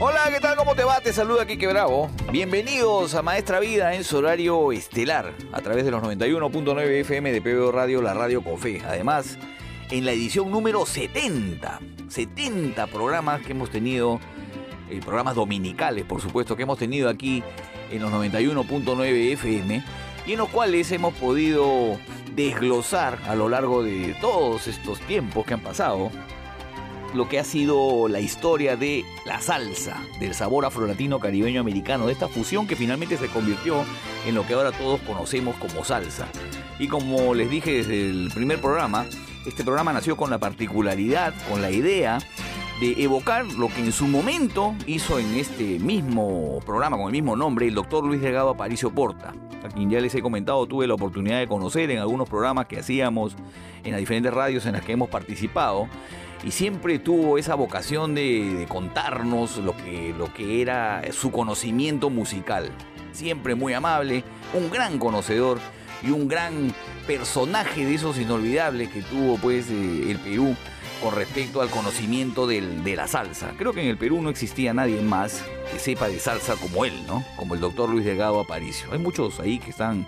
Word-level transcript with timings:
Hola, 0.00 0.30
¿qué 0.32 0.38
tal? 0.38 0.54
¿Cómo 0.54 0.76
te 0.76 0.84
va? 0.84 1.00
Te 1.00 1.12
saluda 1.12 1.44
Kike 1.44 1.66
Bravo. 1.66 2.08
Bienvenidos 2.30 3.16
a 3.16 3.22
Maestra 3.22 3.58
Vida 3.58 3.96
en 3.96 4.04
su 4.04 4.18
horario 4.18 4.70
estelar 4.70 5.34
a 5.50 5.60
través 5.60 5.84
de 5.84 5.90
los 5.90 6.00
91.9 6.00 7.00
FM 7.00 7.32
de 7.32 7.42
PBO 7.42 7.72
Radio, 7.72 8.00
la 8.00 8.14
radio 8.14 8.44
con 8.44 8.58
fe. 8.58 8.80
Además, 8.86 9.36
en 9.90 10.04
la 10.04 10.12
edición 10.12 10.52
número 10.52 10.86
70, 10.86 11.80
70 12.06 12.86
programas 12.86 13.40
que 13.44 13.50
hemos 13.50 13.70
tenido, 13.70 14.20
eh, 14.88 15.00
programas 15.00 15.34
dominicales, 15.34 16.04
por 16.04 16.20
supuesto, 16.20 16.54
que 16.54 16.62
hemos 16.62 16.78
tenido 16.78 17.08
aquí 17.08 17.42
en 17.90 18.00
los 18.00 18.12
91.9 18.12 19.32
FM 19.32 19.82
y 20.26 20.32
en 20.32 20.38
los 20.38 20.48
cuales 20.48 20.92
hemos 20.92 21.12
podido 21.14 21.98
desglosar 22.36 23.18
a 23.26 23.34
lo 23.34 23.48
largo 23.48 23.82
de 23.82 24.16
todos 24.20 24.68
estos 24.68 25.00
tiempos 25.00 25.44
que 25.44 25.54
han 25.54 25.60
pasado 25.60 26.12
lo 27.14 27.28
que 27.28 27.38
ha 27.38 27.44
sido 27.44 28.08
la 28.08 28.20
historia 28.20 28.76
de 28.76 29.04
la 29.24 29.40
salsa, 29.40 30.02
del 30.20 30.34
sabor 30.34 30.64
afrolatino 30.64 31.18
caribeño 31.18 31.60
americano, 31.60 32.06
de 32.06 32.12
esta 32.12 32.28
fusión 32.28 32.66
que 32.66 32.76
finalmente 32.76 33.16
se 33.16 33.28
convirtió 33.28 33.84
en 34.26 34.34
lo 34.34 34.46
que 34.46 34.54
ahora 34.54 34.72
todos 34.72 35.00
conocemos 35.00 35.56
como 35.56 35.84
salsa. 35.84 36.28
Y 36.78 36.88
como 36.88 37.34
les 37.34 37.50
dije 37.50 37.72
desde 37.72 38.10
el 38.10 38.30
primer 38.34 38.60
programa, 38.60 39.06
este 39.46 39.64
programa 39.64 39.92
nació 39.92 40.16
con 40.16 40.30
la 40.30 40.38
particularidad, 40.38 41.34
con 41.48 41.62
la 41.62 41.70
idea 41.70 42.18
de 42.80 43.02
evocar 43.02 43.44
lo 43.44 43.68
que 43.68 43.80
en 43.80 43.92
su 43.92 44.06
momento 44.06 44.74
hizo 44.86 45.18
en 45.18 45.34
este 45.34 45.78
mismo 45.80 46.60
programa, 46.64 46.96
con 46.96 47.06
el 47.06 47.12
mismo 47.12 47.34
nombre, 47.34 47.66
el 47.66 47.74
doctor 47.74 48.04
Luis 48.04 48.20
Delgado 48.20 48.50
Aparicio 48.50 48.90
Porta, 48.90 49.34
a 49.64 49.68
quien 49.68 49.90
ya 49.90 50.00
les 50.00 50.14
he 50.14 50.22
comentado, 50.22 50.64
tuve 50.66 50.86
la 50.86 50.94
oportunidad 50.94 51.38
de 51.38 51.48
conocer 51.48 51.90
en 51.90 51.98
algunos 51.98 52.28
programas 52.28 52.66
que 52.66 52.78
hacíamos 52.78 53.34
en 53.82 53.92
las 53.92 54.00
diferentes 54.00 54.32
radios 54.32 54.66
en 54.66 54.72
las 54.72 54.82
que 54.82 54.92
hemos 54.92 55.08
participado 55.08 55.88
y 56.44 56.50
siempre 56.52 56.98
tuvo 56.98 57.38
esa 57.38 57.54
vocación 57.54 58.14
de, 58.14 58.66
contarnos 58.68 59.58
lo 59.58 59.76
que, 59.76 60.14
lo 60.16 60.32
que 60.32 60.62
era 60.62 61.02
su 61.12 61.30
conocimiento 61.30 62.10
musical. 62.10 62.70
Siempre 63.12 63.54
muy 63.54 63.74
amable, 63.74 64.22
un 64.54 64.70
gran 64.70 64.98
conocedor 64.98 65.58
y 66.02 66.10
un 66.10 66.28
gran 66.28 66.72
personaje 67.06 67.84
de 67.84 67.94
esos 67.94 68.18
inolvidables 68.18 68.90
que 68.90 69.02
tuvo 69.02 69.36
pues 69.38 69.68
eh, 69.70 70.10
el 70.10 70.18
Perú 70.18 70.54
con 71.02 71.14
respecto 71.14 71.60
al 71.60 71.70
conocimiento 71.70 72.46
de 72.46 72.94
la 72.96 73.06
salsa. 73.06 73.52
Creo 73.56 73.72
que 73.72 73.82
en 73.82 73.88
el 73.88 73.98
Perú 73.98 74.20
no 74.20 74.30
existía 74.30 74.74
nadie 74.74 75.00
más 75.00 75.44
que 75.72 75.78
sepa 75.78 76.08
de 76.08 76.18
salsa 76.18 76.56
como 76.56 76.84
él, 76.84 77.06
¿no? 77.06 77.24
Como 77.36 77.54
el 77.54 77.60
doctor 77.60 77.88
Luis 77.88 78.04
Delgado 78.04 78.40
Aparicio. 78.40 78.88
Hay 78.92 78.98
muchos 78.98 79.38
ahí 79.38 79.58
que 79.58 79.70
están 79.70 80.06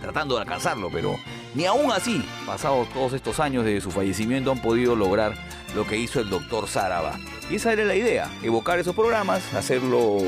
tratando 0.00 0.34
de 0.34 0.42
alcanzarlo, 0.42 0.90
pero 0.92 1.16
ni 1.54 1.66
aún 1.66 1.90
así, 1.92 2.24
pasados 2.46 2.88
todos 2.90 3.12
estos 3.12 3.40
años 3.40 3.64
de 3.64 3.80
su 3.80 3.90
fallecimiento, 3.90 4.50
han 4.50 4.62
podido 4.62 4.96
lograr 4.96 5.34
lo 5.74 5.86
que 5.86 5.96
hizo 5.96 6.20
el 6.20 6.30
doctor 6.30 6.68
Záraba. 6.68 7.18
Y 7.50 7.56
esa 7.56 7.72
era 7.72 7.84
la 7.84 7.96
idea, 7.96 8.30
evocar 8.42 8.78
esos 8.78 8.94
programas, 8.94 9.54
hacerlo 9.54 10.18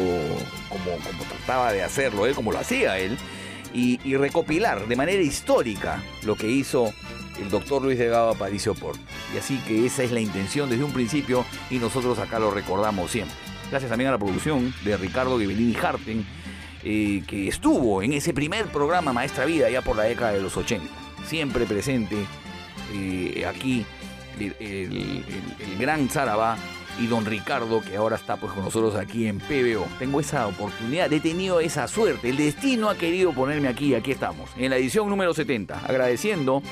como, 0.69 0.91
como 0.91 1.25
trataba 1.28 1.72
de 1.72 1.82
hacerlo 1.82 2.27
él, 2.27 2.34
como 2.34 2.53
lo 2.53 2.59
hacía 2.59 2.99
él, 2.99 3.16
y, 3.75 4.16
recopilar 4.16 4.87
de 4.87 4.97
manera 4.97 5.22
histórica 5.22 6.03
lo 6.25 6.37
que 6.37 6.49
hizo 6.49 6.93
el 7.41 7.49
doctor 7.49 7.82
Luis 7.82 7.99
Delgado 7.99 8.31
Aparicio 8.31 8.75
Port. 8.75 9.00
Y 9.34 9.38
así 9.38 9.59
que 9.66 9.87
esa 9.87 10.03
es 10.03 10.12
la 10.12 10.21
intención 10.21 10.69
desde 10.69 10.84
un 10.84 10.93
principio 10.93 11.44
y 11.71 11.78
nosotros 11.78 12.19
acá 12.19 12.38
lo 12.38 12.50
recordamos 12.50 13.11
siempre. 13.11 13.37
Gracias 13.71 13.88
también 13.88 14.09
a 14.09 14.12
la 14.12 14.19
producción 14.19 14.75
de 14.84 14.97
Ricardo 14.97 15.38
Ghibellini 15.38 15.75
Harten, 15.75 16.27
eh, 16.84 17.22
que 17.26 17.48
estuvo 17.48 18.03
en 18.03 18.12
ese 18.12 18.34
primer 18.34 18.66
programa 18.66 19.12
Maestra 19.12 19.44
Vida 19.44 19.70
ya 19.70 19.82
por 19.82 19.97
la 19.97 20.04
década 20.04 20.32
de 20.32 20.43
los 20.43 20.56
80. 20.56 20.87
Siempre 21.26 21.65
presente 21.65 22.16
eh, 22.93 23.44
aquí 23.47 23.87
el, 24.38 25.78
gran 25.78 26.09
Zarabá 26.09 26.56
y 27.00 27.06
don 27.06 27.25
Ricardo 27.25 27.81
que 27.82 27.97
ahora 27.97 28.16
está 28.16 28.37
pues 28.37 28.53
con 28.53 28.65
nosotros 28.65 28.97
aquí 28.97 29.26
en 29.26 29.38
PBO. 29.38 29.87
Tengo 29.98 30.20
esa 30.20 30.47
oportunidad, 30.47 31.12
he 31.12 31.20
tenido 31.20 31.60
esa 31.60 31.88
suerte, 31.88 32.28
el 32.28 32.37
destino 32.37 32.91
ha 32.91 32.97
querido 32.97 33.32
ponerme 33.32 33.69
aquí 33.69 33.94
aquí 33.94 34.10
estamos, 34.10 34.50
en 34.56 34.70
la 34.70 34.76
edición 34.76 35.09
número 35.09 35.32
70, 35.32 35.87
agradeciendo 35.87 36.62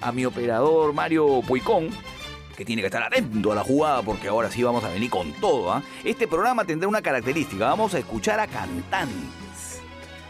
a 0.00 0.12
mi 0.12 0.24
operador 0.24 0.92
Mario 0.92 1.42
Puicón, 1.46 1.90
que 2.56 2.64
tiene 2.64 2.82
que 2.82 2.86
estar 2.86 3.02
atento 3.02 3.52
a 3.52 3.54
la 3.54 3.64
jugada 3.64 4.02
porque 4.02 4.28
ahora 4.28 4.50
sí 4.50 4.62
vamos 4.62 4.82
a 4.84 4.88
venir 4.88 5.10
con 5.10 5.32
todo. 5.32 5.78
¿eh? 5.78 5.82
Este 6.04 6.26
programa 6.26 6.64
tendrá 6.64 6.88
una 6.88 7.02
característica, 7.02 7.66
vamos 7.66 7.94
a 7.94 7.98
escuchar 7.98 8.40
a 8.40 8.46
cantantes. 8.46 9.47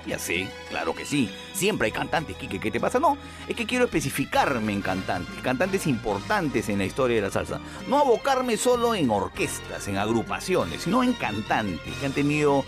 Ya 0.09 0.19
sé, 0.19 0.49
claro 0.71 0.95
que 0.95 1.05
sí. 1.05 1.29
Siempre 1.53 1.87
hay 1.87 1.93
cantantes, 1.93 2.35
¿qué 2.37 2.71
te 2.71 2.81
pasa? 2.81 2.99
No, 2.99 3.19
es 3.47 3.55
que 3.55 3.67
quiero 3.67 3.85
especificarme 3.85 4.73
en 4.73 4.81
cantantes, 4.81 5.35
cantantes 5.43 5.87
importantes 5.87 6.71
en 6.71 6.79
la 6.79 6.87
historia 6.87 7.17
de 7.17 7.23
la 7.23 7.31
salsa. 7.31 7.61
No 7.89 7.99
abocarme 7.99 8.57
solo 8.57 8.95
en 8.95 9.11
orquestas, 9.11 9.87
en 9.87 9.99
agrupaciones, 9.99 10.83
sino 10.83 11.03
en 11.03 11.13
cantantes 11.13 11.95
que 12.01 12.07
han 12.07 12.13
tenido 12.13 12.65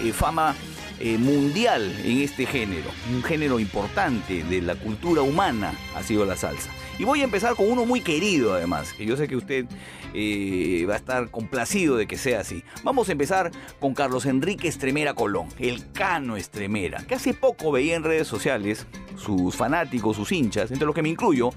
eh, 0.00 0.12
fama 0.12 0.54
eh, 1.00 1.18
mundial 1.18 1.92
en 2.04 2.20
este 2.20 2.46
género. 2.46 2.90
Un 3.12 3.24
género 3.24 3.58
importante 3.58 4.44
de 4.44 4.62
la 4.62 4.76
cultura 4.76 5.22
humana 5.22 5.74
ha 5.96 6.02
sido 6.04 6.24
la 6.24 6.36
salsa. 6.36 6.70
Y 6.96 7.02
voy 7.02 7.22
a 7.22 7.24
empezar 7.24 7.56
con 7.56 7.68
uno 7.68 7.84
muy 7.84 8.02
querido 8.02 8.54
además, 8.54 8.92
que 8.92 9.04
yo 9.04 9.16
sé 9.16 9.26
que 9.26 9.34
usted 9.34 9.66
eh, 10.14 10.86
va 10.88 10.94
a 10.94 10.98
estar 10.98 11.30
complacido 11.30 11.96
de 11.96 12.06
que 12.06 12.16
sea 12.16 12.40
así. 12.40 12.62
Vamos 12.82 13.08
a 13.08 13.12
empezar 13.12 13.50
con 13.80 13.94
Carlos 13.94 14.26
Enrique 14.26 14.68
Estremera 14.68 15.14
Colón, 15.14 15.48
el 15.58 15.90
Cano 15.92 16.36
Estremera, 16.36 17.04
que 17.06 17.16
hace 17.16 17.34
poco 17.34 17.72
veía 17.72 17.96
en 17.96 18.04
redes 18.04 18.28
sociales 18.28 18.86
sus 19.16 19.56
fanáticos, 19.56 20.16
sus 20.16 20.32
hinchas, 20.32 20.70
entre 20.70 20.86
los 20.86 20.94
que 20.94 21.02
me 21.02 21.08
incluyo, 21.08 21.50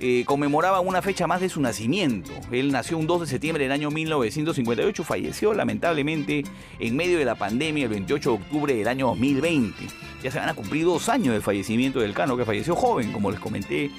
eh, 0.00 0.24
conmemoraban 0.26 0.86
una 0.86 1.00
fecha 1.00 1.26
más 1.26 1.40
de 1.40 1.48
su 1.48 1.60
nacimiento. 1.60 2.30
Él 2.50 2.72
nació 2.72 2.98
un 2.98 3.06
2 3.06 3.22
de 3.22 3.26
septiembre 3.26 3.64
del 3.64 3.72
año 3.72 3.90
1958, 3.90 5.04
falleció 5.04 5.54
lamentablemente 5.54 6.44
en 6.78 6.96
medio 6.96 7.18
de 7.18 7.24
la 7.24 7.36
pandemia 7.36 7.84
el 7.84 7.90
28 7.90 8.30
de 8.30 8.36
octubre 8.36 8.74
del 8.74 8.88
año 8.88 9.06
2020. 9.06 9.86
Ya 10.22 10.30
se 10.30 10.38
van 10.38 10.48
a 10.48 10.54
cumplir 10.54 10.84
dos 10.84 11.08
años 11.08 11.32
del 11.32 11.42
fallecimiento 11.42 12.00
del 12.00 12.12
Cano, 12.12 12.36
que 12.36 12.44
falleció 12.44 12.74
joven, 12.74 13.12
como 13.12 13.30
les 13.30 13.40
comenté 13.40 13.90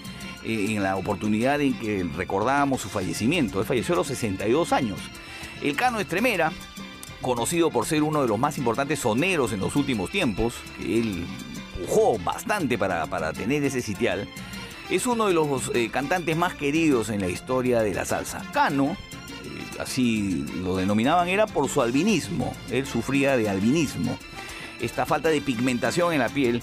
en 0.46 0.84
la 0.84 0.96
oportunidad 0.96 1.60
en 1.62 1.74
que 1.74 2.06
recordábamos 2.16 2.82
su 2.82 2.90
fallecimiento. 2.90 3.60
Él 3.60 3.66
falleció 3.66 3.94
a 3.94 3.98
los 3.98 4.08
62 4.08 4.74
años. 4.74 5.00
El 5.62 5.76
Cano 5.76 6.00
Estremera, 6.00 6.52
conocido 7.22 7.72
por 7.72 7.86
ser 7.86 8.04
uno 8.04 8.22
de 8.22 8.28
los 8.28 8.38
más 8.38 8.58
importantes 8.58 9.00
soneros 9.00 9.52
en 9.54 9.60
los 9.60 9.76
últimos 9.76 10.12
tiempos, 10.12 10.56
que 10.78 11.00
él 11.00 11.26
pujó 11.80 12.18
bastante 12.20 12.78
para, 12.78 13.06
para 13.08 13.34
tener 13.34 13.64
ese 13.64 13.82
sitial, 13.82 14.28
es 14.90 15.08
uno 15.08 15.28
de 15.28 15.34
los 15.34 15.72
eh, 15.74 15.90
cantantes 15.92 16.38
más 16.38 16.54
queridos 16.54 17.10
en 17.10 17.22
la 17.22 17.28
historia 17.28 17.82
de 17.82 17.94
la 17.94 18.06
salsa. 18.06 18.44
Cano, 18.54 18.96
eh, 19.44 19.80
así 19.80 20.46
lo 20.62 20.78
denominaban, 20.78 21.28
era 21.28 21.48
por 21.48 21.70
su 21.70 21.82
albinismo. 21.82 22.56
Él 22.70 22.86
sufría 22.86 23.36
de 23.38 23.50
albinismo. 23.50 24.18
Esta 24.80 25.06
falta 25.06 25.30
de 25.30 25.42
pigmentación 25.42 26.14
en 26.14 26.20
la 26.20 26.30
piel 26.30 26.62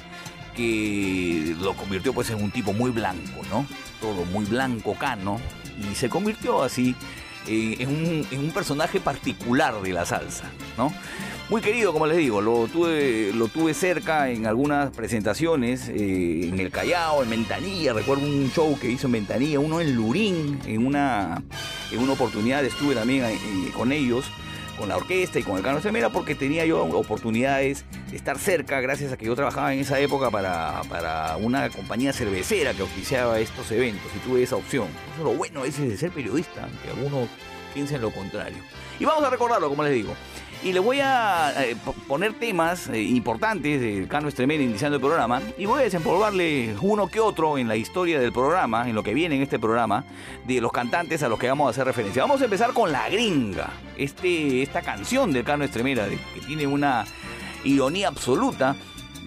que 0.54 1.56
lo 1.60 1.74
convirtió 1.74 2.12
pues 2.12 2.30
en 2.30 2.42
un 2.42 2.50
tipo 2.50 2.72
muy 2.72 2.90
blanco, 2.90 3.42
¿no? 3.50 3.66
Todo 4.00 4.24
muy 4.26 4.44
blanco, 4.44 4.94
cano, 4.94 5.40
y 5.78 5.94
se 5.94 6.08
convirtió 6.08 6.62
así 6.62 6.94
en, 7.46 7.88
un, 7.88 8.26
en, 8.30 8.38
un, 8.38 8.50
personaje 8.50 9.00
particular 9.00 9.80
de 9.82 9.92
la 9.92 10.06
salsa, 10.06 10.44
¿no? 10.76 10.92
Muy 11.48 11.60
querido, 11.60 11.92
como 11.92 12.06
les 12.06 12.16
digo, 12.16 12.40
lo 12.40 12.66
tuve, 12.68 13.32
lo 13.34 13.48
tuve 13.48 13.74
cerca 13.74 14.30
en 14.30 14.46
algunas 14.46 14.90
presentaciones, 14.90 15.88
eh, 15.88 16.48
en 16.48 16.58
el 16.58 16.70
Callao, 16.70 17.22
en 17.22 17.30
Ventanilla, 17.30 17.92
recuerdo 17.92 18.24
un 18.24 18.50
show 18.54 18.78
que 18.78 18.90
hizo 18.90 19.06
en 19.06 19.12
Ventanilla, 19.12 19.60
uno 19.60 19.80
en 19.80 19.94
Lurín, 19.94 20.60
en 20.66 20.86
una, 20.86 21.42
en 21.90 21.98
una 21.98 22.12
oportunidad 22.12 22.64
estuve 22.64 22.94
también 22.94 23.24
eh, 23.24 23.38
con 23.74 23.92
ellos 23.92 24.24
con 24.78 24.88
la 24.88 24.96
orquesta 24.96 25.38
y 25.38 25.42
con 25.42 25.56
el 25.56 25.62
Cano 25.62 25.80
Semera 25.80 26.10
porque 26.10 26.34
tenía 26.34 26.64
yo 26.64 26.82
oportunidades 26.82 27.84
de 28.10 28.16
estar 28.16 28.38
cerca 28.38 28.80
gracias 28.80 29.12
a 29.12 29.16
que 29.16 29.26
yo 29.26 29.34
trabajaba 29.34 29.72
en 29.72 29.80
esa 29.80 29.98
época 30.00 30.30
para, 30.30 30.82
para 30.88 31.36
una 31.36 31.68
compañía 31.70 32.12
cervecera 32.12 32.74
que 32.74 32.82
oficiaba 32.82 33.38
estos 33.40 33.70
eventos 33.72 34.10
y 34.16 34.18
tuve 34.28 34.42
esa 34.42 34.56
opción. 34.56 34.88
Eso 35.12 35.18
es 35.18 35.24
lo 35.24 35.34
bueno 35.34 35.62
veces 35.62 35.88
de 35.88 35.96
ser 35.96 36.10
periodista, 36.10 36.64
aunque 36.64 36.88
algunos 36.88 37.28
piensen 37.72 38.00
lo 38.00 38.10
contrario. 38.10 38.58
Y 38.98 39.04
vamos 39.04 39.24
a 39.24 39.30
recordarlo, 39.30 39.68
como 39.68 39.82
les 39.82 39.94
digo. 39.94 40.14
Y 40.64 40.72
les 40.72 40.82
voy 40.82 41.00
a 41.00 41.52
eh, 41.64 41.76
poner 42.06 42.34
temas 42.34 42.88
eh, 42.88 43.02
importantes 43.02 43.80
del 43.80 44.06
Cano 44.06 44.28
Estremera 44.28 44.62
iniciando 44.62 44.94
el 44.96 45.00
programa. 45.00 45.42
Y 45.58 45.66
voy 45.66 45.80
a 45.80 45.82
desempolvarle 45.82 46.76
uno 46.80 47.08
que 47.08 47.18
otro 47.18 47.58
en 47.58 47.66
la 47.66 47.74
historia 47.74 48.20
del 48.20 48.32
programa, 48.32 48.88
en 48.88 48.94
lo 48.94 49.02
que 49.02 49.12
viene 49.12 49.34
en 49.34 49.42
este 49.42 49.58
programa, 49.58 50.04
de 50.46 50.60
los 50.60 50.70
cantantes 50.70 51.20
a 51.24 51.28
los 51.28 51.40
que 51.40 51.48
vamos 51.48 51.66
a 51.66 51.70
hacer 51.70 51.84
referencia. 51.84 52.22
Vamos 52.22 52.40
a 52.42 52.44
empezar 52.44 52.72
con 52.72 52.92
La 52.92 53.08
Gringa. 53.08 53.70
Este, 53.96 54.62
esta 54.62 54.82
canción 54.82 55.32
del 55.32 55.42
Cano 55.42 55.64
Estremera, 55.64 56.06
que 56.08 56.40
tiene 56.46 56.68
una 56.68 57.06
ironía 57.64 58.06
absoluta 58.06 58.76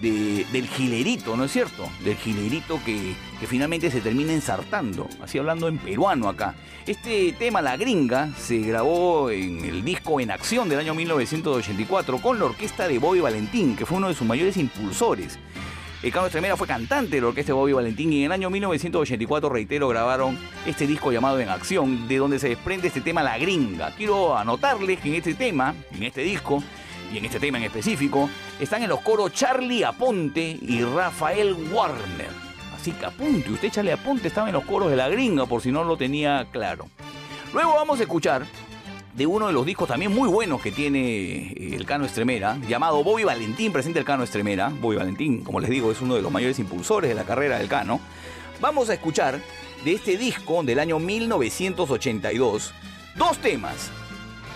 del 0.02 0.68
gilerito, 0.68 1.36
¿no 1.38 1.46
es 1.46 1.52
cierto? 1.52 1.90
Del 2.04 2.16
gilerito 2.16 2.80
que, 2.84 3.16
finalmente 3.48 3.92
se 3.92 4.02
termina 4.02 4.34
ensartando, 4.34 5.08
así 5.22 5.38
hablando 5.38 5.68
en 5.68 5.78
peruano 5.78 6.28
acá. 6.30 6.56
Este 6.86 7.34
tema, 7.34 7.62
La 7.62 7.78
Gringa, 7.78 8.32
se 8.38 8.60
grabó 8.60 9.30
en 9.30 9.64
el 9.64 9.84
disco 9.84 10.20
En 10.20 10.32
Acción 10.32 10.68
del 10.70 10.80
año 10.80 10.96
1984 10.96 12.20
con 12.20 12.40
la 12.40 12.46
orquesta 12.46 12.88
de 12.88 13.00
Bobby 13.00 13.20
Valentín, 13.20 13.76
que 13.76 13.86
fue 13.86 13.98
uno 13.98 14.08
de 14.08 14.14
sus 14.14 14.28
mayores 14.28 14.58
impulsores. 14.58 15.40
El 16.04 16.12
Carlos 16.12 16.28
Estremera 16.28 16.56
fue 16.56 16.68
cantante 16.68 17.16
de 17.16 17.22
la 17.22 17.30
orquesta 17.30 17.52
de 17.52 17.54
Bobby 17.54 17.74
Valentín 17.74 18.14
y 18.14 18.20
en 18.20 18.26
el 18.26 18.32
año 18.32 18.50
1984, 18.52 19.50
reitero, 19.50 19.88
grabaron 19.88 20.38
este 20.68 20.86
disco 20.86 21.12
llamado 21.12 21.40
En 21.40 21.50
Acción, 21.50 22.08
de 22.08 22.18
donde 22.18 22.38
se 22.38 22.50
desprende 22.50 22.90
este 22.90 23.02
tema 23.02 23.24
La 23.24 23.40
Gringa. 23.40 23.92
Quiero 23.96 24.38
anotarles 24.38 25.00
que 25.00 25.10
en 25.10 25.16
este 25.16 25.34
tema, 25.34 25.74
en 25.92 26.04
este 26.04 26.22
disco, 26.22 26.62
y 27.12 27.18
en 27.18 27.26
este 27.26 27.40
tema 27.40 27.58
en 27.58 27.66
específico, 27.66 28.30
están 28.60 28.84
en 28.84 28.90
los 28.90 29.02
coros 29.02 29.34
Charlie 29.34 29.84
Aponte 29.84 30.58
y 30.62 30.84
Rafael 30.84 31.54
Warner. 31.72 32.30
Así 32.76 32.92
que 32.92 33.06
apunte, 33.06 33.52
usted 33.52 33.72
Charlie 33.72 33.92
Aponte 33.92 34.28
estaba 34.28 34.48
en 34.48 34.54
los 34.54 34.66
coros 34.66 34.90
de 34.90 34.96
la 34.96 35.10
gringa 35.10 35.46
por 35.46 35.62
si 35.62 35.72
no 35.72 35.84
lo 35.84 35.98
tenía 35.98 36.48
claro. 36.52 36.88
Luego 37.54 37.74
vamos 37.76 38.00
a 38.00 38.04
escuchar 38.04 38.46
de 39.16 39.26
uno 39.26 39.48
de 39.48 39.54
los 39.54 39.66
discos 39.66 39.88
también 39.88 40.14
muy 40.14 40.28
buenos 40.28 40.62
que 40.62 40.72
tiene 40.72 41.54
eh, 41.54 41.76
el 41.76 41.86
Cano 41.86 42.06
Estremera, 42.06 42.58
llamado 42.68 43.04
Bobby 43.04 43.24
Valentín, 43.24 43.72
presente 43.72 44.00
el 44.00 44.06
Cano 44.06 44.24
Estremera. 44.24 44.70
Bobby 44.70 44.98
Valentín, 44.98 45.44
como 45.44 45.60
les 45.60 45.70
digo, 45.70 45.92
es 45.92 46.02
uno 46.02 46.16
de 46.16 46.22
los 46.22 46.32
mayores 46.32 46.60
impulsores 46.60 47.10
de 47.10 47.16
la 47.16 47.24
carrera 47.24 47.58
del 47.58 47.70
Cano. 47.70 48.00
Vamos 48.60 48.90
a 48.90 48.94
escuchar 48.94 49.40
de 49.84 49.94
este 49.94 50.18
disco 50.18 50.64
del 50.64 50.80
año 50.80 51.00
1982 51.00 52.74
dos 53.16 53.38
temas 53.38 53.90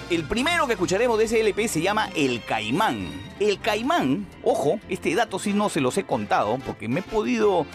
el 0.10 0.24
primero 0.24 0.66
que 0.66 0.74
escucharemos 0.74 1.18
de 1.18 1.26
ese 1.26 1.40
LP 1.40 1.68
se 1.68 1.82
llama 1.82 2.10
El 2.16 2.44
Caimán. 2.44 3.08
El 3.40 3.60
Caimán, 3.60 4.26
ojo, 4.44 4.80
este 4.90 5.14
dato 5.14 5.38
sí 5.38 5.54
no 5.54 5.70
se 5.70 5.82
los 5.82 5.98
he 5.98 6.04
contado 6.04 6.58
porque 6.66 6.88
me 6.88 7.02
he 7.02 7.04
podido 7.04 7.66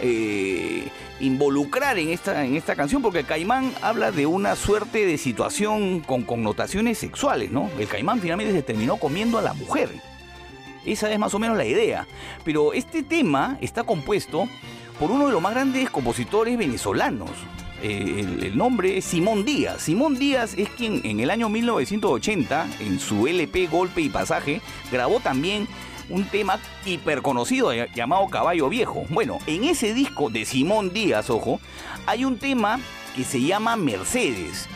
eh, 0.00 0.88
involucrar 1.20 1.98
en 1.98 2.08
esta, 2.08 2.44
en 2.44 2.56
esta 2.56 2.74
canción 2.74 3.02
porque 3.02 3.20
el 3.20 3.26
caimán 3.26 3.72
habla 3.80 4.10
de 4.10 4.26
una 4.26 4.56
suerte 4.56 5.06
de 5.06 5.18
situación 5.18 6.00
con 6.00 6.22
connotaciones 6.22 6.98
sexuales, 6.98 7.50
¿no? 7.50 7.70
El 7.78 7.86
caimán 7.86 8.20
finalmente 8.20 8.52
se 8.52 8.62
terminó 8.62 8.96
comiendo 8.96 9.38
a 9.38 9.42
la 9.42 9.52
mujer. 9.52 9.90
Esa 10.84 11.12
es 11.12 11.18
más 11.18 11.34
o 11.34 11.38
menos 11.38 11.56
la 11.56 11.64
idea. 11.64 12.06
Pero 12.44 12.72
este 12.72 13.02
tema 13.02 13.58
está 13.60 13.84
compuesto 13.84 14.48
por 14.98 15.10
uno 15.10 15.26
de 15.26 15.32
los 15.32 15.42
más 15.42 15.54
grandes 15.54 15.90
compositores 15.90 16.56
venezolanos, 16.56 17.30
eh, 17.82 18.38
el, 18.42 18.56
nombre 18.56 18.98
es 18.98 19.04
Simón 19.04 19.44
Díaz. 19.44 19.82
Simón 19.82 20.18
Díaz 20.18 20.54
es 20.56 20.68
quien 20.70 21.00
en 21.04 21.20
el 21.20 21.30
año 21.30 21.48
1980, 21.48 22.68
en 22.80 22.98
su 23.00 23.26
LP 23.26 23.66
Golpe 23.66 24.00
y 24.00 24.08
Pasaje, 24.08 24.60
grabó 24.90 25.20
también 25.20 25.66
un 26.08 26.24
tema 26.24 26.58
hiperconocido 26.84 27.72
llamado 27.94 28.26
Caballo 28.28 28.68
Viejo. 28.68 29.04
Bueno, 29.10 29.38
en 29.46 29.64
ese 29.64 29.94
disco 29.94 30.30
de 30.30 30.44
Simón 30.44 30.92
Díaz, 30.92 31.30
ojo, 31.30 31.60
hay 32.06 32.24
un 32.24 32.38
tema 32.38 32.78
que 33.14 33.24
se 33.24 33.40
llama 33.40 33.76
Mercedes. 33.76 34.68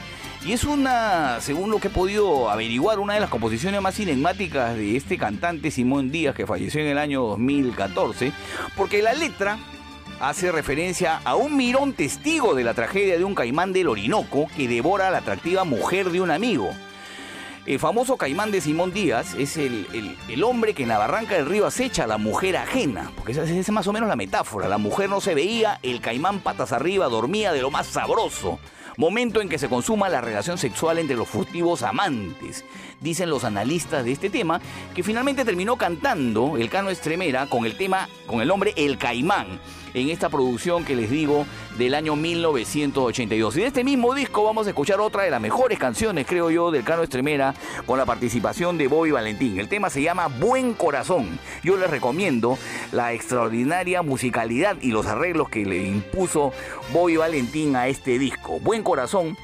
Y 0.44 0.52
es 0.52 0.64
una, 0.64 1.40
según 1.40 1.70
lo 1.70 1.78
que 1.78 1.88
he 1.88 1.90
podido 1.90 2.48
averiguar, 2.48 3.00
una 3.00 3.14
de 3.14 3.20
las 3.20 3.28
composiciones 3.28 3.82
más 3.82 3.96
cinemáticas 3.96 4.76
de 4.76 4.96
este 4.96 5.18
cantante 5.18 5.70
Simón 5.70 6.10
Díaz 6.10 6.34
que 6.34 6.46
falleció 6.46 6.80
en 6.80 6.86
el 6.86 6.98
año 6.98 7.22
2014, 7.22 8.32
porque 8.76 9.02
la 9.02 9.14
letra 9.14 9.58
hace 10.20 10.52
referencia 10.52 11.20
a 11.24 11.36
un 11.36 11.56
mirón 11.56 11.92
testigo 11.92 12.54
de 12.54 12.64
la 12.64 12.74
tragedia 12.74 13.16
de 13.18 13.24
un 13.24 13.34
caimán 13.34 13.72
del 13.72 13.88
Orinoco 13.88 14.46
que 14.56 14.68
devora 14.68 15.08
a 15.08 15.10
la 15.10 15.18
atractiva 15.18 15.64
mujer 15.64 16.10
de 16.10 16.20
un 16.20 16.30
amigo. 16.30 16.70
El 17.66 17.78
famoso 17.78 18.16
caimán 18.16 18.50
de 18.50 18.62
Simón 18.62 18.92
Díaz 18.92 19.34
es 19.34 19.58
el, 19.58 19.86
hombre 20.42 20.72
que 20.72 20.84
en 20.84 20.88
la 20.88 20.98
barranca 20.98 21.34
del 21.34 21.46
río 21.46 21.66
acecha 21.66 22.04
a 22.04 22.06
la 22.06 22.16
mujer 22.16 22.56
ajena, 22.56 23.12
porque 23.14 23.32
esa 23.32 23.42
es 23.42 23.70
más 23.70 23.86
o 23.86 23.92
menos 23.92 24.08
la 24.08 24.16
metáfora. 24.16 24.68
La 24.68 24.78
mujer 24.78 25.10
no 25.10 25.20
se 25.20 25.34
veía, 25.34 25.78
el 25.82 26.00
caimán 26.00 26.40
patas 26.40 26.72
arriba 26.72 27.08
dormía 27.08 27.52
de 27.52 27.60
lo 27.60 27.70
más 27.70 27.86
sabroso 27.86 28.58
momento 28.98 29.40
en 29.40 29.48
que 29.48 29.58
se 29.58 29.68
consuma 29.68 30.08
la 30.08 30.20
relación 30.20 30.58
sexual 30.58 30.98
entre 30.98 31.16
los 31.16 31.28
furtivos 31.28 31.82
amantes. 31.84 32.64
Dicen 33.00 33.30
los 33.30 33.44
analistas 33.44 34.04
de 34.04 34.10
este 34.10 34.28
tema 34.28 34.60
que 34.92 35.04
finalmente 35.04 35.44
terminó 35.44 35.76
cantando 35.76 36.56
el 36.56 36.68
Cano 36.68 36.90
Estremera 36.90 37.46
con 37.46 37.64
el 37.64 37.76
tema, 37.76 38.08
con 38.26 38.40
el 38.40 38.48
nombre 38.48 38.74
El 38.76 38.98
Caimán, 38.98 39.60
en 39.94 40.10
esta 40.10 40.28
producción 40.28 40.84
que 40.84 40.96
les 40.96 41.10
digo 41.10 41.46
del 41.76 41.94
año 41.94 42.16
1982. 42.16 43.56
Y 43.56 43.60
de 43.60 43.66
este 43.66 43.84
mismo 43.84 44.14
disco 44.14 44.44
vamos 44.44 44.66
a 44.66 44.70
escuchar 44.70 45.00
otra 45.00 45.22
de 45.22 45.30
las 45.30 45.40
mejores 45.40 45.78
canciones, 45.78 46.26
creo 46.26 46.50
yo, 46.50 46.70
del 46.70 46.84
Cano 46.84 47.02
Estremera, 47.02 47.54
con 47.86 47.98
la 47.98 48.06
participación 48.06 48.78
de 48.78 48.88
Bobby 48.88 49.10
Valentín. 49.10 49.58
El 49.58 49.68
tema 49.68 49.90
se 49.90 50.02
llama 50.02 50.28
Buen 50.28 50.74
Corazón. 50.74 51.38
Yo 51.62 51.76
les 51.76 51.90
recomiendo 51.90 52.58
la 52.92 53.12
extraordinaria 53.12 54.02
musicalidad 54.02 54.76
y 54.80 54.90
los 54.90 55.06
arreglos 55.06 55.48
que 55.48 55.64
le 55.64 55.86
impuso 55.86 56.52
Bobby 56.92 57.16
Valentín 57.16 57.76
a 57.76 57.88
este 57.88 58.18
disco. 58.18 58.58
Buen 58.60 58.82
Corazón 58.82 59.36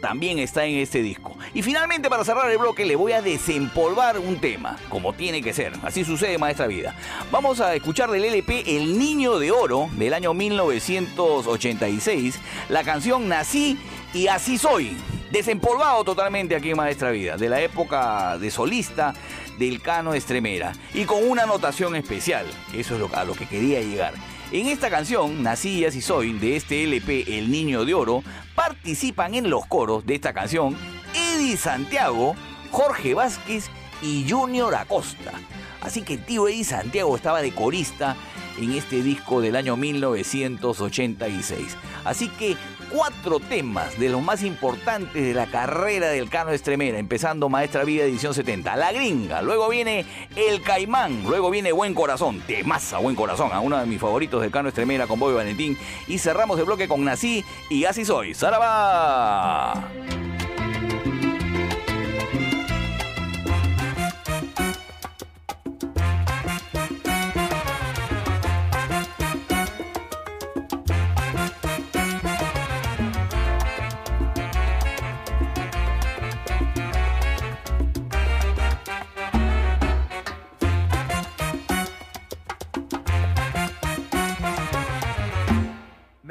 también 0.00 0.38
está 0.38 0.64
en 0.64 0.76
este 0.76 1.02
disco. 1.02 1.36
Y 1.54 1.62
finalmente 1.62 2.08
para 2.08 2.24
cerrar 2.24 2.50
el 2.50 2.58
bloque 2.58 2.84
le 2.84 2.96
voy 2.96 3.12
a 3.12 3.22
desempolvar 3.22 4.18
un 4.18 4.40
tema, 4.40 4.76
como 4.88 5.12
tiene 5.12 5.42
que 5.42 5.52
ser. 5.52 5.72
Así 5.82 6.04
sucede 6.04 6.38
Maestra 6.38 6.66
Vida. 6.66 6.94
Vamos 7.30 7.60
a 7.60 7.74
escuchar 7.74 8.10
del 8.10 8.24
LP 8.24 8.76
El 8.76 8.98
Niño 8.98 9.38
de 9.38 9.50
Oro 9.50 9.88
del 9.92 10.14
año 10.14 10.34
1986, 10.34 12.38
la 12.68 12.84
canción 12.84 13.28
Nací 13.28 13.78
y 14.14 14.28
Así 14.28 14.58
Soy. 14.58 14.96
Desempolvado 15.30 16.04
totalmente 16.04 16.54
aquí 16.54 16.74
Maestra 16.74 17.10
Vida, 17.10 17.36
de 17.36 17.48
la 17.48 17.60
época 17.60 18.38
de 18.38 18.50
solista 18.50 19.12
del 19.58 19.82
Cano 19.82 20.14
Estremera. 20.14 20.72
Y 20.94 21.04
con 21.04 21.28
una 21.28 21.42
anotación 21.42 21.96
especial, 21.96 22.46
eso 22.72 22.94
es 22.94 23.00
lo, 23.00 23.14
a 23.14 23.24
lo 23.24 23.34
que 23.34 23.46
quería 23.46 23.80
llegar. 23.80 24.14
En 24.52 24.68
esta 24.68 24.90
canción, 24.90 25.42
Nací 25.42 25.84
y 25.84 26.00
Soy, 26.00 26.32
de 26.34 26.54
este 26.54 26.84
LP 26.84 27.36
El 27.36 27.50
Niño 27.50 27.84
de 27.84 27.94
Oro, 27.94 28.22
participan 28.54 29.34
en 29.34 29.50
los 29.50 29.66
coros 29.66 30.06
de 30.06 30.14
esta 30.14 30.32
canción 30.32 30.76
Eddie 31.14 31.56
Santiago, 31.56 32.36
Jorge 32.70 33.14
Vázquez 33.14 33.68
y 34.02 34.24
Junior 34.28 34.72
Acosta. 34.76 35.32
Así 35.80 36.02
que 36.02 36.16
tío 36.16 36.46
Eddie 36.46 36.62
Santiago 36.62 37.16
estaba 37.16 37.42
de 37.42 37.52
corista 37.52 38.14
en 38.56 38.72
este 38.72 39.02
disco 39.02 39.40
del 39.40 39.56
año 39.56 39.76
1986. 39.76 41.76
Así 42.04 42.28
que 42.28 42.56
cuatro 42.96 43.40
temas 43.40 43.98
de 43.98 44.08
los 44.08 44.22
más 44.22 44.42
importantes 44.42 45.22
de 45.22 45.34
la 45.34 45.46
carrera 45.46 46.08
del 46.08 46.30
Cano 46.30 46.52
Estremera, 46.52 46.98
empezando 46.98 47.50
Maestra 47.50 47.84
Vida 47.84 48.04
edición 48.04 48.32
70, 48.32 48.74
La 48.76 48.90
Gringa, 48.90 49.42
luego 49.42 49.68
viene 49.68 50.06
El 50.34 50.62
Caimán, 50.62 51.22
luego 51.24 51.50
viene 51.50 51.72
Buen 51.72 51.92
Corazón, 51.92 52.40
Temaza 52.46 52.96
Buen 52.96 53.14
Corazón, 53.14 53.52
a 53.52 53.60
uno 53.60 53.76
de 53.76 53.84
mis 53.84 54.00
favoritos 54.00 54.40
del 54.40 54.50
Cano 54.50 54.70
Estremera 54.70 55.06
con 55.06 55.20
Bobby 55.20 55.34
Valentín, 55.34 55.76
y 56.08 56.16
cerramos 56.16 56.58
el 56.58 56.64
bloque 56.64 56.88
con 56.88 57.04
Nací 57.04 57.44
y 57.68 57.84
Así 57.84 58.06
Soy, 58.06 58.34
¡Saraba! 58.34 59.90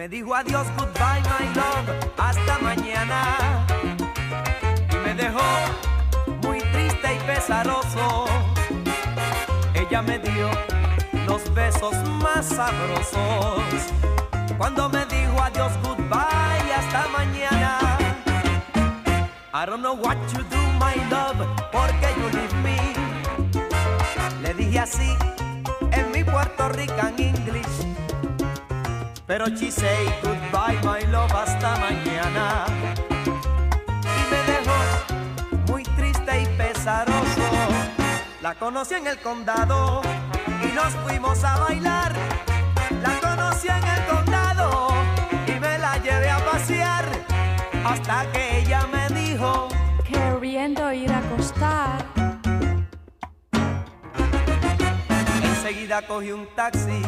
Me 0.05 0.09
dijo 0.09 0.35
adiós, 0.35 0.67
goodbye, 0.77 1.23
my 1.31 1.47
love, 1.55 1.89
hasta 2.15 2.59
mañana. 2.59 3.65
dejó 5.17 5.41
muy 6.43 6.59
triste 6.59 7.15
y 7.15 7.19
pesaroso. 7.25 8.25
Ella 9.73 10.03
me 10.03 10.19
dio 10.19 10.51
los 11.25 11.51
besos 11.55 11.95
más 12.21 12.45
sabrosos 12.45 13.63
cuando 14.59 14.89
me 14.89 15.07
dijo 15.07 15.41
adiós, 15.41 15.71
goodbye, 15.81 16.71
hasta 16.77 17.07
mañana. 17.07 17.97
I 19.55 19.65
don't 19.65 19.81
know 19.81 19.95
what 19.95 20.17
you 20.33 20.43
do, 20.51 20.61
my 20.77 20.93
love, 21.09 21.47
porque 21.71 22.13
you 22.15 22.29
leave 22.29 22.53
me. 22.61 22.77
Le 24.43 24.53
dije 24.53 24.81
así 24.81 25.17
en 25.93 26.11
mi 26.11 26.23
Puerto 26.23 26.69
Rican 26.69 27.15
English. 27.17 28.04
Pero 29.27 29.47
she 29.49 29.71
say 29.71 30.05
goodbye, 30.21 30.79
my 30.83 31.01
love, 31.11 31.31
hasta 31.33 31.75
mañana. 31.77 32.65
Y 34.03 34.21
me 34.31 34.39
dejó 34.51 35.71
muy 35.71 35.83
triste 35.83 36.41
y 36.41 36.45
pesaroso. 36.57 37.49
La 38.41 38.53
conocí 38.53 38.93
en 38.93 39.07
el 39.07 39.17
condado 39.17 40.01
y 40.63 40.71
nos 40.75 40.93
fuimos 41.05 41.43
a 41.43 41.57
bailar. 41.57 42.13
La 43.01 43.19
conocí 43.19 43.67
en 43.67 43.83
el 43.83 44.05
condado 44.05 44.89
y 45.47 45.59
me 45.59 45.77
la 45.79 45.97
llevé 45.97 46.29
a 46.29 46.37
pasear 46.45 47.05
hasta 47.83 48.31
que 48.31 48.59
ella 48.59 48.85
me 48.91 49.09
dijo 49.09 49.69
queriendo 50.55 50.93
ir 50.93 51.11
a 51.11 51.17
acostar. 51.17 52.05
Enseguida 55.43 56.01
cogí 56.07 56.31
un 56.31 56.47
taxi 56.55 57.01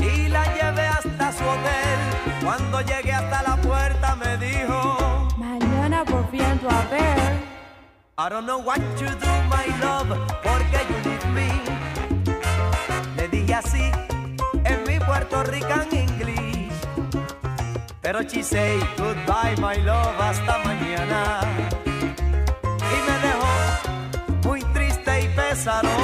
y 0.00 0.28
la 0.28 0.44
llevé 0.54 0.86
hasta 0.88 1.03
su 1.36 1.44
hotel. 1.44 1.98
Cuando 2.44 2.80
llegué 2.82 3.12
hasta 3.12 3.42
la 3.42 3.56
puerta 3.56 4.16
me 4.16 4.36
dijo, 4.36 5.28
mañana 5.36 6.04
volviendo 6.04 6.68
a 6.70 6.82
ver. 6.90 7.54
I 8.16 8.28
don't 8.28 8.46
know 8.46 8.58
what 8.58 8.78
you 9.00 9.08
do, 9.08 9.32
my 9.50 9.66
love, 9.80 10.08
porque 10.42 10.78
you 10.88 10.96
leave 11.04 11.26
me. 11.34 11.48
Le 13.16 13.28
dije 13.28 13.54
así 13.54 13.90
en 14.64 14.84
mi 14.86 14.98
Puerto 15.00 15.42
Rican 15.44 15.88
English. 15.90 16.72
Pero 18.00 18.22
she 18.22 18.42
say 18.42 18.78
goodbye, 18.96 19.56
my 19.58 19.76
love, 19.82 20.20
hasta 20.20 20.58
mañana. 20.58 21.40
Y 22.64 22.98
me 23.06 23.18
dejó 23.26 24.48
muy 24.48 24.62
triste 24.72 25.22
y 25.22 25.28
pesaroso. 25.28 26.03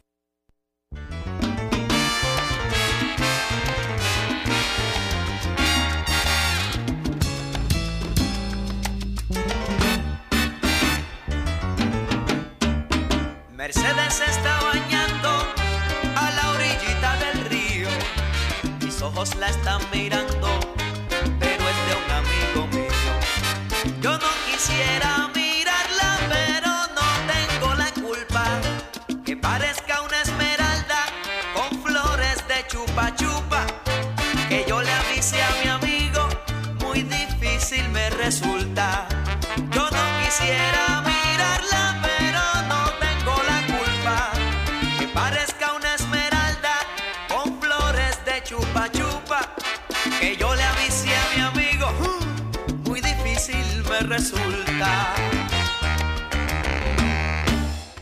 Resulta. 54.21 55.13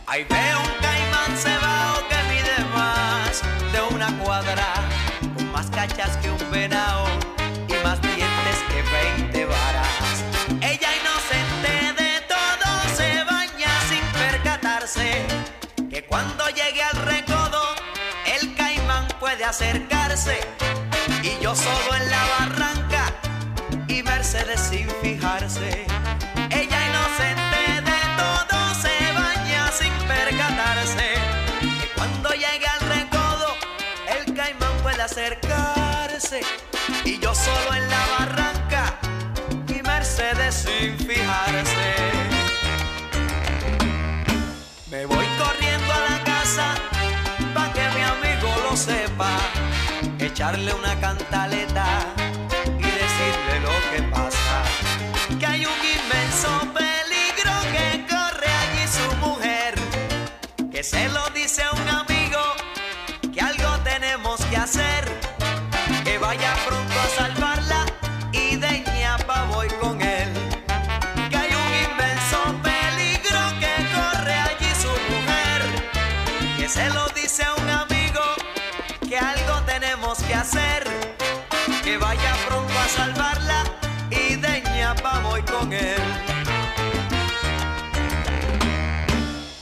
Ahí 0.06 0.24
veo 0.24 0.58
un 0.60 0.74
caimán 0.82 1.32
cebao 1.36 1.96
que 2.10 2.18
mide 2.30 2.58
más 2.74 3.42
de 3.72 3.94
una 3.94 4.08
cuadra, 4.18 4.68
con 5.34 5.50
más 5.52 5.70
cachas 5.70 6.16
que 6.18 6.30
un 6.30 6.50
venao 6.50 7.06
y 7.68 7.74
más 7.84 8.00
dientes 8.02 8.58
que 8.68 8.82
20 9.18 9.44
varas. 9.46 10.14
Ella 10.60 10.90
inocente 11.00 12.02
de 12.02 12.12
todo 12.34 12.68
se 12.98 13.24
baña 13.24 13.72
sin 13.88 14.04
percatarse 14.20 15.26
que 15.88 16.04
cuando 16.04 16.48
llegue 16.50 16.82
al 16.82 16.96
recodo 16.96 17.62
el 18.26 18.54
caimán 18.56 19.08
puede 19.20 19.44
acercarse 19.44 20.40
y 21.22 21.42
yo 21.42 21.54
solo 21.54 21.94
en 21.96 22.10
la 22.10 22.22
barranca 22.38 23.04
y 23.88 24.02
Mercedes 24.02 24.60
sin 24.60 24.86
fijarse. 25.02 25.99
Sin 40.62 40.98
fijarse. 40.98 41.90
Me 44.90 45.06
voy 45.06 45.26
corriendo 45.42 45.92
a 45.98 46.00
la 46.10 46.18
casa 46.24 46.66
pa' 47.54 47.72
que 47.72 47.84
mi 47.96 48.02
amigo 48.14 48.48
lo 48.64 48.76
sepa, 48.76 49.32
echarle 50.18 50.72
una 50.74 50.94
cantaleta 51.00 52.19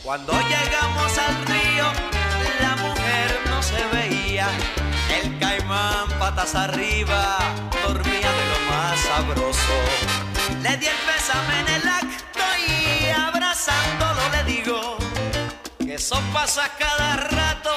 Cuando 0.09 0.33
llegamos 0.33 1.19
al 1.19 1.45
río, 1.45 1.85
la 2.63 2.77
mujer 2.77 3.41
no 3.51 3.63
se 3.63 3.77
veía. 3.93 4.49
El 5.15 5.39
caimán 5.39 6.09
patas 6.19 6.55
arriba 6.55 7.37
dormía 7.83 8.33
de 8.39 8.45
lo 8.49 8.71
más 8.71 8.99
sabroso. 9.01 9.77
Le 10.63 10.79
di 10.79 10.87
el 10.87 10.97
pésame 11.07 11.61
en 11.61 11.69
el 11.69 11.89
acto 11.89 12.41
y 12.67 13.11
abrazándolo 13.11 14.21
le 14.33 14.45
digo 14.45 14.97
que 15.79 15.97
eso 15.97 16.19
pasa 16.33 16.71
cada 16.79 17.17
rato, 17.17 17.73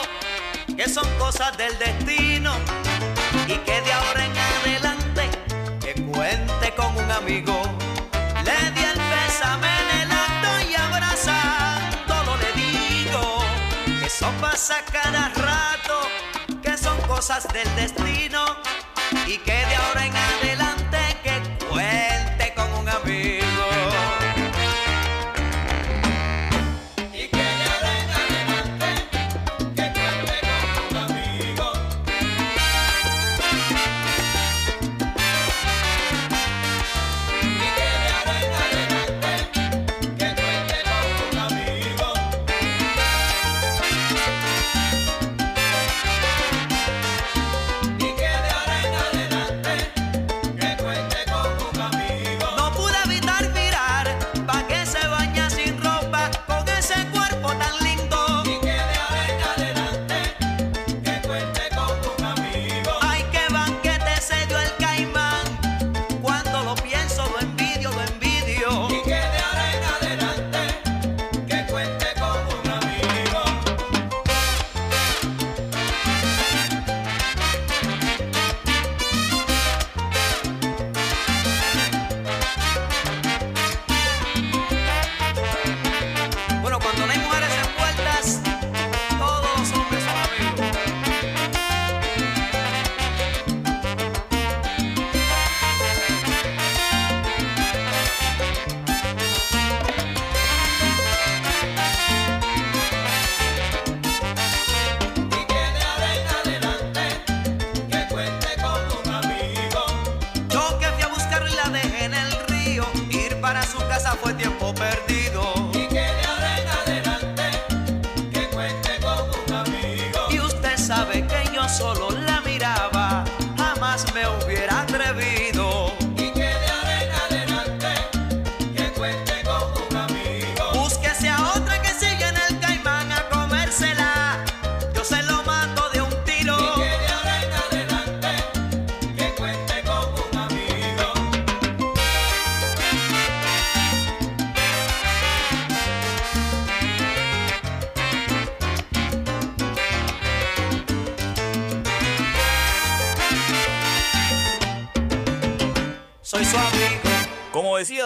que 0.78 0.88
son 0.88 1.10
cosas 1.20 1.58
del 1.58 1.78
destino 1.80 2.54
y 3.46 3.58
que 3.58 3.82
de 3.82 3.92
ahora 3.92 4.26
en 4.26 4.38
adelante 4.38 5.30
que 5.82 6.02
cuente 6.04 6.74
con 6.78 6.96
un 6.96 7.12
amigo. 7.12 7.81
Pasa 14.42 14.84
cada 14.92 15.30
rato, 15.30 16.02
que 16.64 16.76
son 16.76 17.00
cosas 17.02 17.48
del 17.54 17.76
destino 17.76 18.44
y 19.28 19.38
que 19.38 19.54
de 19.54 19.76
ahora 19.76 20.06
en 20.08 20.16
adelante 20.16 20.51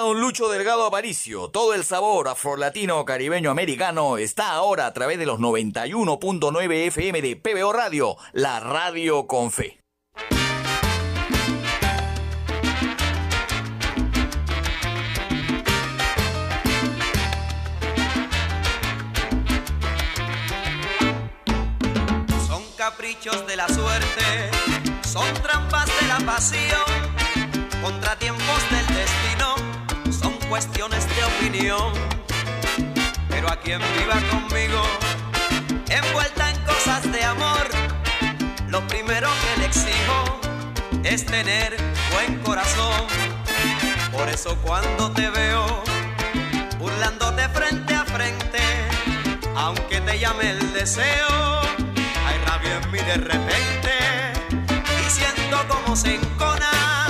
don 0.06 0.22
Lucho 0.22 0.50
Delgado 0.50 0.86
Aparicio, 0.86 1.50
todo 1.50 1.74
el 1.74 1.84
sabor 1.84 2.28
afrolatino 2.28 3.04
caribeño 3.06 3.50
americano 3.50 4.20
está 4.20 4.52
ahora 4.52 4.86
a 4.86 4.94
través 4.94 5.18
de 5.18 5.26
los 5.26 5.40
91.9 5.40 6.74
FM 6.90 7.24
de 7.24 7.36
PBO 7.36 7.74
Radio, 7.74 8.16
la 8.32 8.60
radio 8.60 9.26
con 9.26 9.50
fe. 9.50 9.80
Son 22.48 22.62
caprichos 22.78 23.48
de 23.48 23.56
la 23.56 23.68
suerte, 23.68 24.52
son 25.04 25.34
trampas 25.42 25.88
de 26.00 26.08
la 26.08 26.20
pasión, 26.32 26.84
contratiempos 27.82 28.70
del 28.70 28.86
destino, 28.96 29.35
cuestiones 30.56 31.06
de 31.14 31.24
opinión. 31.26 31.92
Pero 33.28 33.52
a 33.52 33.58
quien 33.58 33.82
viva 34.00 34.16
conmigo, 34.32 34.82
envuelta 35.90 36.50
en 36.50 36.58
cosas 36.64 37.12
de 37.12 37.22
amor. 37.26 37.68
Lo 38.70 38.80
primero 38.88 39.28
que 39.42 39.60
le 39.60 39.66
exijo 39.66 40.40
es 41.04 41.26
tener 41.26 41.76
buen 42.14 42.40
corazón. 42.40 43.04
Por 44.14 44.30
eso 44.30 44.58
cuando 44.64 45.12
te 45.12 45.30
veo 45.30 45.84
burlándote 46.80 47.50
frente 47.50 47.94
a 47.94 48.06
frente, 48.06 48.64
aunque 49.58 50.00
te 50.00 50.20
llame 50.20 50.52
el 50.52 50.72
deseo, 50.72 51.64
hay 52.28 52.38
rabia 52.48 52.80
en 52.82 52.92
mí 52.92 53.00
de 53.00 53.18
repente 53.18 53.94
y 55.06 55.10
siento 55.10 55.58
como 55.68 55.98
se 55.98 56.16
encona 56.16 57.05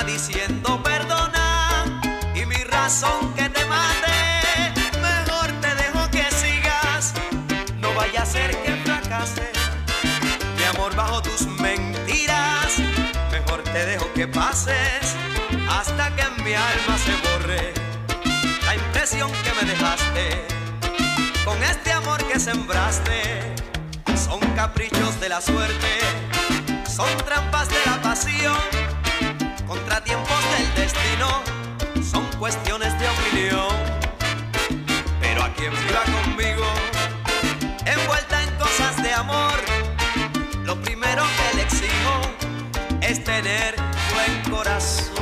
diciendo 0.00 0.82
perdona 0.82 2.00
y 2.34 2.46
mi 2.46 2.56
razón 2.64 3.34
que 3.34 3.48
te 3.50 3.64
mate, 3.66 4.72
mejor 5.00 5.52
te 5.60 5.74
dejo 5.74 6.10
que 6.10 6.24
sigas, 6.32 7.12
no 7.78 7.92
vaya 7.94 8.22
a 8.22 8.26
ser 8.26 8.50
que 8.62 8.74
fracase, 8.84 9.52
mi 10.56 10.64
amor 10.64 10.96
bajo 10.96 11.20
tus 11.22 11.46
mentiras, 11.60 12.78
mejor 13.30 13.62
te 13.62 13.84
dejo 13.84 14.10
que 14.14 14.26
pases 14.26 15.14
hasta 15.68 16.16
que 16.16 16.22
en 16.22 16.42
mi 16.42 16.54
alma 16.54 16.98
se 16.98 17.12
borre. 17.28 17.74
La 18.64 18.74
impresión 18.74 19.30
que 19.44 19.52
me 19.60 19.70
dejaste 19.70 20.46
con 21.44 21.62
este 21.62 21.92
amor 21.92 22.24
que 22.24 22.40
sembraste. 22.40 23.54
Son 24.16 24.40
caprichos 24.56 25.20
de 25.20 25.28
la 25.28 25.40
suerte, 25.40 26.00
son 26.88 27.14
trampas 27.26 27.68
de 27.68 27.80
la 27.86 28.00
pasión, 28.00 28.56
son 32.02 32.26
cuestiones 32.38 32.92
de 32.98 33.08
opinión. 33.08 33.68
Pero 35.20 35.42
a 35.44 35.48
quien 35.54 35.72
viva 35.72 36.02
conmigo, 36.04 36.64
envuelta 37.84 38.42
en 38.42 38.50
cosas 38.56 39.02
de 39.02 39.12
amor, 39.12 39.60
lo 40.64 40.80
primero 40.82 41.22
que 41.36 41.56
le 41.56 41.62
exijo 41.62 42.20
es 43.00 43.22
tener 43.22 43.76
buen 44.14 44.54
corazón. 44.54 45.21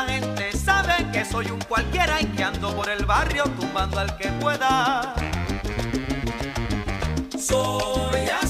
La 0.00 0.12
gente 0.12 0.52
sabe 0.56 1.10
que 1.12 1.24
soy 1.24 1.50
un 1.50 1.60
cualquiera 1.60 2.20
y 2.20 2.26
que 2.26 2.42
ando 2.42 2.74
por 2.74 2.88
el 2.88 3.04
barrio 3.04 3.44
tumbando 3.58 3.98
al 3.98 4.16
que 4.16 4.28
pueda. 4.40 5.14
Soy 7.38 8.28
así, 8.42 8.49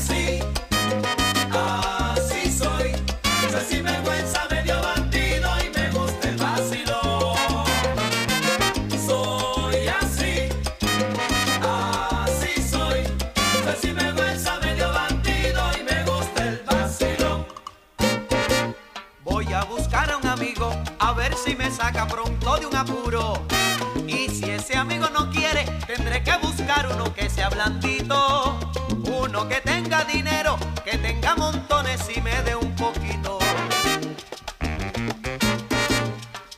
Y 24.06 24.28
si 24.30 24.48
ese 24.48 24.74
amigo 24.74 25.06
no 25.10 25.30
quiere, 25.30 25.66
tendré 25.86 26.24
que 26.24 26.34
buscar 26.38 26.88
uno 26.90 27.12
que 27.12 27.28
sea 27.28 27.50
blandito. 27.50 28.58
Uno 29.04 29.46
que 29.46 29.60
tenga 29.60 30.04
dinero, 30.04 30.56
que 30.82 30.96
tenga 30.96 31.36
montones 31.36 32.00
y 32.16 32.22
me 32.22 32.40
dé 32.42 32.56
un 32.56 32.74
poquito. 32.76 33.38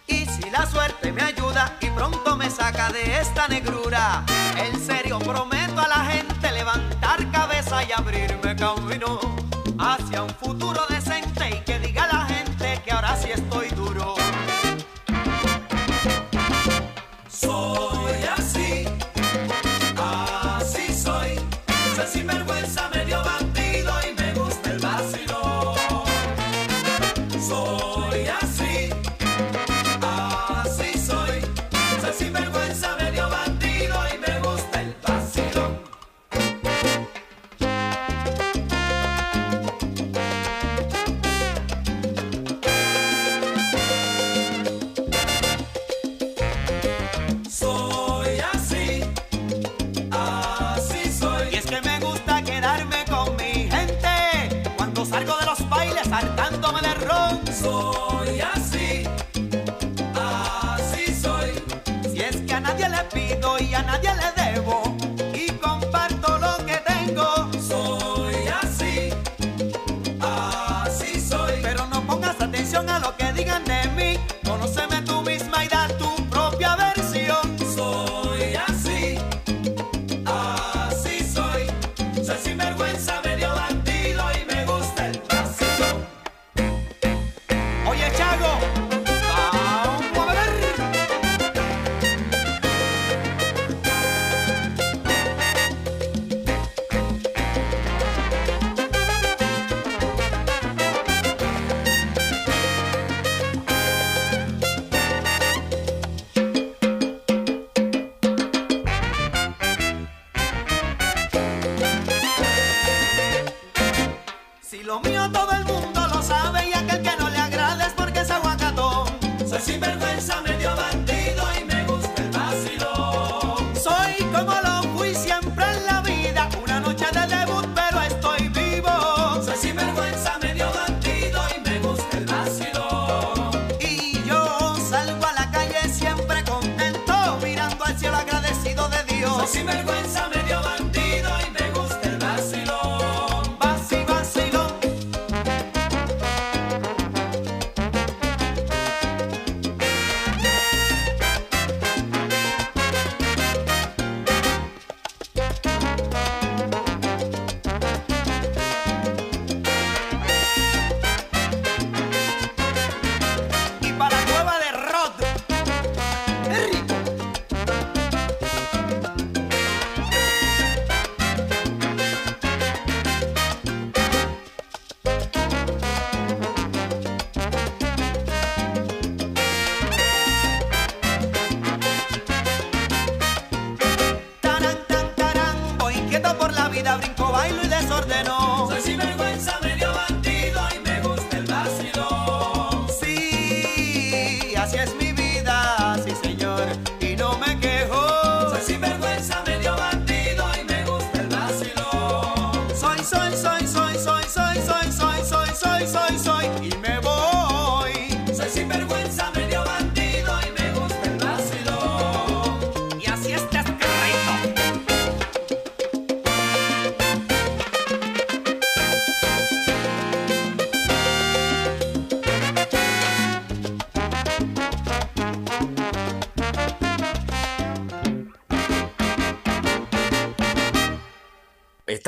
Y 0.07 0.27
si 0.27 0.49
la 0.51 0.65
suerte 0.67 1.11
me 1.11 1.23
ayuda 1.23 1.77
y 1.81 1.91
pronto 1.91 2.37
me 2.37 2.49
saca 2.51 2.91
de 2.91 3.19
esta 3.19 3.49
negrura, 3.49 4.25
en 4.57 4.79
serio 4.79 5.19
prometo 5.19 5.81
a 5.81 5.89
la 5.89 6.05
gente 6.05 6.53
levantar 6.53 7.33
cabeza 7.33 7.83
y 7.83 7.91
abrirme 7.91 8.42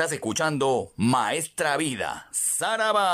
Estás 0.05 0.17
escuchando 0.17 0.93
Maestra 0.97 1.77
Vida, 1.77 2.27
Saraba. 2.29 3.09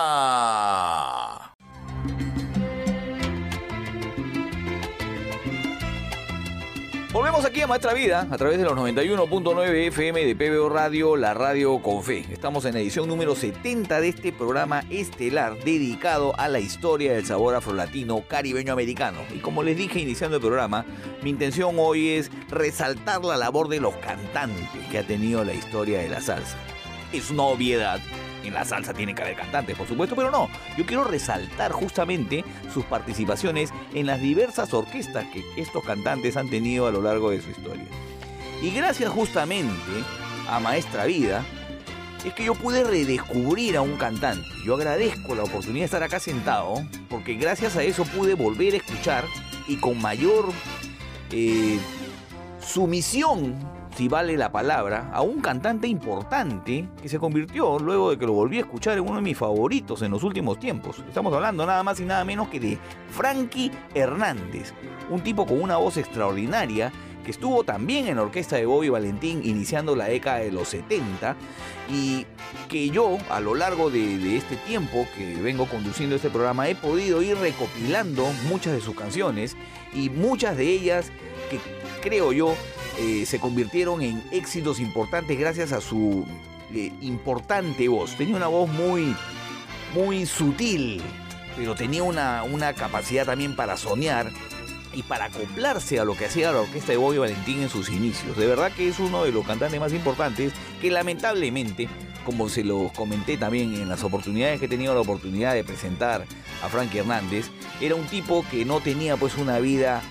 Volvemos 7.14 7.46
aquí 7.46 7.62
a 7.62 7.68
Maestra 7.68 7.94
Vida 7.94 8.28
a 8.30 8.38
través 8.38 8.58
de 8.58 8.66
los 8.66 8.74
91.9 8.74 9.88
FM 9.88 10.26
de 10.26 10.36
PBO 10.36 10.68
Radio, 10.68 11.16
la 11.16 11.34
radio 11.34 11.82
con 11.82 12.04
fe. 12.04 12.26
Estamos 12.30 12.66
en 12.66 12.76
edición 12.76 13.08
número 13.08 13.36
70 13.36 14.02
de 14.02 14.10
este 14.10 14.34
programa 14.34 14.84
estelar 14.90 15.58
dedicado 15.64 16.38
a 16.38 16.50
la 16.50 16.60
historia 16.60 17.14
del 17.14 17.26
sabor 17.26 17.56
afrolatino 17.56 18.22
caribeño 18.28 18.74
americano. 18.74 19.20
Y 19.34 19.40
como 19.40 19.64
les 19.64 19.78
dije 19.78 20.02
iniciando 20.02 20.36
el 20.38 20.42
programa, 20.42 20.86
mi 21.24 21.30
intención 21.30 21.76
hoy 21.80 22.10
es 22.10 22.30
resaltar 22.50 23.24
la 23.24 23.38
labor 23.38 23.70
de 23.70 23.80
los 23.80 23.96
cantantes 23.96 24.68
que 24.92 24.98
ha 24.98 25.08
tenido 25.08 25.46
la 25.46 25.54
historia 25.54 26.00
de 26.00 26.10
la 26.10 26.20
salsa. 26.20 26.58
Es 27.14 27.30
una 27.30 27.44
obviedad. 27.44 28.00
En 28.44 28.54
la 28.54 28.66
salsa 28.66 28.94
tiene 28.94 29.14
que 29.14 29.22
haber 29.22 29.36
cantantes, 29.36 29.78
por 29.78 29.88
supuesto, 29.88 30.16
pero 30.16 30.32
no. 30.32 30.50
Yo 30.78 30.86
quiero 30.86 31.04
resaltar 31.04 31.72
justamente 31.72 32.44
sus 32.74 32.86
participaciones 32.86 33.72
en 33.94 34.08
las 34.08 34.20
diversas 34.20 34.74
orquestas 34.74 35.26
que 35.32 35.44
estos 35.58 35.84
cantantes 35.84 36.38
han 36.38 36.50
tenido 36.50 36.88
a 36.88 36.92
lo 36.92 37.02
largo 37.02 37.30
de 37.30 37.42
su 37.42 37.52
historia. 37.52 37.86
Y 38.62 38.72
gracias 38.72 39.12
justamente 39.12 39.74
a 40.48 40.60
Maestra 40.60 41.06
Vida, 41.06 41.44
es 42.26 42.34
que 42.34 42.46
yo 42.46 42.54
pude 42.54 42.84
redescubrir 42.84 43.78
a 43.78 43.82
un 43.82 43.98
cantante. 43.98 44.48
Yo 44.66 44.76
agradezco 44.76 45.34
la 45.36 45.44
oportunidad 45.44 45.82
de 45.82 45.86
estar 45.86 46.04
acá 46.04 46.20
sentado, 46.20 46.76
porque 47.10 47.36
gracias 47.36 47.76
a 47.76 47.84
eso 47.84 48.04
pude 48.06 48.36
volver 48.36 48.74
a 48.74 48.78
escuchar 48.78 49.26
y 49.68 49.78
con 49.78 50.00
mayor 50.00 50.52
eh, 51.32 51.80
sumisión, 52.60 53.56
si 54.02 54.08
vale 54.08 54.36
la 54.36 54.52
palabra, 54.52 55.12
a 55.14 55.22
un 55.22 55.42
cantante 55.42 55.88
importante 55.88 56.90
que 57.00 57.08
se 57.08 57.20
convirtió, 57.20 57.78
luego 57.78 58.10
de 58.10 58.18
que 58.18 58.26
lo 58.26 58.34
volví 58.34 58.58
a 58.58 58.62
escuchar, 58.62 58.98
en 58.98 59.04
uno 59.04 59.18
de 59.18 59.22
mis 59.22 59.38
favoritos 59.38 60.02
en 60.02 60.10
los 60.10 60.24
últimos 60.24 60.60
tiempos. 60.60 61.04
Estamos 61.08 61.32
hablando 61.32 61.68
nada 61.68 61.84
más 61.84 62.00
y 62.00 62.06
nada 62.06 62.26
menos 62.26 62.48
que 62.48 62.60
de 62.60 62.80
Frankie 63.12 63.72
Hernández, 63.94 64.74
un 65.12 65.22
tipo 65.22 65.46
con 65.46 65.62
una 65.62 65.78
voz 65.78 65.98
extraordinaria 65.98 66.92
que 67.24 67.30
estuvo 67.30 67.64
también 67.64 68.08
en 68.08 68.16
la 68.16 68.24
orquesta 68.24 68.56
de 68.56 68.66
Bobby 68.66 68.90
Valentín 68.90 69.42
iniciando 69.44 69.96
la 69.96 70.06
década 70.06 70.40
de 70.40 70.52
los 70.52 70.70
70 70.70 71.36
y 71.88 72.26
que 72.70 72.90
yo 72.90 73.20
a 73.30 73.40
lo 73.40 73.54
largo 73.54 73.92
de, 73.92 74.18
de, 74.18 74.36
este 74.36 74.56
tiempo 74.56 75.06
que 75.16 75.36
vengo 75.36 75.68
conduciendo 75.68 76.16
este 76.16 76.32
programa 76.32 76.68
he 76.68 76.74
podido 76.74 77.22
ir 77.22 77.38
recopilando 77.38 78.26
muchas 78.50 78.74
de 78.74 78.82
sus 78.82 78.96
canciones 78.96 79.56
y 79.94 80.10
muchas 80.10 80.58
de 80.58 80.68
ellas 80.68 81.12
que 81.52 81.60
creo 82.02 82.34
yo 82.34 82.56
eh, 83.00 83.26
se 83.26 83.40
convirtieron 83.40 84.02
en 84.02 84.22
éxitos 84.32 84.80
importantes 84.80 85.40
gracias 85.40 85.72
a 85.72 85.80
su 85.80 86.26
eh, 86.74 86.92
importante 87.02 87.88
voz. 87.88 88.18
Tenía 88.18 88.36
una 88.36 88.48
voz 88.48 88.70
muy, 88.70 89.16
muy 89.94 90.26
sutil, 90.26 91.02
pero 91.56 91.76
tenía 91.76 92.04
una, 92.04 92.44
una 92.44 92.74
capacidad 92.74 93.26
también 93.26 93.56
para 93.56 93.78
soñar 93.78 94.32
y 94.94 95.04
para 95.04 95.26
acoplarse 95.26 96.00
a 96.00 96.06
lo 96.06 96.16
que 96.16 96.26
hacía 96.26 96.52
la 96.52 96.62
orquesta 96.62 96.92
de 96.92 96.98
Bobby 96.98 97.18
Valentín 97.18 97.62
en 97.62 97.70
sus 97.70 97.90
inicios. 97.90 98.36
De 98.36 98.48
verdad 98.48 98.72
que 98.72 98.90
es 98.90 99.00
uno 99.00 99.24
de 99.24 99.32
los 99.32 99.46
cantantes 99.46 99.80
más 99.80 99.94
importantes 99.94 100.54
que 100.82 100.92
lamentablemente, 100.92 101.88
como 102.26 102.50
se 102.50 102.64
los 102.64 102.92
comenté 102.92 103.38
también 103.38 103.74
en 103.76 103.90
las 103.90 104.04
oportunidades 104.04 104.60
que 104.60 104.66
he 104.66 104.70
tenido 104.70 104.94
la 104.94 105.02
oportunidad 105.02 105.54
de 105.54 105.64
presentar 105.64 106.26
a 106.62 106.70
Frankie 106.70 107.00
Hernández, 107.00 107.50
era 107.80 107.96
un 107.96 108.06
tipo 108.08 108.46
que 108.52 108.66
no 108.66 108.82
tenía 108.82 109.16
pues 109.16 109.38
una 109.38 109.60
vida 109.60 110.02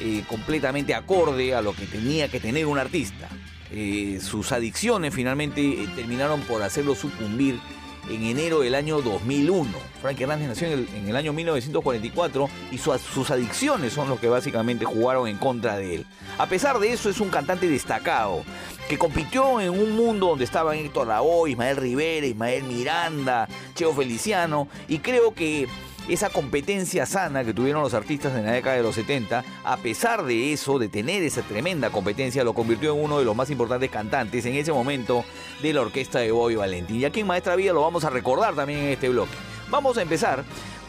eh, 0.00 0.24
completamente 0.26 0.94
acorde 0.94 1.54
a 1.54 1.60
lo 1.60 1.74
que 1.74 1.86
tenía 1.86 2.28
que 2.28 2.40
tener 2.40 2.66
un 2.66 2.78
artista. 2.78 3.28
Eh, 3.70 4.18
sus 4.20 4.50
adicciones 4.50 5.14
finalmente 5.14 5.60
eh, 5.60 5.88
terminaron 5.94 6.40
por 6.40 6.62
hacerlo 6.62 6.94
sucumbir 6.94 7.60
en 8.08 8.24
enero 8.24 8.60
del 8.60 8.74
año 8.74 9.00
2001. 9.02 9.70
Frankie 10.00 10.22
Hernández 10.22 10.48
nació 10.48 10.68
en 10.68 11.06
el, 11.06 11.16
año 11.16 11.32
1944 11.32 12.48
y 12.72 12.78
su, 12.78 12.98
sus 12.98 13.30
adicciones 13.30 13.92
son 13.92 14.08
los 14.08 14.18
que 14.18 14.28
básicamente 14.28 14.84
jugaron 14.84 15.28
en 15.28 15.36
contra 15.36 15.76
de 15.76 15.96
él. 15.96 16.06
A 16.38 16.46
pesar 16.46 16.78
de 16.78 16.92
eso 16.92 17.10
es 17.10 17.20
un 17.20 17.28
cantante 17.28 17.68
destacado 17.68 18.42
que 18.88 18.98
compitió 18.98 19.60
en 19.60 19.70
un 19.70 19.94
mundo 19.94 20.28
donde 20.28 20.44
estaban 20.44 20.76
Héctor 20.76 21.06
Lavoe, 21.08 21.50
Ismael 21.50 21.76
Rivera, 21.76 22.26
Ismael 22.26 22.64
Miranda, 22.64 23.46
Cheo 23.74 23.94
Feliciano 23.94 24.66
y 24.88 24.98
creo 24.98 25.34
que 25.34 25.68
esa 26.12 26.30
competencia 26.30 27.06
sana 27.06 27.44
que 27.44 27.54
tuvieron 27.54 27.82
los 27.82 27.94
artistas 27.94 28.36
en 28.36 28.44
la 28.44 28.52
década 28.52 28.76
de 28.76 28.82
los 28.82 28.96
70, 28.96 29.44
a 29.62 29.76
pesar 29.76 30.24
de 30.24 30.52
eso, 30.52 30.78
de 30.78 30.88
tener 30.88 31.22
esa 31.22 31.42
tremenda 31.42 31.90
competencia, 31.90 32.42
lo 32.42 32.52
convirtió 32.52 32.94
en 32.94 33.04
uno 33.04 33.18
de 33.18 33.24
los 33.24 33.36
más 33.36 33.50
importantes 33.50 33.90
cantantes 33.90 34.44
en 34.44 34.54
ese 34.54 34.72
momento 34.72 35.24
de 35.62 35.72
la 35.72 35.82
orquesta 35.82 36.18
de 36.18 36.32
Bobby 36.32 36.56
Valentín. 36.56 37.00
Y 37.00 37.04
aquí 37.04 37.20
en 37.20 37.28
Maestra 37.28 37.54
Vida 37.54 37.72
lo 37.72 37.82
vamos 37.82 38.04
a 38.04 38.10
recordar 38.10 38.54
también 38.54 38.80
en 38.80 38.88
este 38.88 39.08
bloque. 39.08 39.32
Vamos 39.70 39.96
a 39.98 40.02
empezar 40.02 40.44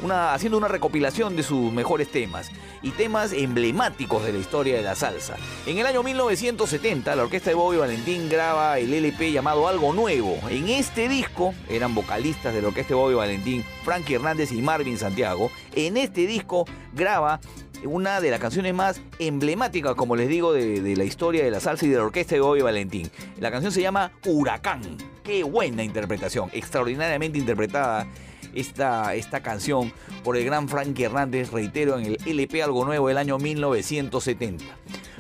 haciendo 0.10 0.58
una 0.58 0.68
recopilación 0.68 1.36
de 1.36 1.44
sus 1.44 1.72
mejores 1.72 2.10
temas 2.10 2.50
y 2.82 2.90
temas 2.90 3.32
emblemáticos 3.32 4.24
de 4.24 4.34
la 4.34 4.40
historia 4.40 4.76
de 4.76 4.82
la 4.82 4.96
salsa. 4.96 5.36
En 5.68 5.78
el 5.78 5.86
año 5.86 6.02
1970, 6.02 7.16
la 7.16 7.24
orquesta 7.24 7.52
de 7.52 7.56
Bobby 7.56 7.78
Valentín 7.78 8.28
graba 8.28 8.80
el 8.80 8.92
LP 8.92 9.32
llamado 9.32 9.68
Algo 9.68 9.94
Nuevo. 9.94 10.40
En 10.50 10.68
este 10.68 11.08
disco 11.08 11.54
eran 11.70 11.94
vocalistas 11.94 12.56
de 12.56 12.64
la 12.64 12.70
orquesta 12.70 12.90
de 12.90 13.00
Bobby 13.00 13.14
Valentín, 13.14 13.64
Frankie 13.84 14.16
Hernández 14.16 14.52
y 14.52 14.64
Marvin 14.64 14.98
Santiago. 14.98 15.52
En 15.76 15.98
este 15.98 16.26
disco 16.26 16.66
graba 16.94 17.40
una 17.84 18.20
de 18.20 18.32
las 18.32 18.40
canciones 18.40 18.74
más 18.74 19.00
emblemáticas, 19.20 19.94
como 19.94 20.16
les 20.16 20.28
digo, 20.28 20.54
de, 20.54 20.96
la 20.96 21.04
historia 21.04 21.44
de 21.44 21.52
la 21.52 21.60
salsa 21.60 21.86
y 21.86 21.90
de 21.90 21.98
la 21.98 22.04
orquesta 22.04 22.34
de 22.34 22.42
Bobby 22.42 22.62
Valentín. 22.62 23.12
La 23.40 23.52
canción 23.52 23.72
se 23.72 23.82
llama 23.82 24.12
Huracán. 24.26 24.82
Qué 25.24 25.44
buena 25.44 25.84
interpretación, 25.84 26.50
extraordinariamente 26.52 27.38
interpretada 27.38 28.08
esta, 28.54 29.16
esta 29.16 29.42
canción 29.42 29.92
por 30.24 30.38
el 30.38 30.46
gran 30.46 30.68
Frankie 30.68 31.04
Hernández, 31.04 31.52
reitero, 31.52 31.98
en 31.98 32.06
el 32.06 32.18
LP 32.26 32.64
Algo 32.64 32.86
Nuevo 32.86 33.08
del 33.08 33.18
año 33.18 33.38
1970. 33.38 34.64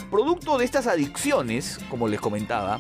Producto 0.09 0.57
de 0.57 0.65
estas 0.65 0.87
adicciones, 0.87 1.79
como 1.89 2.07
les 2.07 2.19
comentaba, 2.19 2.79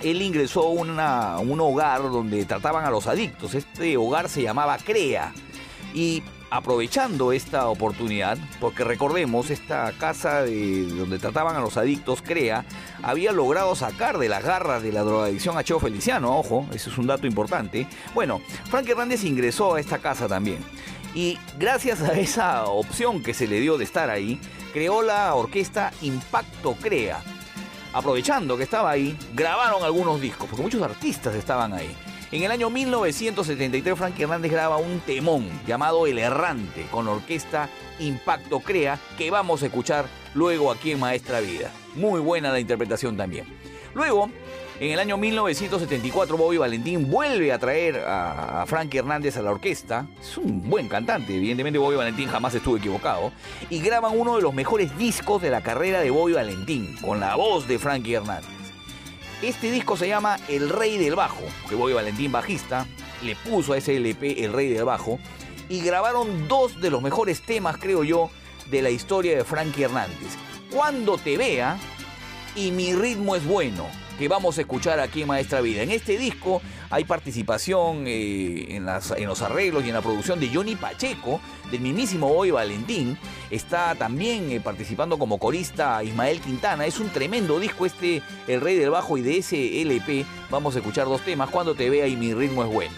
él 0.00 0.22
ingresó 0.22 0.62
a 0.62 1.38
un 1.40 1.60
hogar 1.60 2.02
donde 2.02 2.44
trataban 2.44 2.84
a 2.84 2.90
los 2.90 3.06
adictos. 3.06 3.54
Este 3.54 3.96
hogar 3.96 4.28
se 4.28 4.42
llamaba 4.42 4.78
CREA. 4.78 5.32
Y 5.92 6.22
aprovechando 6.50 7.32
esta 7.32 7.68
oportunidad, 7.68 8.36
porque 8.60 8.84
recordemos, 8.84 9.50
esta 9.50 9.92
casa 9.92 10.42
de 10.42 10.84
donde 10.84 11.18
trataban 11.18 11.56
a 11.56 11.60
los 11.60 11.76
adictos, 11.76 12.22
CREA, 12.22 12.64
había 13.02 13.32
logrado 13.32 13.74
sacar 13.76 14.18
de 14.18 14.28
las 14.28 14.44
garras 14.44 14.82
de 14.82 14.92
la 14.92 15.02
drogadicción 15.02 15.56
a 15.56 15.64
Cheo 15.64 15.78
Feliciano, 15.78 16.36
ojo, 16.36 16.66
ese 16.74 16.90
es 16.90 16.98
un 16.98 17.06
dato 17.06 17.26
importante. 17.26 17.86
Bueno, 18.14 18.40
Frank 18.68 18.88
Hernández 18.88 19.24
ingresó 19.24 19.74
a 19.74 19.80
esta 19.80 19.98
casa 19.98 20.28
también. 20.28 20.58
Y 21.14 21.38
gracias 21.58 22.02
a 22.02 22.12
esa 22.12 22.64
opción 22.66 23.22
que 23.22 23.34
se 23.34 23.46
le 23.46 23.60
dio 23.60 23.78
de 23.78 23.84
estar 23.84 24.10
ahí, 24.10 24.40
creó 24.72 25.02
la 25.02 25.34
orquesta 25.34 25.92
Impacto 26.02 26.74
Crea. 26.80 27.22
Aprovechando 27.92 28.56
que 28.56 28.62
estaba 28.62 28.90
ahí, 28.90 29.18
grabaron 29.34 29.82
algunos 29.82 30.20
discos, 30.20 30.48
porque 30.48 30.62
muchos 30.62 30.82
artistas 30.82 31.34
estaban 31.34 31.72
ahí. 31.72 31.94
En 32.32 32.44
el 32.44 32.52
año 32.52 32.70
1973, 32.70 33.98
Frankie 33.98 34.22
Hernández 34.22 34.52
graba 34.52 34.76
un 34.76 35.00
temón 35.00 35.50
llamado 35.66 36.06
El 36.06 36.16
Errante 36.16 36.86
con 36.88 37.08
orquesta 37.08 37.68
Impacto 37.98 38.60
Crea, 38.60 39.00
que 39.18 39.32
vamos 39.32 39.64
a 39.64 39.66
escuchar 39.66 40.06
luego 40.34 40.70
aquí 40.70 40.92
en 40.92 41.00
Maestra 41.00 41.40
Vida. 41.40 41.72
Muy 41.96 42.20
buena 42.20 42.52
la 42.52 42.60
interpretación 42.60 43.16
también. 43.16 43.46
Luego, 43.94 44.30
en 44.78 44.92
el 44.92 45.00
año 45.00 45.16
1974, 45.16 46.36
Bobby 46.36 46.58
Valentín 46.58 47.10
vuelve 47.10 47.52
a 47.52 47.58
traer 47.58 47.98
a, 47.98 48.62
a 48.62 48.66
Frankie 48.66 48.98
Hernández 48.98 49.36
a 49.36 49.42
la 49.42 49.50
orquesta. 49.50 50.06
Es 50.20 50.38
un 50.38 50.70
buen 50.70 50.88
cantante, 50.88 51.34
evidentemente 51.34 51.80
Bobby 51.80 51.96
Valentín 51.96 52.28
jamás 52.28 52.54
estuvo 52.54 52.76
equivocado. 52.76 53.32
Y 53.70 53.80
graban 53.80 54.16
uno 54.16 54.36
de 54.36 54.42
los 54.42 54.54
mejores 54.54 54.96
discos 54.96 55.42
de 55.42 55.50
la 55.50 55.62
carrera 55.62 56.00
de 56.00 56.10
Bobby 56.10 56.34
Valentín, 56.34 56.96
con 57.04 57.18
la 57.18 57.34
voz 57.34 57.66
de 57.66 57.80
Frankie 57.80 58.14
Hernández. 58.14 58.59
Este 59.42 59.70
disco 59.70 59.96
se 59.96 60.06
llama 60.06 60.38
El 60.48 60.68
Rey 60.68 60.98
del 60.98 61.16
Bajo, 61.16 61.42
que 61.66 61.74
Bobby 61.74 61.94
Valentín, 61.94 62.30
bajista, 62.30 62.86
le 63.22 63.36
puso 63.36 63.72
a 63.72 63.78
ese 63.78 63.96
LP 63.96 64.44
El 64.44 64.52
Rey 64.52 64.68
del 64.68 64.84
Bajo, 64.84 65.18
y 65.70 65.80
grabaron 65.80 66.46
dos 66.46 66.78
de 66.78 66.90
los 66.90 67.00
mejores 67.00 67.40
temas, 67.40 67.78
creo 67.78 68.04
yo, 68.04 68.30
de 68.70 68.82
la 68.82 68.90
historia 68.90 69.34
de 69.34 69.44
Frankie 69.44 69.84
Hernández. 69.84 70.36
Cuando 70.70 71.16
te 71.16 71.38
vea 71.38 71.78
y 72.54 72.70
mi 72.70 72.94
ritmo 72.94 73.34
es 73.34 73.46
bueno, 73.46 73.86
que 74.18 74.28
vamos 74.28 74.58
a 74.58 74.60
escuchar 74.60 75.00
aquí 75.00 75.22
en 75.22 75.28
Maestra 75.28 75.62
Vida. 75.62 75.82
En 75.82 75.90
este 75.90 76.18
disco 76.18 76.60
hay 76.90 77.04
participación 77.04 78.04
eh, 78.06 78.76
en, 78.76 78.84
los 79.26 79.42
arreglos 79.42 79.84
y 79.84 79.88
en 79.88 79.94
la 79.94 80.02
producción 80.02 80.40
de 80.40 80.48
Johnny 80.48 80.74
Pacheco, 80.74 81.40
del 81.70 81.80
mismísimo 81.80 82.28
Bobby 82.28 82.50
Valentín. 82.50 83.16
Está 83.48 83.94
también 83.94 84.50
eh, 84.50 84.60
participando 84.60 85.16
como 85.16 85.38
corista 85.38 86.02
Ismael 86.02 86.40
Quintana. 86.40 86.86
Es 86.86 86.98
un 86.98 87.08
tremendo 87.10 87.60
disco 87.60 87.86
este, 87.86 88.22
El 88.48 88.60
Rey 88.60 88.76
del 88.76 88.90
Bajo, 88.90 89.16
y 89.16 89.22
de 89.22 89.38
ese 89.38 89.80
LP 89.82 90.26
vamos 90.50 90.74
a 90.74 90.80
escuchar 90.80 91.06
dos 91.06 91.24
temas, 91.24 91.48
Cuando 91.50 91.76
te 91.76 91.88
vea 91.88 92.08
y 92.08 92.16
mi 92.16 92.34
ritmo 92.34 92.64
es 92.64 92.72
bueno. 92.72 92.96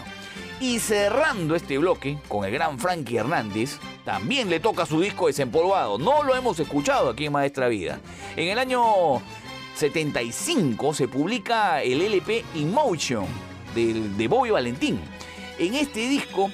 Y 0.59 0.79
cerrando 0.79 1.55
este 1.55 1.77
bloque 1.77 2.17
con 2.29 2.47
el 2.47 2.53
gran 2.53 2.79
Frankie 2.79 3.19
Hernández, 3.19 3.79
también 4.05 4.49
le 4.49 4.61
toca 4.61 4.87
su 4.87 5.01
disco 5.01 5.27
desempolvado. 5.27 5.99
No 5.99 6.23
lo 6.23 6.35
hemos 6.35 6.59
escuchado 6.59 7.11
aquí 7.11 7.27
en 7.27 7.33
Maestra 7.33 7.69
Vida. 7.69 8.01
En 8.37 8.49
el 8.49 8.59
año 8.59 9.21
75 9.75 10.95
se 10.95 11.09
publica 11.09 11.83
el 11.83 12.01
LP 12.01 12.45
Emotion 12.55 13.52
de, 13.75 14.29
Bobby 14.29 14.51
Valentín. 14.51 15.01
En 15.59 15.75
este 15.75 16.09
disco 16.09 16.51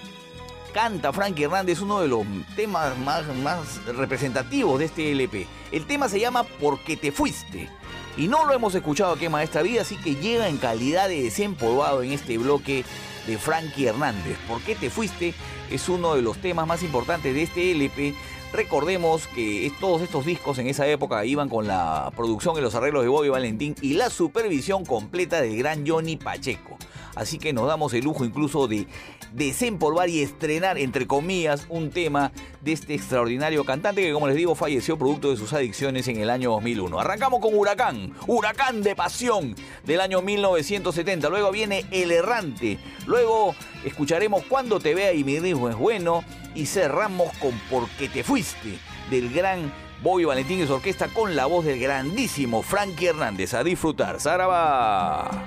canta 0.73 1.12
Frankie 1.12 1.45
Hernández 1.45 1.81
uno 1.81 2.01
de 2.01 2.09
los 2.09 2.25
temas 2.57 2.97
más, 2.99 3.25
más 3.37 3.85
representativos 3.87 4.79
de 4.79 4.87
este 4.87 5.12
LP. 5.12 5.47
El 5.73 5.87
tema 5.87 6.09
se 6.09 6.21
llama 6.21 6.45
Porque 6.45 6.97
te 6.97 7.12
fuiste. 7.12 7.69
Y 8.16 8.27
no 8.27 8.45
lo 8.45 8.53
hemos 8.53 8.75
escuchado 8.75 9.12
aquí 9.12 9.27
en 9.27 9.33
Maestra 9.33 9.62
Vida, 9.62 9.83
así 9.83 9.97
que 9.97 10.16
llega 10.16 10.49
en 10.49 10.57
calidad 10.57 11.09
de 11.09 11.23
desempolvado 11.23 12.03
en 12.03 12.12
este 12.12 12.37
bloque 12.37 12.85
de 13.27 13.39
Frankie 13.39 13.87
Hernández. 13.87 14.37
¿Por 14.49 14.61
qué 14.62 14.75
te 14.75 14.91
fuiste? 14.91 15.35
Es 15.71 15.89
uno 15.89 16.14
de 16.14 16.23
los 16.23 16.39
temas 16.39 16.66
más 16.66 16.83
importantes 16.83 17.35
de 17.35 17.43
este 17.43 17.73
LP. 17.73 18.14
Recordemos 18.53 19.27
que 19.29 19.71
todos 19.79 20.01
estos 20.01 20.25
discos 20.25 20.59
en 20.59 20.69
esa 20.69 20.87
época 20.87 21.25
iban 21.27 21.51
con 21.51 21.66
la 21.66 22.11
producción 22.16 22.57
y 22.57 22.62
los 22.62 22.75
arreglos 22.75 23.03
de 23.03 23.09
Bobby 23.09 23.29
Valentín 23.29 23.75
y 23.83 23.93
la 23.93 24.09
supervisión 24.09 24.87
completa 24.87 25.43
del 25.43 25.57
gran 25.59 25.87
Johnny 25.87 26.16
Pacheco. 26.16 26.78
Así 27.19 27.39
que 27.39 27.53
nos 27.53 27.66
damos 27.66 27.93
el 27.95 28.05
lujo 28.05 28.25
incluso 28.25 28.69
de 28.69 28.87
desempolvar 29.33 30.09
y 30.09 30.23
estrenar, 30.23 30.79
entre 30.79 31.07
comillas, 31.07 31.66
un 31.69 31.91
tema 31.91 32.33
de 32.61 32.73
este 32.73 32.95
extraordinario 32.95 33.64
cantante 33.64 34.03
que, 34.03 34.12
como 34.12 34.29
les 34.29 34.37
digo, 34.37 34.55
falleció 34.55 34.97
producto 34.97 35.31
de 35.31 35.37
sus 35.37 35.53
adicciones 35.53 36.09
en 36.09 36.19
el 36.19 36.31
año 36.31 36.51
2001. 36.53 36.99
Arrancamos 36.99 37.41
con 37.41 37.55
Huracán, 37.55 38.14
Huracán 38.27 38.83
de 38.83 38.95
Pasión 38.95 39.55
del 39.85 40.01
año 40.01 40.23
1970. 40.23 41.29
Luego 41.29 41.51
viene 41.51 41.85
El 41.91 42.11
Errante. 42.11 42.79
Luego 43.07 43.55
escucharemos 43.85 44.45
Cuando 44.45 44.81
te 44.81 44.95
vea 44.95 45.12
y 45.12 45.25
mi 45.25 45.39
ritmo 45.39 45.69
es 45.69 45.77
bueno. 45.77 46.25
Y 46.55 46.66
cerramos 46.66 47.33
con 47.39 47.53
Porque 47.71 48.09
te 48.09 48.25
fuiste 48.25 48.79
del 49.11 49.33
gran 49.33 49.73
Bobby 50.03 50.25
Valentín 50.25 50.61
y 50.61 50.66
su 50.66 50.75
orquesta 50.75 51.09
con 51.09 51.35
la 51.35 51.47
voz 51.47 51.64
del 51.64 51.79
grandísimo 51.79 52.62
Frankie 52.62 53.07
Hernández. 53.07 53.55
A 53.55 53.64
disfrutar. 53.64 54.21
Saraba. 54.21 55.47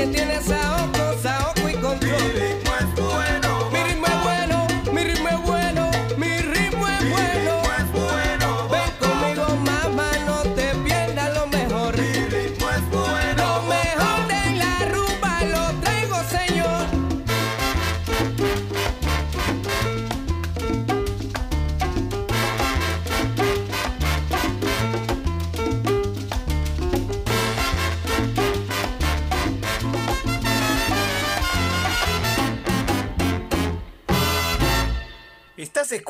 Porque 0.00 0.16
tiene 0.16 0.40
saoco, 0.40 1.18
saoco 1.22 1.59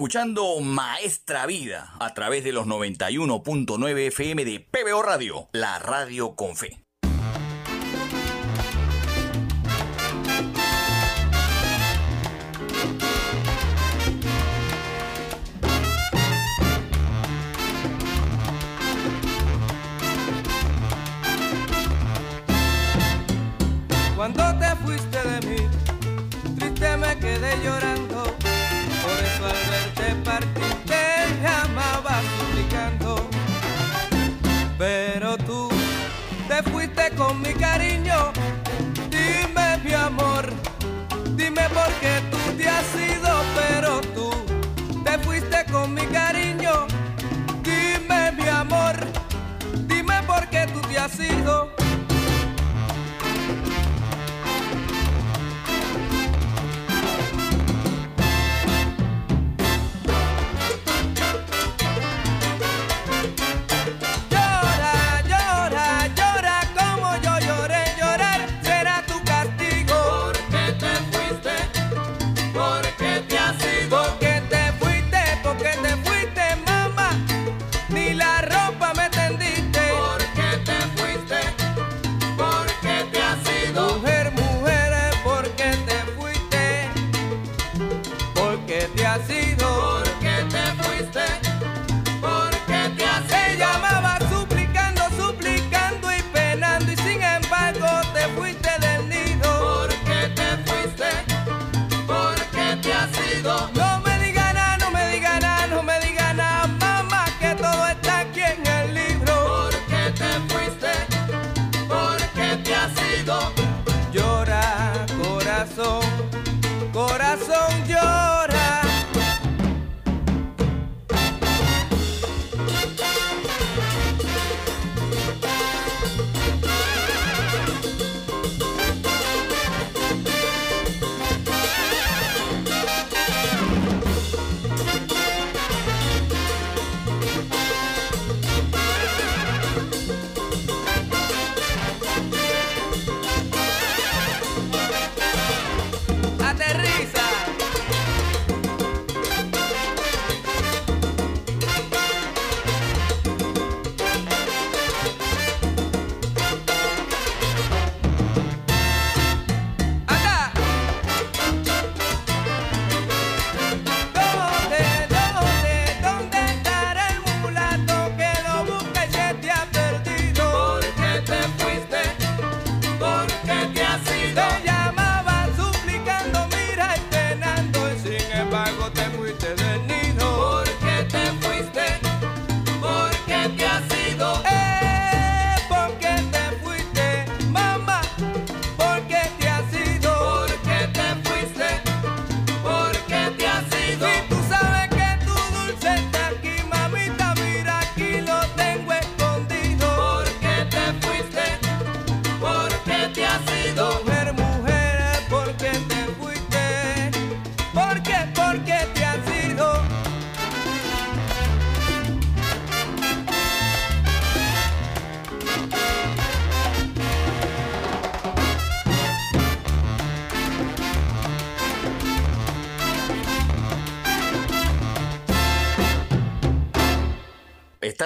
escuchando 0.00 0.58
Maestra 0.60 1.44
Vida 1.44 1.92
a 2.00 2.14
través 2.14 2.42
de 2.42 2.52
los 2.52 2.66
91.9 2.66 4.06
FM 4.06 4.46
de 4.46 4.58
PBO 4.60 5.02
Radio, 5.02 5.50
la 5.52 5.78
radio 5.78 6.34
con 6.34 6.56
fe. 6.56 6.82
Cuando 24.16 24.42
te 24.58 24.76
fuiste 24.76 25.18
de 25.28 25.46
mí, 25.46 25.68
triste 26.56 26.96
me 26.96 27.18
quedé 27.18 27.62
llorando 27.62 27.99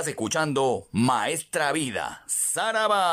Escuchando 0.06 0.88
Maestra 0.92 1.72
Vida, 1.72 2.22
Saraba. 2.26 3.04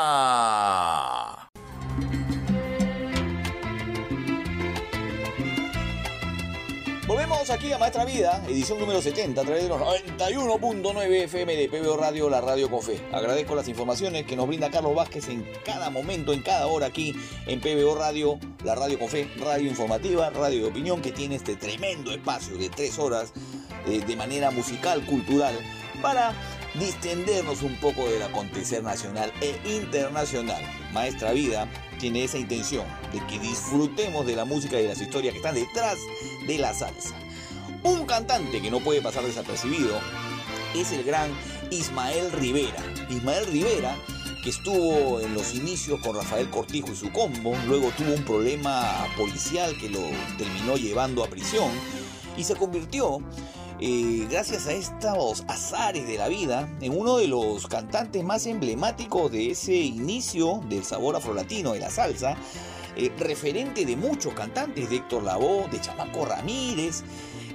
Volvemos 7.06 7.50
aquí 7.50 7.72
a 7.72 7.78
Maestra 7.78 8.04
Vida, 8.04 8.42
edición 8.48 8.78
número 8.78 9.02
70, 9.02 9.40
a 9.40 9.44
través 9.44 9.64
de 9.64 9.68
los 9.68 9.80
91.9 9.80 11.24
FM 11.24 11.56
de 11.56 11.68
PBO 11.68 11.96
Radio, 11.96 12.30
la 12.30 12.40
Radio 12.40 12.70
Cofé. 12.70 13.00
Agradezco 13.12 13.54
las 13.54 13.68
informaciones 13.68 14.24
que 14.24 14.36
nos 14.36 14.46
brinda 14.46 14.70
Carlos 14.70 14.94
Vázquez 14.94 15.28
en 15.28 15.46
cada 15.64 15.90
momento, 15.90 16.32
en 16.32 16.42
cada 16.42 16.66
hora 16.68 16.86
aquí 16.86 17.14
en 17.46 17.60
PBO 17.60 17.96
Radio, 17.96 18.38
la 18.64 18.74
Radio 18.76 18.98
Cofé, 18.98 19.28
radio 19.38 19.68
informativa, 19.68 20.30
radio 20.30 20.62
de 20.62 20.68
opinión, 20.70 21.02
que 21.02 21.12
tiene 21.12 21.34
este 21.34 21.56
tremendo 21.56 22.12
espacio 22.12 22.56
de 22.56 22.70
tres 22.70 22.98
horas 22.98 23.32
eh, 23.86 24.00
de 24.06 24.16
manera 24.16 24.50
musical, 24.50 25.04
cultural, 25.04 25.58
para 26.00 26.32
distendernos 26.74 27.62
un 27.62 27.76
poco 27.76 28.08
del 28.08 28.22
acontecer 28.22 28.82
nacional 28.82 29.32
e 29.40 29.58
internacional. 29.64 30.62
Maestra 30.92 31.32
Vida 31.32 31.68
tiene 31.98 32.24
esa 32.24 32.38
intención 32.38 32.86
de 33.12 33.24
que 33.26 33.38
disfrutemos 33.38 34.26
de 34.26 34.36
la 34.36 34.44
música 34.44 34.78
y 34.78 34.82
de 34.82 34.88
las 34.88 35.00
historias 35.00 35.32
que 35.32 35.38
están 35.38 35.54
detrás 35.54 35.98
de 36.46 36.58
la 36.58 36.74
salsa. 36.74 37.14
Un 37.82 38.06
cantante 38.06 38.62
que 38.62 38.70
no 38.70 38.80
puede 38.80 39.02
pasar 39.02 39.24
desapercibido 39.24 40.00
es 40.74 40.92
el 40.92 41.04
gran 41.04 41.30
Ismael 41.70 42.30
Rivera. 42.32 42.82
Ismael 43.10 43.46
Rivera, 43.46 43.96
que 44.42 44.50
estuvo 44.50 45.20
en 45.20 45.34
los 45.34 45.54
inicios 45.54 46.00
con 46.00 46.16
Rafael 46.16 46.48
Cortijo 46.50 46.92
y 46.92 46.96
su 46.96 47.10
combo, 47.12 47.54
luego 47.66 47.90
tuvo 47.96 48.14
un 48.14 48.24
problema 48.24 49.06
policial 49.16 49.76
que 49.78 49.90
lo 49.90 50.00
terminó 50.38 50.76
llevando 50.76 51.24
a 51.24 51.28
prisión 51.28 51.70
y 52.36 52.44
se 52.44 52.56
convirtió 52.56 53.20
eh, 53.84 54.28
gracias 54.30 54.68
a 54.68 54.72
estos 54.74 55.42
azares 55.48 56.06
de 56.06 56.16
la 56.16 56.28
vida, 56.28 56.68
en 56.80 56.96
uno 56.96 57.16
de 57.16 57.26
los 57.26 57.66
cantantes 57.66 58.22
más 58.22 58.46
emblemáticos 58.46 59.32
de 59.32 59.50
ese 59.50 59.74
inicio 59.74 60.60
del 60.68 60.84
sabor 60.84 61.16
afrolatino 61.16 61.72
de 61.72 61.80
la 61.80 61.90
salsa, 61.90 62.36
eh, 62.94 63.10
referente 63.18 63.84
de 63.84 63.96
muchos 63.96 64.34
cantantes, 64.34 64.88
de 64.88 64.98
Héctor 64.98 65.24
Lavoe, 65.24 65.68
de 65.68 65.80
Chamaco 65.80 66.24
Ramírez, 66.24 67.02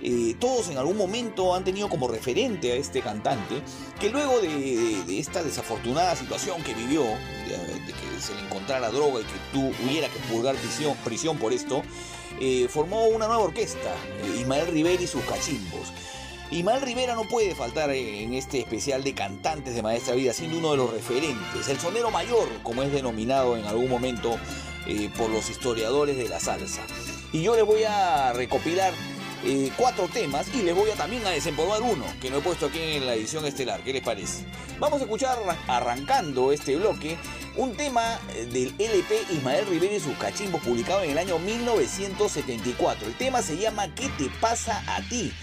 eh, 0.04 0.36
todos 0.38 0.68
en 0.70 0.78
algún 0.78 0.98
momento 0.98 1.56
han 1.56 1.64
tenido 1.64 1.88
como 1.88 2.10
referente 2.10 2.74
a 2.74 2.76
este 2.76 3.02
cantante, 3.02 3.62
que 3.98 4.10
luego 4.10 4.42
de, 4.42 5.18
esta 5.18 5.42
desafortunada 5.42 6.14
situación 6.18 6.62
que 6.62 6.74
vivió, 6.74 7.04
de, 7.04 7.94
que 7.94 8.22
se 8.22 8.36
le 8.36 8.42
encontrara 8.42 8.90
droga 8.90 9.22
y 9.22 9.24
que 9.24 9.40
tú 9.54 9.72
hubiera 9.82 10.10
que 10.10 10.20
purgar 10.30 10.58
prisión, 11.06 11.38
por 11.38 11.54
esto, 11.54 11.84
formó 12.68 13.06
una 13.06 13.28
nueva 13.28 13.44
orquesta, 13.44 13.96
Ismael 14.38 14.68
Rivera 14.68 15.02
y 15.02 15.08
sus 15.08 15.24
cachimbos. 15.24 15.94
Ismael 16.50 16.82
Rivera 16.82 17.14
no 17.14 17.24
puede 17.26 17.56
faltar 17.56 17.90
en 17.92 18.34
este 18.34 18.60
especial 18.60 19.04
de 19.04 19.14
cantantes 19.14 19.76
de 19.76 19.82
Maestra 19.84 20.16
Vida, 20.16 20.32
siendo 20.32 20.58
uno 20.60 20.72
de 20.72 20.78
los 20.78 20.92
referentes, 20.92 21.68
el 21.68 21.78
sonero 21.78 22.10
mayor, 22.10 22.48
como 22.64 22.84
es 22.84 22.92
denominado 22.92 23.58
en 23.58 23.66
algún 23.66 23.90
momento 23.90 24.38
eh, 24.86 25.10
por 25.18 25.30
los 25.30 25.50
historiadores 25.50 26.16
de 26.16 26.30
la 26.30 26.40
salsa. 26.40 26.84
Y 27.34 27.44
yo 27.44 27.56
les 27.56 27.66
voy 27.66 27.84
a 27.84 28.32
recopilar 28.32 28.94
eh, 29.44 29.72
cuatro 29.76 30.08
temas 30.08 30.48
y 30.56 30.62
les 30.62 30.74
voy 30.74 30.90
a 30.90 30.96
también 30.96 31.26
a 31.28 31.32
desempolvar 31.32 31.82
uno 31.82 32.06
que 32.22 32.30
no 32.30 32.38
he 32.38 32.42
puesto 32.42 32.68
aquí 32.68 32.80
en 32.80 33.06
la 33.06 33.16
edición 33.16 33.46
estelar. 33.46 33.82
¿Qué 33.82 33.92
les 33.92 34.02
parece? 34.02 34.46
Vamos 34.80 35.02
a 35.02 35.04
escuchar 35.04 35.38
arrancando 35.68 36.54
este 36.54 36.78
bloque 36.78 37.18
un 37.58 37.76
tema 37.76 38.20
eh, 38.34 38.46
del 38.46 38.74
LP 38.80 39.34
Ismael 39.34 39.66
Rivera 39.68 39.96
y 39.96 40.00
sus 40.00 40.16
cachimbos 40.18 40.62
publicado 40.62 41.04
en 41.04 41.12
el 41.12 41.18
año 41.18 41.40
1974. 41.40 43.06
El 43.06 43.16
tema 43.16 43.42
se 43.42 43.58
llama 43.58 43.94
¿Qué 43.94 44.08
te 44.18 44.30
pasa 44.40 44.82
a 44.88 45.02
ti? 45.10 45.34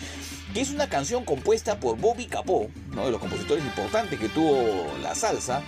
Que 0.54 0.60
es 0.60 0.70
una 0.70 0.88
canción 0.88 1.24
compuesta 1.24 1.80
por 1.80 1.98
Bobby 1.98 2.26
Capó, 2.26 2.68
uno 2.92 3.04
de 3.04 3.10
los 3.10 3.20
compositores 3.20 3.64
importantes 3.64 4.20
que 4.20 4.28
tuvo 4.28 4.86
la 5.02 5.16
salsa, 5.16 5.62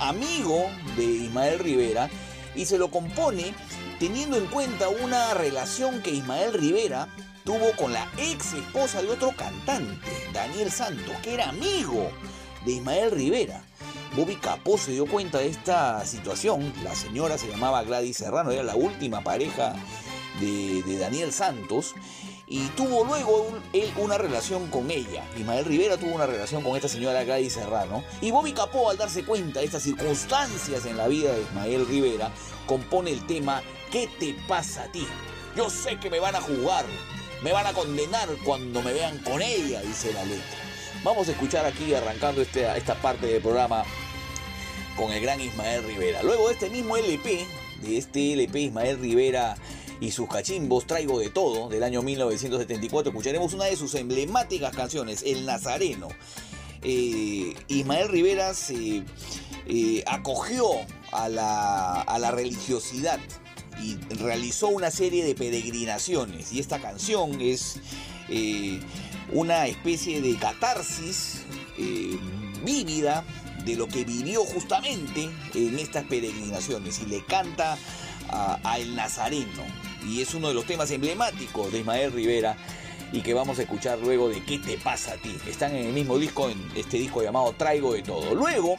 amigo 0.00 0.70
de 0.96 1.04
Ismael 1.04 1.58
Rivera, 1.58 2.08
y 2.54 2.64
se 2.64 2.78
lo 2.78 2.90
compone 2.90 3.54
teniendo 3.98 4.38
en 4.38 4.46
cuenta 4.46 4.88
una 4.88 5.34
relación 5.34 6.00
que 6.00 6.12
Ismael 6.12 6.54
Rivera 6.54 7.08
tuvo 7.44 7.72
con 7.76 7.92
la 7.92 8.08
ex 8.16 8.54
esposa 8.54 9.02
de 9.02 9.10
otro 9.10 9.32
cantante, 9.36 10.10
Daniel 10.32 10.70
Santos, 10.70 11.14
que 11.22 11.34
era 11.34 11.50
amigo 11.50 12.10
de 12.64 12.72
Ismael 12.72 13.10
Rivera. 13.10 13.62
Bobby 14.16 14.36
Capó 14.36 14.78
se 14.78 14.92
dio 14.92 15.04
cuenta 15.04 15.38
de 15.38 15.48
esta 15.48 16.06
situación. 16.06 16.72
La 16.82 16.94
señora 16.94 17.36
se 17.36 17.48
llamaba 17.48 17.82
Gladys 17.82 18.16
Serrano, 18.16 18.50
era 18.50 18.62
la 18.62 18.76
última 18.76 19.22
pareja 19.22 19.74
de, 20.40 20.82
de 20.84 20.98
Daniel 20.98 21.32
Santos 21.32 21.94
y 22.52 22.68
tuvo 22.76 23.02
luego 23.02 23.48
él 23.72 23.90
una 23.96 24.18
relación 24.18 24.68
con 24.68 24.90
ella. 24.90 25.24
Ismael 25.38 25.64
Rivera 25.64 25.96
tuvo 25.96 26.14
una 26.14 26.26
relación 26.26 26.62
con 26.62 26.76
esta 26.76 26.86
señora 26.86 27.24
Gladys 27.24 27.54
Serrano. 27.54 28.04
Y 28.20 28.30
Bobby 28.30 28.52
Capó, 28.52 28.90
al 28.90 28.98
darse 28.98 29.24
cuenta 29.24 29.60
de 29.60 29.66
estas 29.66 29.82
circunstancias 29.84 30.84
en 30.84 30.98
la 30.98 31.08
vida 31.08 31.32
de 31.32 31.40
Ismael 31.40 31.86
Rivera, 31.86 32.30
compone 32.66 33.10
el 33.10 33.26
tema 33.26 33.62
¿Qué 33.90 34.06
te 34.20 34.36
pasa 34.46 34.82
a 34.82 34.92
ti? 34.92 35.06
Yo 35.56 35.70
sé 35.70 35.98
que 35.98 36.10
me 36.10 36.20
van 36.20 36.36
a 36.36 36.42
juzgar, 36.42 36.84
me 37.42 37.52
van 37.52 37.66
a 37.66 37.72
condenar 37.72 38.28
cuando 38.44 38.82
me 38.82 38.92
vean 38.92 39.16
con 39.20 39.40
ella, 39.40 39.80
dice 39.80 40.12
la 40.12 40.24
letra. 40.26 40.58
Vamos 41.02 41.28
a 41.28 41.32
escuchar 41.32 41.64
aquí, 41.64 41.94
arrancando 41.94 42.42
este, 42.42 42.70
esta 42.76 42.96
parte 42.96 43.28
del 43.28 43.40
programa, 43.40 43.82
con 44.94 45.10
el 45.10 45.22
gran 45.22 45.40
Ismael 45.40 45.84
Rivera. 45.84 46.22
Luego 46.22 46.48
de 46.48 46.54
este 46.54 46.68
mismo 46.68 46.98
LP, 46.98 47.46
de 47.80 47.96
este 47.96 48.34
LP 48.34 48.60
Ismael 48.60 48.98
Rivera 48.98 49.56
y 50.02 50.10
sus 50.10 50.28
cachimbos 50.28 50.84
Traigo 50.84 51.20
de 51.20 51.30
Todo 51.30 51.68
del 51.68 51.84
año 51.84 52.02
1974 52.02 53.10
escucharemos 53.10 53.54
una 53.54 53.66
de 53.66 53.76
sus 53.76 53.94
emblemáticas 53.94 54.74
canciones, 54.74 55.22
El 55.24 55.46
Nazareno. 55.46 56.08
Eh, 56.82 57.54
Ismael 57.68 58.08
Rivera 58.08 58.52
se 58.52 59.04
eh, 59.68 60.02
acogió 60.08 60.66
a 61.12 61.28
la, 61.28 62.00
a 62.00 62.18
la 62.18 62.32
religiosidad 62.32 63.20
y 63.80 63.94
realizó 64.16 64.66
una 64.70 64.90
serie 64.90 65.24
de 65.24 65.36
peregrinaciones. 65.36 66.52
Y 66.52 66.58
esta 66.58 66.80
canción 66.80 67.40
es 67.40 67.78
eh, 68.28 68.80
una 69.32 69.68
especie 69.68 70.20
de 70.20 70.36
catarsis 70.36 71.42
vívida 72.64 73.24
de 73.64 73.76
lo 73.76 73.86
que 73.86 74.04
vivió 74.04 74.44
justamente 74.44 75.30
en 75.54 75.78
estas 75.78 76.04
peregrinaciones. 76.06 77.00
Y 77.02 77.06
le 77.06 77.24
canta 77.24 77.78
a 78.28 78.78
El 78.78 78.96
Nazareno 78.96 79.91
y 80.06 80.22
es 80.22 80.34
uno 80.34 80.48
de 80.48 80.54
los 80.54 80.64
temas 80.64 80.90
emblemáticos 80.90 81.72
de 81.72 81.80
Ismael 81.80 82.12
Rivera 82.12 82.56
y 83.12 83.20
que 83.20 83.34
vamos 83.34 83.58
a 83.58 83.62
escuchar 83.62 83.98
luego 83.98 84.28
de 84.28 84.42
¿Qué 84.42 84.58
te 84.58 84.78
pasa 84.78 85.12
a 85.12 85.16
ti? 85.16 85.36
Están 85.46 85.76
en 85.76 85.86
el 85.86 85.92
mismo 85.92 86.18
disco, 86.18 86.48
en 86.48 86.58
este 86.74 86.96
disco 86.96 87.22
llamado 87.22 87.52
Traigo 87.52 87.92
de 87.92 88.02
todo. 88.02 88.34
Luego 88.34 88.78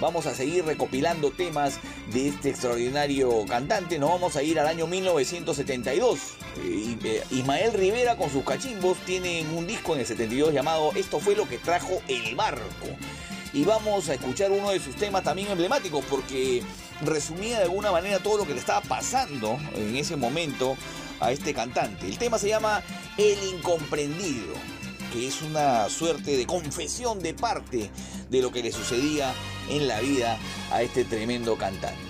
vamos 0.00 0.26
a 0.26 0.34
seguir 0.34 0.64
recopilando 0.64 1.30
temas 1.30 1.78
de 2.12 2.28
este 2.28 2.50
extraordinario 2.50 3.44
cantante. 3.46 3.98
Nos 3.98 4.10
vamos 4.10 4.36
a 4.36 4.42
ir 4.42 4.58
al 4.58 4.66
año 4.66 4.86
1972. 4.88 6.18
Eh, 6.64 6.96
eh, 7.04 7.24
Ismael 7.30 7.72
Rivera 7.72 8.16
con 8.16 8.30
sus 8.30 8.44
cachimbos 8.44 8.98
tienen 9.06 9.48
un 9.56 9.66
disco 9.66 9.94
en 9.94 10.00
el 10.00 10.06
72 10.06 10.52
llamado 10.52 10.90
Esto 10.96 11.20
fue 11.20 11.36
lo 11.36 11.48
que 11.48 11.58
trajo 11.58 12.02
el 12.08 12.34
barco. 12.34 12.88
Y 13.52 13.64
vamos 13.64 14.08
a 14.08 14.14
escuchar 14.14 14.50
uno 14.50 14.70
de 14.70 14.80
sus 14.80 14.96
temas 14.96 15.22
también 15.22 15.48
emblemáticos 15.50 16.04
porque 16.10 16.62
resumía 17.04 17.58
de 17.58 17.64
alguna 17.64 17.92
manera 17.92 18.18
todo 18.20 18.38
lo 18.38 18.46
que 18.46 18.54
le 18.54 18.60
estaba 18.60 18.80
pasando 18.80 19.58
en 19.74 19.96
ese 19.96 20.16
momento 20.16 20.76
a 21.20 21.32
este 21.32 21.54
cantante. 21.54 22.06
El 22.06 22.18
tema 22.18 22.38
se 22.38 22.48
llama 22.48 22.82
El 23.16 23.38
Incomprendido, 23.54 24.54
que 25.12 25.28
es 25.28 25.42
una 25.42 25.88
suerte 25.88 26.36
de 26.36 26.46
confesión 26.46 27.20
de 27.20 27.34
parte 27.34 27.90
de 28.30 28.42
lo 28.42 28.50
que 28.50 28.62
le 28.62 28.72
sucedía 28.72 29.32
en 29.68 29.88
la 29.88 30.00
vida 30.00 30.38
a 30.70 30.82
este 30.82 31.04
tremendo 31.04 31.56
cantante. 31.56 32.00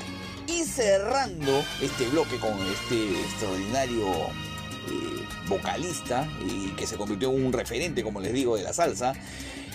Y 0.47 0.65
cerrando 0.65 1.65
este 1.81 2.09
bloque 2.09 2.39
con 2.39 2.53
este 2.61 3.21
extraordinario 3.21 4.09
eh, 4.09 5.27
vocalista 5.49 6.29
y 6.47 6.71
que 6.71 6.87
se 6.87 6.97
convirtió 6.97 7.31
en 7.31 7.45
un 7.47 7.53
referente, 7.53 8.03
como 8.03 8.21
les 8.21 8.33
digo, 8.33 8.57
de 8.57 8.63
la 8.63 8.73
salsa, 8.73 9.15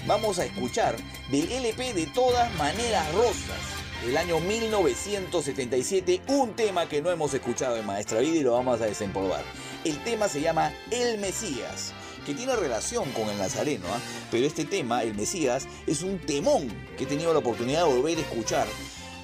vamos 0.06 0.40
a 0.40 0.46
escuchar 0.46 0.96
del 1.32 1.52
LP 1.52 1.94
de 1.94 2.06
todas 2.08 2.54
maneras 2.56 3.12
rosas 3.14 3.78
el 4.06 4.18
año 4.18 4.40
1977, 4.40 6.22
un 6.28 6.54
tema 6.54 6.88
que 6.88 7.02
no 7.02 7.10
hemos 7.12 7.34
escuchado 7.34 7.76
en 7.78 7.86
Maestra 7.86 8.20
Vida 8.20 8.36
y 8.36 8.44
lo 8.44 8.54
vamos 8.54 8.80
a 8.82 8.86
desempolvar. 8.86 9.44
El 9.84 10.04
tema 10.04 10.28
se 10.28 10.42
llama 10.42 10.72
El 10.92 11.18
Mesías, 11.18 11.94
que 12.26 12.36
tiene 12.36 12.56
relación 12.56 13.12
con 13.12 13.30
el 13.30 13.38
Nazareno, 13.38 13.86
¿ah? 13.90 14.00
pero 14.30 14.46
este 14.46 14.66
tema, 14.66 15.04
El 15.04 15.16
Mesías, 15.16 15.68
es 15.88 16.04
un 16.04 16.20
temón 16.20 16.68
que 16.98 17.06
he 17.06 17.08
tenido 17.08 17.34
la 17.34 17.40
oportunidad 17.40 17.86
de 17.86 17.94
volver 17.94 18.18
a 18.18 18.22
escuchar 18.22 18.68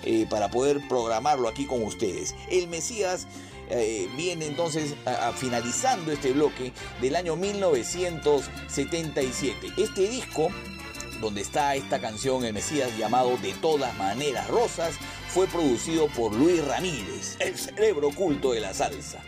eh, 0.04 0.26
para 0.30 0.50
poder 0.50 0.82
programarlo 0.88 1.48
aquí 1.48 1.66
con 1.66 1.84
ustedes. 1.84 2.34
El 2.50 2.68
Mesías 2.68 3.28
eh, 3.70 4.10
viene 4.18 4.48
entonces 4.48 4.96
finalizando 5.38 6.12
este 6.12 6.34
bloque 6.34 6.74
del 7.00 7.16
año 7.16 7.36
1977. 7.36 9.74
Este 9.78 10.10
disco 10.10 10.50
donde 11.24 11.42
está 11.42 11.74
esta 11.76 12.00
canción 12.00 12.44
El 12.44 12.54
Mesías 12.54 12.96
llamado 12.98 13.38
De 13.38 13.54
todas 13.54 13.96
maneras 13.98 14.48
rosas, 14.50 14.94
fue 15.30 15.48
producido 15.48 16.08
por 16.10 16.36
Luis 16.36 16.64
Ramírez, 16.66 17.38
el 17.40 17.58
cerebro 17.58 18.10
oculto 18.10 18.52
de 18.52 18.60
la 18.60 18.74
salsa. 18.74 19.20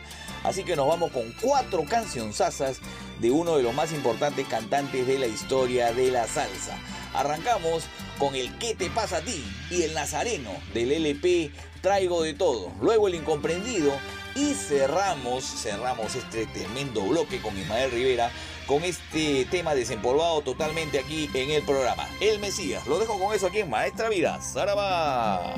Así 0.43 0.63
que 0.63 0.75
nos 0.75 0.87
vamos 0.87 1.11
con 1.11 1.33
cuatro 1.41 1.85
cancionzasas 1.85 2.79
de 3.19 3.31
uno 3.31 3.55
de 3.55 3.63
los 3.63 3.73
más 3.73 3.93
importantes 3.93 4.45
cantantes 4.47 5.07
de 5.07 5.17
la 5.17 5.25
historia 5.27 5.93
de 5.93 6.11
la 6.11 6.27
salsa. 6.27 6.77
Arrancamos 7.13 7.85
con 8.19 8.35
el 8.35 8.55
¿Qué 8.59 8.75
te 8.75 8.89
pasa 8.89 9.17
a 9.17 9.21
ti? 9.21 9.43
y 9.71 9.83
el 9.83 9.93
Nazareno 9.93 10.51
del 10.73 10.91
LP 10.91 11.49
Traigo 11.81 12.21
de 12.23 12.33
todo. 12.33 12.71
Luego 12.81 13.07
el 13.07 13.15
Incomprendido 13.15 13.93
y 14.35 14.53
cerramos, 14.53 15.45
cerramos 15.45 16.13
este 16.13 16.45
tremendo 16.47 17.01
bloque 17.03 17.41
con 17.41 17.57
Ismael 17.57 17.89
Rivera 17.89 18.31
con 18.65 18.83
este 18.83 19.45
tema 19.45 19.75
desempolvado 19.75 20.41
totalmente 20.41 20.99
aquí 20.99 21.29
en 21.33 21.51
el 21.51 21.63
programa. 21.63 22.07
El 22.19 22.39
Mesías. 22.39 22.85
Lo 22.87 22.99
dejo 22.99 23.19
con 23.19 23.33
eso 23.33 23.47
aquí 23.47 23.59
en 23.59 23.69
Maestra 23.69 24.09
Vida. 24.09 24.39
¡Zaraba! 24.41 25.53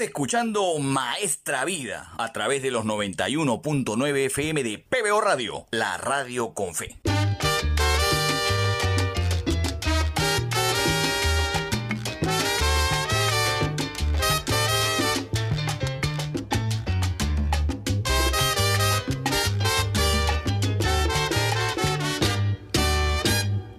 Escuchando 0.00 0.78
Maestra 0.78 1.64
Vida 1.64 2.12
a 2.18 2.30
través 2.32 2.62
de 2.62 2.70
los 2.70 2.84
91.9 2.84 4.26
FM 4.26 4.62
de 4.62 4.78
PBO 4.78 5.20
Radio, 5.22 5.66
la 5.70 5.96
radio 5.96 6.52
con 6.52 6.74
fe. 6.74 6.98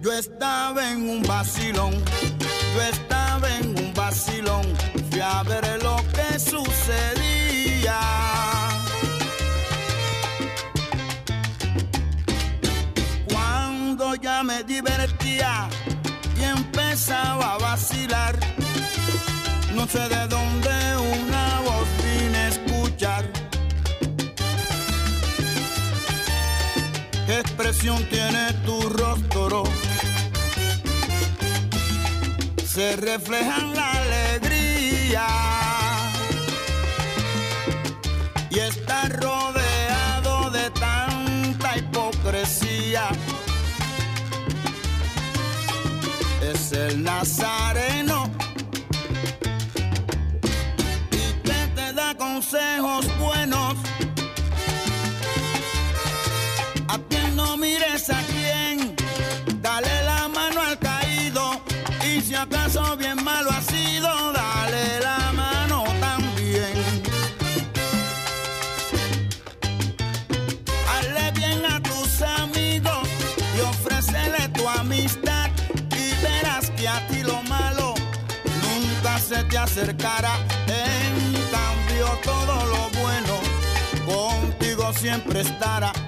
Yo 0.00 0.12
estaba 0.12 0.90
en 0.90 1.08
un 1.08 1.22
vacilón, 1.22 1.92
yo 2.74 2.82
estaba 2.82 3.56
en 3.58 3.78
un 3.78 3.94
vacilón 3.94 4.66
ya 5.18 5.42
veré 5.42 5.78
lo 5.78 5.96
que 6.14 6.38
sucedía. 6.38 8.00
Cuando 13.32 14.14
ya 14.14 14.44
me 14.44 14.62
divertía 14.62 15.68
y 16.40 16.44
empezaba 16.44 17.54
a 17.54 17.58
vacilar, 17.58 18.38
no 19.74 19.88
sé 19.88 20.08
de 20.08 20.22
dónde 20.28 20.74
una 21.18 21.46
voz 21.66 21.88
vine 22.04 22.38
a 22.38 22.48
escuchar. 22.54 23.24
¿Qué 27.26 27.40
expresión 27.40 28.04
tiene 28.08 28.52
tu 28.64 28.80
rostro? 28.88 29.64
Se 32.64 32.94
reflejan 32.94 33.74
las 33.74 34.07
y 38.50 38.58
está 38.58 39.08
rodeado 39.08 40.50
de 40.50 40.70
tanta 40.70 41.78
hipocresía. 41.78 43.08
Es 46.42 46.72
el 46.72 47.02
Nazareno 47.02 48.30
y 51.10 51.32
que 51.42 51.66
te 51.74 51.92
da 51.94 52.14
consejos 52.14 53.06
siempre. 85.18 86.07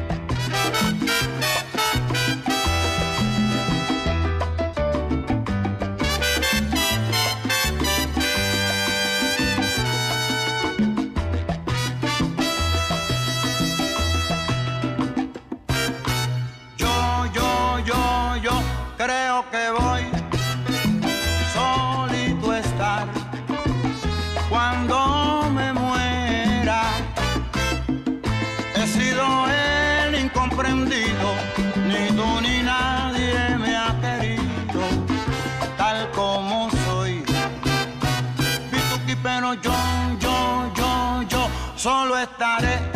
solo 41.81 42.15
estaré 42.15 42.90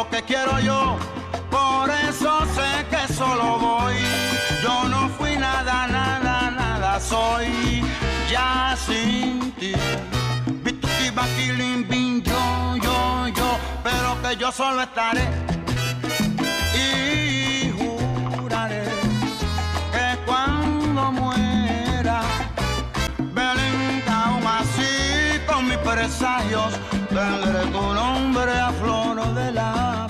lo 0.00 0.08
que 0.08 0.22
quiero 0.22 0.58
yo, 0.60 0.96
por 1.50 1.90
eso 2.08 2.30
sé 2.56 2.70
que 2.90 3.12
solo 3.12 3.58
voy. 3.58 3.96
Yo 4.62 4.88
no 4.88 5.10
fui 5.10 5.36
nada, 5.36 5.86
nada, 5.86 6.50
nada, 6.50 6.98
soy 7.00 7.82
ya 8.30 8.74
sin 8.86 9.52
ti. 9.58 9.72
Bituki, 10.64 11.10
batilim, 11.14 11.86
bin, 11.86 12.22
yo, 12.22 12.76
yo, 12.86 13.28
yo, 13.28 13.48
pero 13.84 14.08
que 14.22 14.36
yo 14.36 14.50
solo 14.50 14.80
estaré 14.82 15.24
presagios, 25.92 26.72
tendré 27.08 27.66
tu 27.72 27.82
nombre 27.94 28.52
a 28.52 28.70
flor 28.72 29.34
de 29.34 29.52
labio 29.52 30.09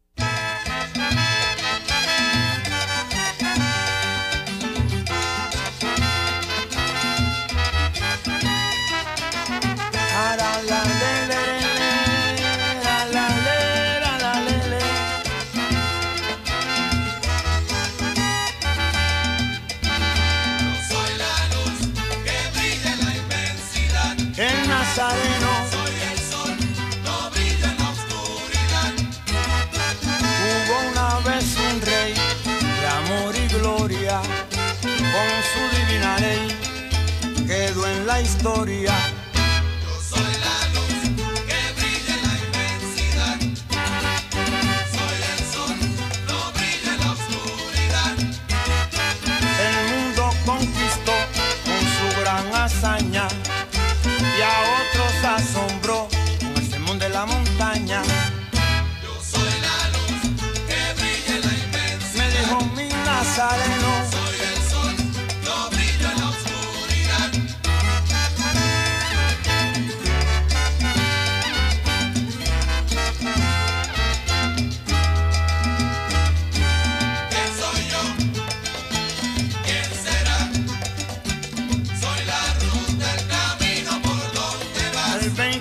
Historia. 38.21 39.00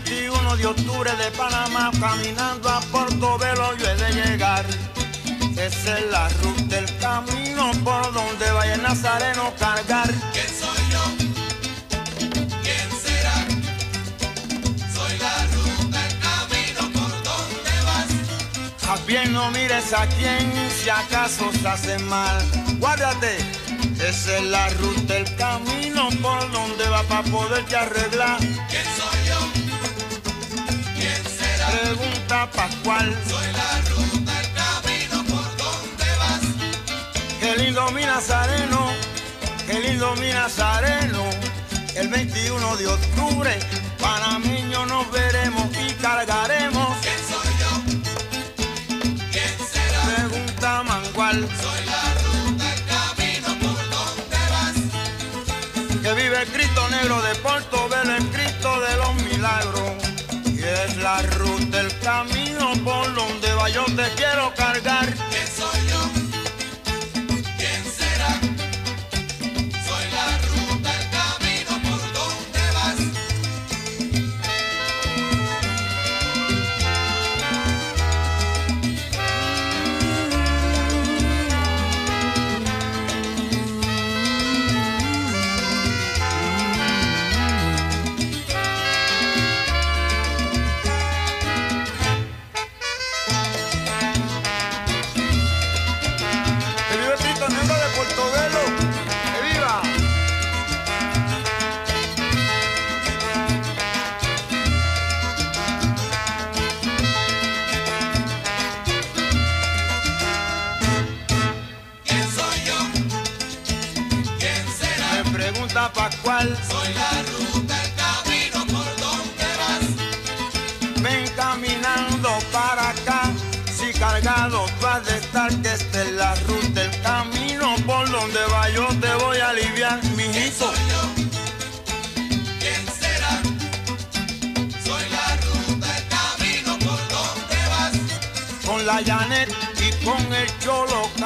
21 0.05 0.57
de 0.57 0.67
octubre 0.67 1.11
de 1.17 1.31
Panamá, 1.33 1.91
caminando 2.01 2.69
a 2.69 2.81
Portobelo 2.93 3.77
yo 3.77 3.89
he 3.89 3.97
de 3.97 4.13
llegar. 4.13 4.65
Esa 5.57 5.99
es 5.99 6.07
la 6.11 6.29
ruta, 6.29 6.79
el 6.79 6.99
camino 6.99 7.71
por 7.85 8.13
donde 8.13 8.51
vaya 8.53 8.75
el 8.75 8.83
nazareno 8.83 9.53
cargar. 9.59 10.11
¿Quién 10.33 10.49
soy 10.49 10.79
yo? 10.91 11.03
¿Quién 12.63 12.89
será? 13.03 13.37
Soy 14.95 15.19
la 15.19 15.47
ruta, 15.55 16.07
el 16.07 16.19
camino 16.19 16.81
por 16.93 17.11
donde 17.29 17.75
vas. 17.85 18.89
A 18.89 18.97
bien 19.07 19.33
no 19.33 19.51
mires 19.51 19.93
a 19.93 20.07
quien 20.07 20.71
si 20.71 20.89
acaso 20.89 21.51
se 21.61 21.69
hace 21.69 21.99
mal. 21.99 22.43
Guárdate, 22.79 23.37
esa 24.09 24.39
es 24.39 24.45
la 24.45 24.69
ruta, 24.71 25.17
el 25.17 25.37
camino 25.37 26.09
por 26.23 26.51
donde 26.53 26.89
va 26.89 27.03
para 27.03 27.23
poderte 27.25 27.77
arreglar. 27.77 28.39
¿Quién 28.39 28.85
soy. 28.97 29.20
Pregunta 31.81 32.51
Pascual, 32.55 33.17
Soy 33.29 33.47
la 33.53 33.81
ruta, 33.89 34.33
el 34.41 34.49
camino 34.53 35.25
por 35.31 35.49
donde 35.57 36.09
vas. 36.19 36.45
qué 37.41 37.57
lindo 37.57 37.91
mi 37.93 38.03
nazareno, 38.05 38.91
qué 39.67 39.81
lindo 39.81 40.15
mi 40.17 40.31
nazareno. 40.31 41.25
El 41.95 42.09
21 42.09 42.77
de 42.77 42.87
octubre, 42.87 43.59
panameño 43.99 44.85
nos 44.87 45.11
veremos 45.11 45.67
y 45.79 45.93
cargaremos. 45.95 46.97
¿Quién 47.01 47.19
soy 47.31 47.51
yo? 47.63 47.73
¿Quién 49.33 49.55
será? 49.73 50.01
Pregunta 50.29 50.83
Mangual, 50.83 51.49
Soy 51.63 51.81
la 51.87 52.03
ruta, 52.25 52.75
el 52.75 52.83
camino 52.93 53.49
por 53.63 53.81
donde 53.95 54.41
vas. 54.53 56.03
que 56.03 56.13
vive 56.15 56.43
el 56.43 56.49
Cristo 56.49 56.89
negro 56.91 57.23
de 57.23 57.35
Portobelo, 57.37 58.17
el 58.17 58.27
Cristo 58.29 58.81
de 58.81 58.97
los 58.97 59.15
milagros. 59.31 59.93
Y 60.47 60.63
es 60.63 60.97
la 60.99 61.23
ruta, 61.23 61.60
el 61.81 61.99
camino 62.01 62.73
por 62.85 63.15
donde 63.15 63.53
va, 63.55 63.69
yo 63.71 63.85
te 63.85 64.09
quiero 64.17 64.53
cargar. 64.55 65.07
¿Quién 65.31 65.47
soy 65.47 65.90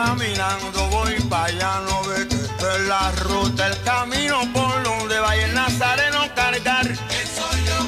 caminando 0.04 0.88
voy 0.90 1.14
para 1.30 1.44
allá, 1.46 1.80
no 1.88 2.02
ve 2.08 2.28
que 2.28 2.34
esta 2.34 2.76
es 2.76 2.82
la 2.82 3.10
ruta, 3.12 3.66
el 3.66 3.82
camino 3.82 4.40
por 4.52 4.82
donde 4.82 5.18
va 5.18 5.36
y 5.36 5.40
el 5.40 5.54
nazareno 5.54 6.20
cargar. 6.34 6.86
¿Quién 6.86 7.26
soy 7.38 7.58
yo? 7.68 7.78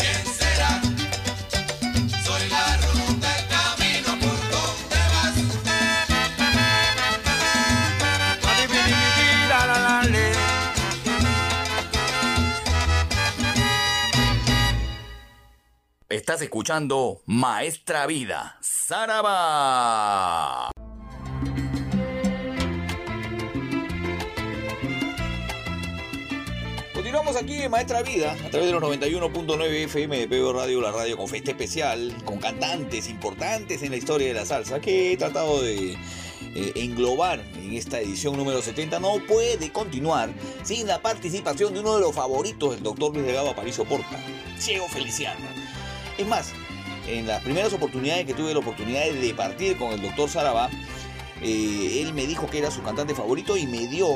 ¿Quién 0.00 0.22
será? 0.38 0.72
Soy 2.26 2.44
la 2.56 2.66
ruta, 2.86 3.28
el 3.38 3.44
camino 3.56 4.10
por 4.22 4.38
donde 4.52 5.00
vas. 5.14 5.36
Adibidibididalale. 8.50 10.26
Estás 16.10 16.40
escuchando 16.42 17.22
Maestra 17.26 18.06
Vida, 18.06 18.58
Saraba. 18.88 20.70
Continuamos 26.94 27.36
aquí 27.36 27.60
en 27.60 27.70
Maestra 27.70 28.00
Vida 28.00 28.32
a 28.32 28.48
través 28.48 28.68
de 28.68 28.72
los 28.72 28.82
91.9 28.82 29.84
FM 29.84 30.16
de 30.16 30.26
PBO 30.26 30.54
Radio, 30.54 30.80
la 30.80 30.90
radio 30.90 31.18
con 31.18 31.28
festa 31.28 31.50
especial, 31.50 32.16
con 32.24 32.38
cantantes 32.38 33.10
importantes 33.10 33.82
en 33.82 33.90
la 33.90 33.98
historia 33.98 34.28
de 34.28 34.32
la 34.32 34.46
salsa 34.46 34.80
que 34.80 35.12
he 35.12 35.18
tratado 35.18 35.60
de 35.60 35.92
eh, 36.54 36.72
englobar 36.76 37.40
en 37.56 37.74
esta 37.74 38.00
edición 38.00 38.38
número 38.38 38.62
70. 38.62 39.00
No 39.00 39.18
puede 39.28 39.70
continuar 39.70 40.30
sin 40.62 40.86
la 40.86 41.02
participación 41.02 41.74
de 41.74 41.80
uno 41.80 41.96
de 41.96 42.00
los 42.00 42.14
favoritos 42.14 42.70
del 42.70 42.82
doctor 42.82 43.12
Luis 43.12 43.26
Delgado 43.26 43.50
Aparicio 43.50 43.84
Porta, 43.84 44.18
Cheo 44.58 44.88
Feliciano. 44.88 45.44
Es 46.16 46.26
más, 46.26 46.54
en 47.08 47.26
las 47.26 47.42
primeras 47.42 47.72
oportunidades 47.72 48.26
que 48.26 48.34
tuve 48.34 48.52
la 48.52 48.60
oportunidad 48.60 49.10
de 49.10 49.34
partir 49.34 49.76
con 49.76 49.92
el 49.92 50.02
doctor 50.02 50.28
Sarabá, 50.28 50.68
eh, 51.42 52.02
él 52.02 52.12
me 52.14 52.26
dijo 52.26 52.46
que 52.48 52.58
era 52.58 52.70
su 52.70 52.82
cantante 52.82 53.14
favorito 53.14 53.56
y 53.56 53.66
me 53.66 53.86
dio, 53.86 54.08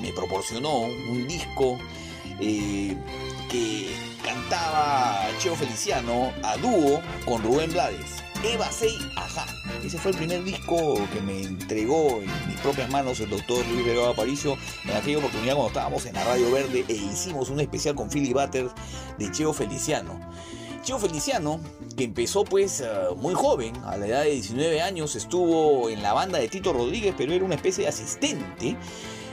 me 0.00 0.12
proporcionó 0.12 0.80
un 0.80 1.26
disco 1.26 1.78
eh, 2.40 2.96
que 3.50 3.88
cantaba 4.24 5.28
Cheo 5.38 5.54
Feliciano 5.54 6.32
a 6.42 6.56
dúo 6.58 7.00
con 7.24 7.42
Rubén 7.42 7.72
Blades. 7.72 8.22
Eva 8.44 8.70
Sei 8.70 8.96
Ajá. 9.16 9.46
Ese 9.84 9.98
fue 9.98 10.12
el 10.12 10.16
primer 10.16 10.44
disco 10.44 10.96
que 11.12 11.20
me 11.20 11.42
entregó 11.42 12.20
en 12.20 12.48
mis 12.48 12.56
propias 12.60 12.88
manos 12.88 13.18
el 13.20 13.30
doctor 13.30 13.66
Luis 13.66 13.84
Delgado 13.84 14.10
Aparicio 14.10 14.56
en 14.84 14.96
aquella 14.96 15.18
oportunidad 15.18 15.54
cuando 15.54 15.68
estábamos 15.68 16.06
en 16.06 16.14
la 16.14 16.24
Radio 16.24 16.50
Verde 16.52 16.84
e 16.88 16.92
hicimos 16.92 17.48
un 17.50 17.60
especial 17.60 17.96
con 17.96 18.08
Philly 18.08 18.32
Butters 18.32 18.70
de 19.18 19.30
Cheo 19.32 19.52
Feliciano. 19.52 20.20
Feliciano, 20.96 21.60
que 21.96 22.04
empezó 22.04 22.44
pues 22.44 22.80
eh, 22.80 22.88
muy 23.16 23.34
joven, 23.34 23.76
a 23.84 23.98
la 23.98 24.06
edad 24.06 24.22
de 24.22 24.30
19 24.30 24.80
años, 24.80 25.16
estuvo 25.16 25.90
en 25.90 26.02
la 26.02 26.14
banda 26.14 26.38
de 26.38 26.48
Tito 26.48 26.72
Rodríguez, 26.72 27.14
pero 27.18 27.32
era 27.32 27.44
una 27.44 27.56
especie 27.56 27.84
de 27.84 27.90
asistente. 27.90 28.76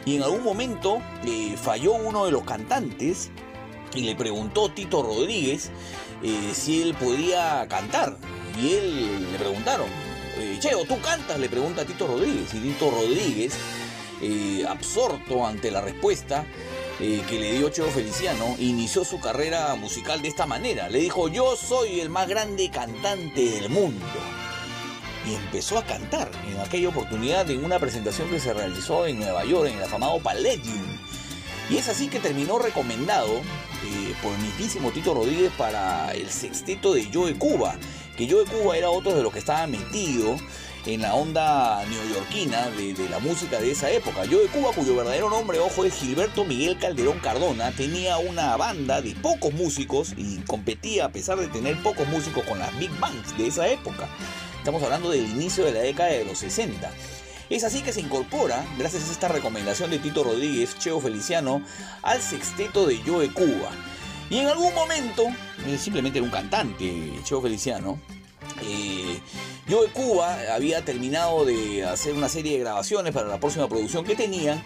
Y 0.06 0.18
en 0.18 0.24
algún 0.24 0.44
momento 0.44 0.98
eh, 1.26 1.56
falló 1.56 1.94
uno 1.94 2.26
de 2.26 2.32
los 2.32 2.44
cantantes 2.44 3.32
y 3.96 4.02
le 4.02 4.16
preguntó 4.16 4.70
Tito 4.70 5.02
Rodríguez 5.02 5.72
eh, 6.24 6.52
si 6.54 6.82
él 6.82 6.94
podía 6.96 7.66
cantar. 7.70 8.18
Y 8.62 8.74
él 8.74 9.32
le 9.32 9.38
preguntaron, 9.38 9.88
eh, 10.38 10.58
Cheo, 10.60 10.86
¿tú 10.86 11.00
cantas? 11.02 11.40
Le 11.40 11.50
pregunta 11.50 11.84
a 11.84 11.86
Tito 11.86 12.08
Rodríguez. 12.08 12.54
Y 12.54 12.60
Tito 12.60 12.92
Rodríguez, 12.92 13.54
eh, 14.22 14.66
absorto 14.68 15.46
ante 15.46 15.72
la 15.72 15.82
respuesta 15.82 16.46
que 16.98 17.38
le 17.40 17.54
dio 17.54 17.70
Cheo 17.70 17.88
Feliciano, 17.88 18.56
inició 18.58 19.04
su 19.04 19.20
carrera 19.20 19.76
musical 19.76 20.22
de 20.22 20.30
esta 20.30 20.46
manera. 20.46 20.90
Le 20.90 21.00
dijo, 21.00 21.28
yo 21.28 21.56
soy 21.56 22.00
el 22.00 22.10
más 22.10 22.28
grande 22.28 22.70
cantante 22.70 23.50
del 23.50 23.70
mundo. 23.70 24.06
Y 25.28 25.34
empezó 25.34 25.78
a 25.78 25.84
cantar 25.84 26.30
en 26.48 26.60
aquella 26.60 26.90
oportunidad 26.90 27.50
en 27.50 27.66
una 27.66 27.80
presentación 27.80 28.30
que 28.30 28.40
se 28.40 28.54
realizó 28.54 29.08
en 29.08 29.20
Nueva 29.20 29.44
York, 29.44 29.70
en 29.70 29.78
el 29.78 29.84
afamado 29.84 30.20
Palladium. 30.20 30.86
Y 31.70 31.78
es 31.78 31.90
así 31.90 32.08
que 32.08 32.20
terminó 32.20 32.60
recomendado 32.60 33.34
eh, 33.38 34.16
por 34.22 34.32
el 34.34 34.40
mismísimo 34.40 34.92
Tito 34.92 35.16
Rodríguez 35.16 35.52
para 35.58 36.14
el 36.14 36.30
sexteto 36.30 36.94
de 36.94 37.10
Joe 37.12 37.34
Cuba, 37.36 37.76
que 38.16 38.30
Joe 38.30 38.46
Cuba 38.46 38.78
era 38.78 38.90
otro 38.92 39.16
de 39.16 39.24
los 39.24 39.34
que 39.34 39.40
estaba 39.40 39.66
metido 39.66 40.38
en 40.86 41.02
la 41.02 41.16
onda 41.16 41.84
neoyorquina 41.86 42.70
de, 42.72 42.94
de 42.94 43.10
la 43.10 43.20
música 43.20 43.60
de 43.60 43.72
esa 43.72 43.90
época. 43.90 44.24
Joe 44.30 44.48
Cuba, 44.48 44.72
cuyo 44.74 44.96
verdadero 44.96 45.30
nombre, 45.30 45.60
ojo, 45.60 45.84
es 45.84 45.96
Gilberto 45.96 46.46
Miguel 46.46 46.78
Calderón 46.78 47.20
Cardona, 47.20 47.72
tenía 47.72 48.18
una 48.18 48.56
banda 48.56 49.02
de 49.02 49.16
pocos 49.16 49.54
músicos 49.54 50.14
y 50.16 50.38
competía, 50.42 51.06
a 51.06 51.10
pesar 51.10 51.40
de 51.40 51.48
tener 51.48 51.82
pocos 51.82 52.08
músicos, 52.08 52.44
con 52.46 52.60
las 52.60 52.78
Big 52.78 52.92
Bangs 53.00 53.38
de 53.38 53.48
esa 53.48 53.68
época. 53.68 54.08
Estamos 54.58 54.82
hablando 54.84 55.10
del 55.10 55.30
inicio 55.30 55.66
de 55.66 55.72
la 55.74 55.80
década 55.82 56.10
de 56.10 56.26
los 56.26 56.40
60. 56.40 56.92
Es 57.50 57.64
así 57.64 57.82
que 57.82 57.94
se 57.94 58.02
incorpora, 58.02 58.66
gracias 58.78 59.08
a 59.08 59.12
esta 59.12 59.28
recomendación 59.28 59.92
de 59.92 60.00
Tito 60.00 60.24
Rodríguez, 60.24 60.78
Cheo 60.80 61.00
Feliciano, 61.00 61.62
al 62.02 62.22
sexteto 62.22 62.88
de 62.88 63.00
Joe 63.06 63.32
Cuba. 63.32 63.70
Y 64.30 64.40
en 64.40 64.48
algún 64.48 64.74
momento, 64.74 65.26
eh, 65.68 65.78
simplemente 65.78 66.18
era 66.18 66.26
un 66.26 66.32
cantante, 66.32 67.14
Cheo 67.24 67.42
Feliciano, 67.42 68.00
eh, 68.64 69.05
Joe 69.68 69.88
Cuba 69.90 70.38
había 70.54 70.86
terminado 70.86 71.44
de 71.44 71.84
hacer 71.86 72.14
una 72.14 72.30
serie 72.30 72.54
de 72.54 72.60
grabaciones 72.60 73.14
para 73.14 73.28
la 73.28 73.40
próxima 73.40 73.68
producción 73.68 74.06
que 74.06 74.16
tenían 74.16 74.64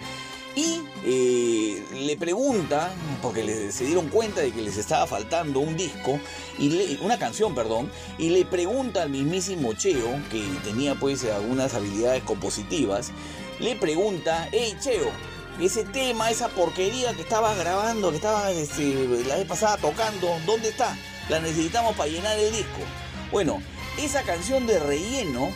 y 0.55 0.81
eh, 1.05 1.81
le 1.93 2.17
pregunta, 2.17 2.91
porque 3.21 3.71
se 3.71 3.85
dieron 3.85 4.09
cuenta 4.09 4.41
de 4.41 4.51
que 4.51 4.61
les 4.61 4.77
estaba 4.77 5.07
faltando 5.07 5.61
un 5.61 5.77
disco, 5.77 6.19
y 6.57 6.97
una 7.01 7.17
canción, 7.17 7.55
perdón, 7.55 7.89
y 8.17 8.29
le 8.29 8.43
pregunta 8.43 9.03
al 9.03 9.09
mismísimo 9.09 9.73
Cheo, 9.73 10.21
que 10.29 10.43
tenía 10.65 10.95
pues 10.95 11.23
algunas 11.23 11.75
habilidades 11.75 12.23
compositivas, 12.23 13.11
le 13.59 13.77
pregunta, 13.77 14.49
hey 14.51 14.75
Cheo, 14.81 15.11
ese 15.61 15.85
tema, 15.85 16.29
esa 16.29 16.49
porquería 16.49 17.13
que 17.13 17.21
estabas 17.21 17.57
grabando, 17.57 18.09
que 18.09 18.17
estabas 18.17 18.51
este, 18.51 19.07
la 19.27 19.35
vez 19.35 19.45
pasada 19.45 19.77
tocando, 19.77 20.27
¿dónde 20.45 20.69
está? 20.69 20.97
La 21.29 21.39
necesitamos 21.39 21.95
para 21.95 22.09
llenar 22.09 22.37
el 22.37 22.51
disco. 22.51 22.79
Bueno, 23.31 23.61
esa 24.03 24.23
canción 24.23 24.65
de 24.65 24.79
relleno, 24.79 25.49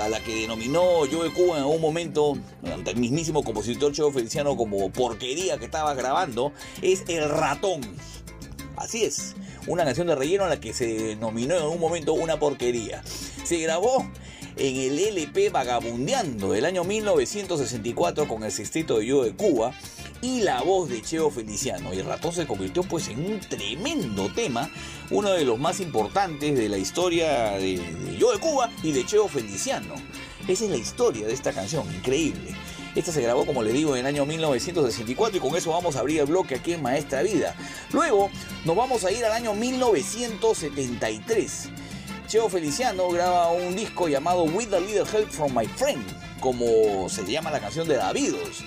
a 0.00 0.08
la 0.08 0.20
que 0.20 0.42
denominó 0.42 0.80
Joe 1.10 1.30
Cuba 1.32 1.56
en 1.56 1.62
algún 1.62 1.80
momento, 1.80 2.36
ante 2.72 2.92
el 2.92 2.96
mismísimo 2.98 3.42
compositor 3.42 3.92
Cheo 3.92 4.12
Feliciano, 4.12 4.56
como 4.56 4.90
porquería 4.90 5.58
que 5.58 5.64
estabas 5.64 5.96
grabando, 5.96 6.52
es 6.82 7.02
El 7.08 7.28
Ratón. 7.28 7.80
Así 8.76 9.02
es, 9.02 9.34
una 9.66 9.84
canción 9.84 10.06
de 10.06 10.14
relleno 10.14 10.44
a 10.44 10.48
la 10.48 10.60
que 10.60 10.72
se 10.72 10.86
denominó 10.86 11.56
en 11.56 11.62
algún 11.62 11.80
momento 11.80 12.12
una 12.12 12.38
porquería. 12.38 13.02
Se 13.44 13.58
grabó 13.58 14.06
en 14.56 14.76
el 14.76 14.98
LP 14.98 15.50
Vagabundeando 15.50 16.52
del 16.52 16.66
año 16.66 16.84
1964 16.84 18.28
con 18.28 18.44
el 18.44 18.52
sexteto 18.52 18.98
de 18.98 19.06
Yo 19.06 19.24
de 19.24 19.34
Cuba 19.34 19.74
y 20.22 20.40
la 20.40 20.62
voz 20.62 20.88
de 20.88 21.02
Cheo 21.02 21.30
Feliciano. 21.30 21.94
Y 21.94 22.02
ratón 22.02 22.32
se 22.32 22.46
convirtió 22.46 22.82
pues 22.82 23.08
en 23.08 23.24
un 23.24 23.40
tremendo 23.40 24.32
tema, 24.32 24.70
uno 25.10 25.30
de 25.30 25.44
los 25.44 25.58
más 25.58 25.80
importantes 25.80 26.56
de 26.56 26.68
la 26.68 26.78
historia 26.78 27.52
de, 27.52 27.78
de 27.78 28.16
Yo 28.16 28.32
de 28.32 28.38
Cuba 28.38 28.70
y 28.82 28.92
de 28.92 29.04
Cheo 29.04 29.28
Feliciano. 29.28 29.94
Esa 30.48 30.64
es 30.64 30.70
la 30.70 30.76
historia 30.76 31.26
de 31.26 31.32
esta 31.32 31.52
canción, 31.52 31.86
increíble. 31.94 32.54
Esta 32.94 33.12
se 33.12 33.22
grabó, 33.22 33.46
como 33.46 33.62
les 33.62 33.72
digo, 33.72 33.94
en 33.94 34.00
el 34.00 34.06
año 34.06 34.26
1964 34.26 35.36
y 35.36 35.40
con 35.40 35.56
eso 35.56 35.70
vamos 35.70 35.94
a 35.94 36.00
abrir 36.00 36.18
el 36.20 36.26
bloque 36.26 36.56
aquí 36.56 36.72
en 36.72 36.82
Maestra 36.82 37.22
Vida. 37.22 37.54
Luego 37.92 38.30
nos 38.64 38.74
vamos 38.74 39.04
a 39.04 39.12
ir 39.12 39.24
al 39.24 39.30
año 39.32 39.54
1973. 39.54 41.68
Cheo 42.26 42.48
Feliciano 42.48 43.08
graba 43.10 43.52
un 43.52 43.76
disco 43.76 44.08
llamado 44.08 44.42
With 44.42 44.74
a 44.74 44.80
Little 44.80 45.04
Help 45.12 45.30
from 45.30 45.56
My 45.56 45.66
Friend, 45.66 46.04
como 46.40 47.08
se 47.08 47.24
llama 47.24 47.52
la 47.52 47.60
canción 47.60 47.86
de 47.86 47.94
Davidos. 47.94 48.64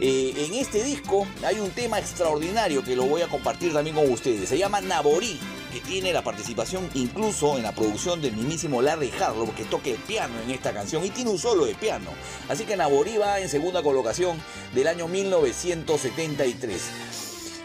Eh, 0.00 0.34
en 0.36 0.54
este 0.54 0.82
disco 0.82 1.26
hay 1.44 1.60
un 1.60 1.70
tema 1.70 1.98
extraordinario 1.98 2.82
que 2.82 2.96
lo 2.96 3.04
voy 3.04 3.22
a 3.22 3.28
compartir 3.28 3.72
también 3.72 3.94
con 3.94 4.10
ustedes. 4.10 4.48
Se 4.48 4.58
llama 4.58 4.80
Naborí, 4.80 5.38
que 5.72 5.80
tiene 5.80 6.12
la 6.12 6.22
participación 6.22 6.88
incluso 6.94 7.56
en 7.56 7.62
la 7.62 7.72
producción 7.72 8.20
del 8.20 8.34
mismísimo 8.34 8.82
Larry 8.82 9.12
Harlow, 9.20 9.54
que 9.54 9.64
toca 9.64 9.90
el 9.90 9.96
piano 9.96 10.34
en 10.44 10.50
esta 10.50 10.72
canción 10.72 11.04
y 11.04 11.10
tiene 11.10 11.30
un 11.30 11.38
solo 11.38 11.64
de 11.64 11.74
piano. 11.74 12.10
Así 12.48 12.64
que 12.64 12.76
Naborí 12.76 13.16
va 13.16 13.40
en 13.40 13.48
segunda 13.48 13.82
colocación 13.82 14.36
del 14.74 14.88
año 14.88 15.06
1973. 15.06 16.82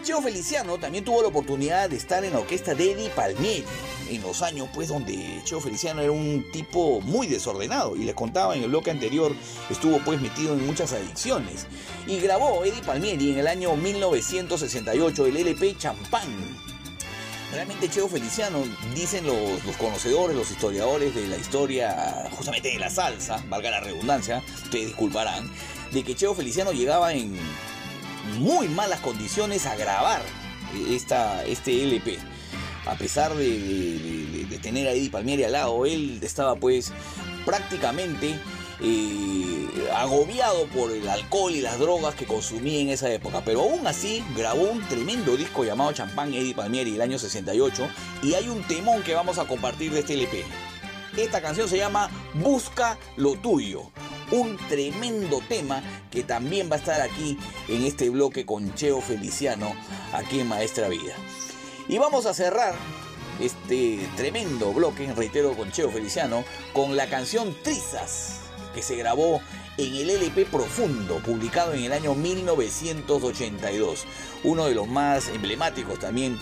Cheo 0.09 0.23
Feliciano 0.23 0.79
también 0.79 1.05
tuvo 1.05 1.21
la 1.21 1.27
oportunidad 1.27 1.87
de 1.87 1.95
estar 1.95 2.25
en 2.25 2.33
la 2.33 2.39
orquesta 2.39 2.73
de 2.73 2.93
Eddie 2.93 3.11
Palmieri. 3.11 3.63
en 4.09 4.23
los 4.23 4.41
años 4.41 4.67
pues 4.73 4.87
donde 4.87 5.39
Cheo 5.43 5.61
Feliciano 5.61 6.01
era 6.01 6.11
un 6.11 6.49
tipo 6.51 6.99
muy 7.01 7.27
desordenado 7.27 7.95
y 7.95 8.05
les 8.05 8.15
contaba 8.15 8.55
en 8.55 8.63
el 8.63 8.69
bloque 8.69 8.89
anterior 8.89 9.35
estuvo 9.69 9.99
pues 9.99 10.19
metido 10.19 10.55
en 10.55 10.65
muchas 10.65 10.93
adicciones 10.93 11.67
y 12.07 12.19
grabó 12.19 12.65
Eddie 12.65 12.81
Palmieri 12.81 13.33
en 13.33 13.37
el 13.37 13.45
año 13.45 13.75
1968 13.75 15.27
el 15.27 15.37
LP 15.37 15.77
Champán. 15.77 16.57
Realmente 17.51 17.87
Cheo 17.87 18.07
Feliciano, 18.07 18.63
dicen 18.95 19.27
los, 19.27 19.63
los 19.63 19.77
conocedores, 19.77 20.35
los 20.35 20.49
historiadores 20.49 21.13
de 21.13 21.27
la 21.27 21.37
historia 21.37 22.27
justamente 22.31 22.69
de 22.69 22.79
la 22.79 22.89
salsa, 22.89 23.43
valga 23.47 23.69
la 23.69 23.79
redundancia, 23.79 24.41
ustedes 24.63 24.87
disculparán, 24.87 25.51
de 25.91 26.03
que 26.03 26.15
Cheo 26.15 26.33
Feliciano 26.33 26.71
llegaba 26.71 27.13
en 27.13 27.37
muy 28.37 28.67
malas 28.67 28.99
condiciones 28.99 29.65
a 29.65 29.75
grabar 29.75 30.21
esta, 30.89 31.43
este 31.45 31.83
LP. 31.83 32.17
A 32.85 32.95
pesar 32.95 33.35
de, 33.35 34.47
tener 34.61 34.87
a 34.87 34.91
Eddie 34.91 35.09
Palmieri 35.09 35.43
al 35.43 35.53
lado, 35.53 35.85
él 35.85 36.19
estaba 36.21 36.55
pues 36.55 36.91
prácticamente 37.45 38.35
eh, 38.81 39.67
agobiado 39.93 40.65
por 40.67 40.91
el 40.91 41.07
alcohol 41.07 41.53
y 41.53 41.61
las 41.61 41.79
drogas 41.79 42.15
que 42.15 42.25
consumía 42.25 42.79
en 42.79 42.89
esa 42.89 43.11
época. 43.11 43.41
Pero 43.45 43.61
aún 43.61 43.85
así 43.87 44.23
grabó 44.35 44.63
un 44.63 44.81
tremendo 44.87 45.37
disco 45.37 45.63
llamado 45.63 45.91
Champán 45.93 46.33
Eddie 46.33 46.55
Palmieri 46.55 46.95
el 46.95 47.01
año 47.01 47.19
68 47.19 47.87
y 48.23 48.33
hay 48.33 48.49
un 48.49 48.63
temón 48.63 49.03
que 49.03 49.13
vamos 49.13 49.37
a 49.37 49.45
compartir 49.45 49.91
de 49.91 49.99
este 49.99 50.13
LP. 50.13 50.43
Esta 51.19 51.41
canción 51.41 51.67
se 51.67 51.75
llama 51.77 52.09
Busca 52.33 52.97
lo 53.17 53.35
tuyo. 53.35 53.91
Un 54.31 54.55
tremendo 54.69 55.41
tema 55.49 55.83
que 56.09 56.23
también 56.23 56.71
va 56.71 56.77
a 56.77 56.79
estar 56.79 57.01
aquí 57.01 57.37
en 57.67 57.83
este 57.83 58.09
bloque 58.09 58.45
con 58.45 58.73
Cheo 58.73 59.01
Feliciano, 59.01 59.75
aquí 60.13 60.39
en 60.39 60.47
Maestra 60.47 60.87
Vida. 60.87 61.13
Y 61.89 61.97
vamos 61.97 62.25
a 62.25 62.33
cerrar 62.33 62.73
este 63.41 63.99
tremendo 64.15 64.71
bloque, 64.71 65.11
reitero, 65.13 65.57
con 65.57 65.73
Cheo 65.73 65.91
Feliciano, 65.91 66.45
con 66.71 66.95
la 66.95 67.09
canción 67.09 67.53
Trizas, 67.63 68.39
que 68.73 68.81
se 68.81 68.95
grabó 68.95 69.41
en 69.77 69.95
el 69.95 70.09
LP 70.09 70.45
Profundo, 70.45 71.17
publicado 71.17 71.73
en 71.73 71.83
el 71.83 71.91
año 71.91 72.15
1982. 72.15 74.05
Uno 74.45 74.67
de 74.67 74.73
los 74.73 74.87
más 74.87 75.27
emblemáticos 75.27 75.99
también 75.99 76.39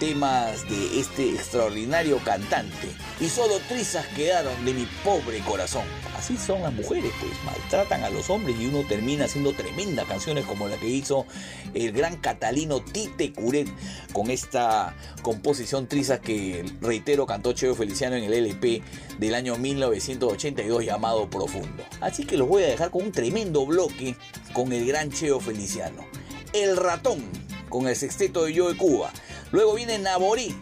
temas 0.00 0.68
de 0.68 0.98
este 0.98 1.30
extraordinario 1.34 2.18
cantante. 2.24 2.88
Y 3.20 3.28
solo 3.28 3.60
trizas 3.68 4.06
quedaron 4.16 4.64
de 4.64 4.72
mi 4.72 4.88
pobre 5.04 5.38
corazón. 5.40 5.84
Así 6.16 6.36
son 6.36 6.62
las 6.62 6.72
mujeres, 6.72 7.12
pues 7.20 7.32
maltratan 7.44 8.02
a 8.02 8.10
los 8.10 8.28
hombres 8.30 8.56
y 8.58 8.66
uno 8.66 8.82
termina 8.88 9.26
haciendo 9.26 9.52
tremendas 9.52 10.06
canciones 10.06 10.44
como 10.46 10.68
la 10.68 10.76
que 10.78 10.88
hizo 10.88 11.26
el 11.74 11.92
gran 11.92 12.16
catalino 12.16 12.80
Tite 12.80 13.32
Curet 13.32 13.68
con 14.12 14.30
esta 14.30 14.96
composición 15.22 15.86
trizas 15.86 16.20
que, 16.20 16.64
reitero, 16.80 17.26
cantó 17.26 17.52
Cheo 17.52 17.74
Feliciano 17.74 18.16
en 18.16 18.24
el 18.24 18.32
LP 18.32 18.82
del 19.18 19.34
año 19.34 19.56
1982 19.56 20.84
llamado 20.84 21.28
Profundo. 21.28 21.84
Así 22.00 22.24
que 22.24 22.38
los 22.38 22.48
voy 22.48 22.64
a 22.64 22.68
dejar 22.68 22.90
con 22.90 23.02
un 23.02 23.12
tremendo 23.12 23.66
bloque 23.66 24.16
con 24.54 24.72
el 24.72 24.86
gran 24.86 25.10
Cheo 25.10 25.40
Feliciano. 25.40 26.06
El 26.52 26.76
ratón 26.76 27.22
con 27.70 27.86
el 27.88 27.96
sexteto 27.96 28.44
de 28.44 28.52
Yo 28.52 28.68
de 28.68 28.76
Cuba. 28.76 29.10
Luego 29.52 29.74
viene 29.74 29.98
Naborí 29.98 30.56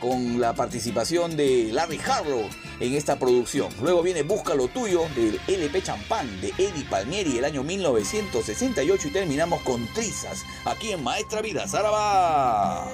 con 0.00 0.40
la 0.40 0.54
participación 0.54 1.36
de 1.36 1.70
Larry 1.72 1.98
Harlow 1.98 2.48
en 2.80 2.94
esta 2.94 3.18
producción. 3.18 3.68
Luego 3.82 4.02
viene 4.02 4.22
Busca 4.22 4.54
lo 4.54 4.68
tuyo 4.68 5.02
del 5.14 5.40
LP 5.46 5.82
Champán 5.82 6.40
de 6.40 6.48
Eddie 6.56 6.84
Palmieri 6.88 7.38
el 7.38 7.44
año 7.44 7.62
1968 7.62 9.08
y 9.08 9.10
terminamos 9.10 9.60
con 9.62 9.86
Trizas 9.88 10.44
aquí 10.64 10.92
en 10.92 11.02
Maestra 11.02 11.42
Vida 11.42 11.66
Zaraba. 11.66 12.90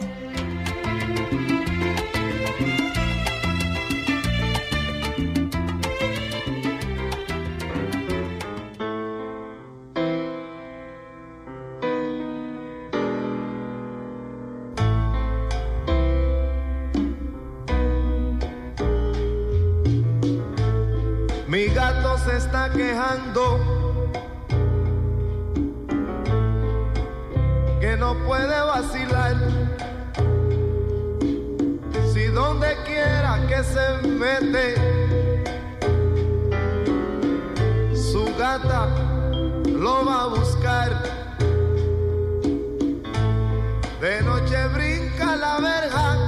Se 22.24 22.38
está 22.38 22.70
quejando 22.70 23.60
que 27.80 27.96
no 27.98 28.14
puede 28.24 28.60
vacilar. 28.62 29.36
Si 32.12 32.26
donde 32.28 32.76
quiera 32.86 33.40
que 33.46 33.62
se 33.62 34.08
mete, 34.08 34.74
su 37.94 38.24
gata 38.38 38.88
lo 39.66 40.06
va 40.06 40.22
a 40.22 40.26
buscar. 40.28 40.90
De 44.00 44.22
noche 44.22 44.66
brinca 44.68 45.36
la 45.36 45.58
verja 45.60 46.23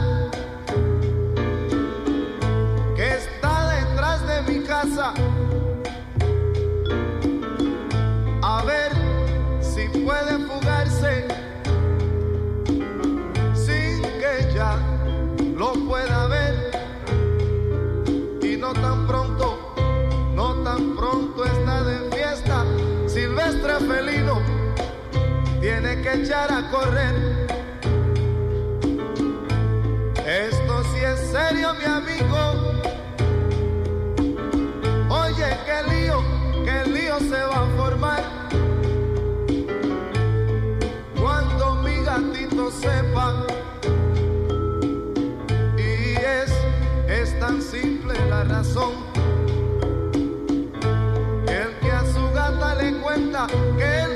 Felino 23.74 24.40
tiene 25.60 26.00
que 26.00 26.22
echar 26.22 26.52
a 26.52 26.70
correr. 26.70 27.14
Esto 30.24 30.84
sí 30.84 31.00
es 31.00 31.20
serio, 31.30 31.74
mi 31.74 31.84
amigo. 31.84 32.36
Oye, 35.08 35.58
qué 35.66 35.90
lío, 35.90 36.22
qué 36.64 36.88
lío 36.90 37.18
se 37.18 37.42
va 37.42 37.64
a 37.64 37.76
formar. 37.76 38.22
Cuando 41.20 41.74
mi 41.82 41.96
gatito 42.04 42.70
sepa. 42.70 43.46
Y 45.76 46.14
es, 46.16 46.52
es 47.08 47.38
tan 47.40 47.60
simple 47.60 48.14
la 48.28 48.44
razón. 48.44 49.05
Cuenta, 53.16 53.46
que 53.78 54.15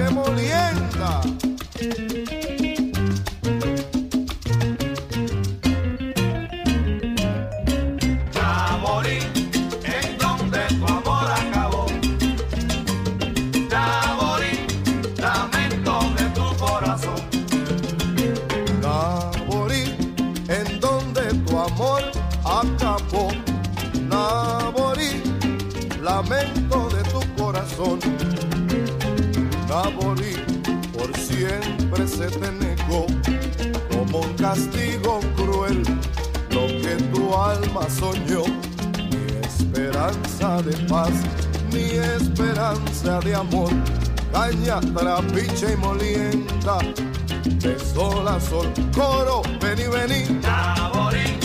Coro, 48.51 49.41
ven 49.61 49.79
y 49.79 49.87
vení. 49.87 50.41
Naborí, 50.41 51.39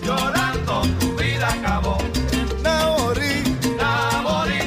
llorando 0.00 0.82
tu 1.00 1.16
vida 1.16 1.48
acabó. 1.48 1.98
Naborí, 2.62 3.42
Naborí, 3.76 4.60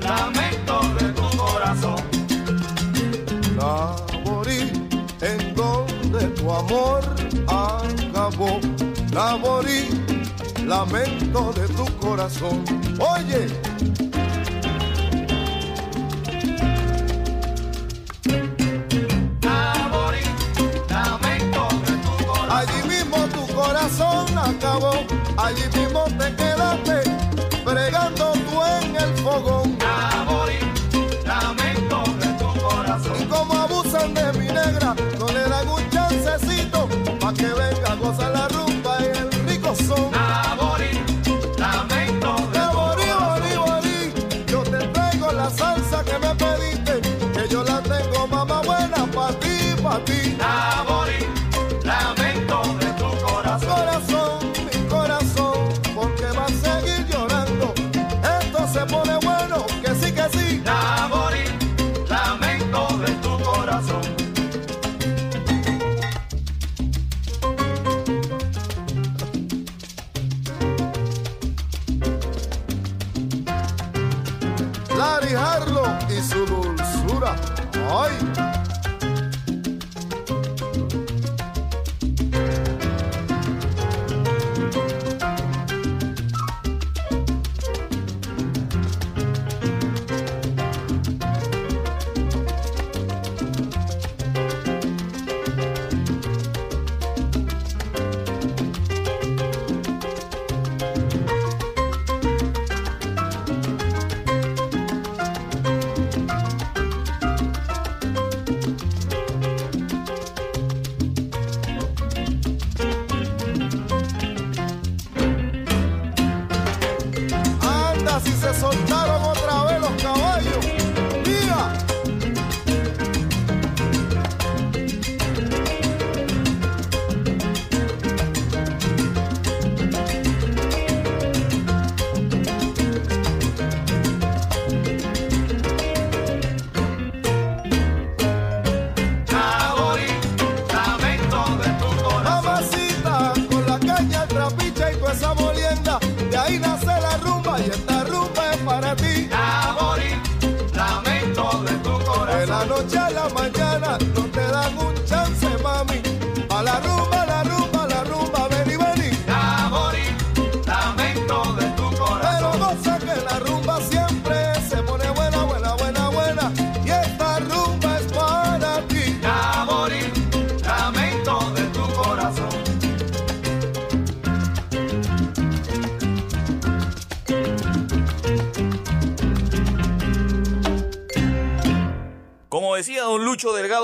lamento 0.00 0.80
de 0.98 1.12
tu 1.12 1.36
corazón. 1.36 2.02
Naborí, 3.54 4.72
en 5.20 5.54
donde 5.54 6.26
tu 6.34 6.52
amor 6.52 7.04
acabó. 7.46 8.58
Naborí, 9.12 9.86
lamento 10.66 11.52
de 11.52 11.68
tu 11.68 11.84
corazón. 11.98 12.64
Oye. 12.98 13.67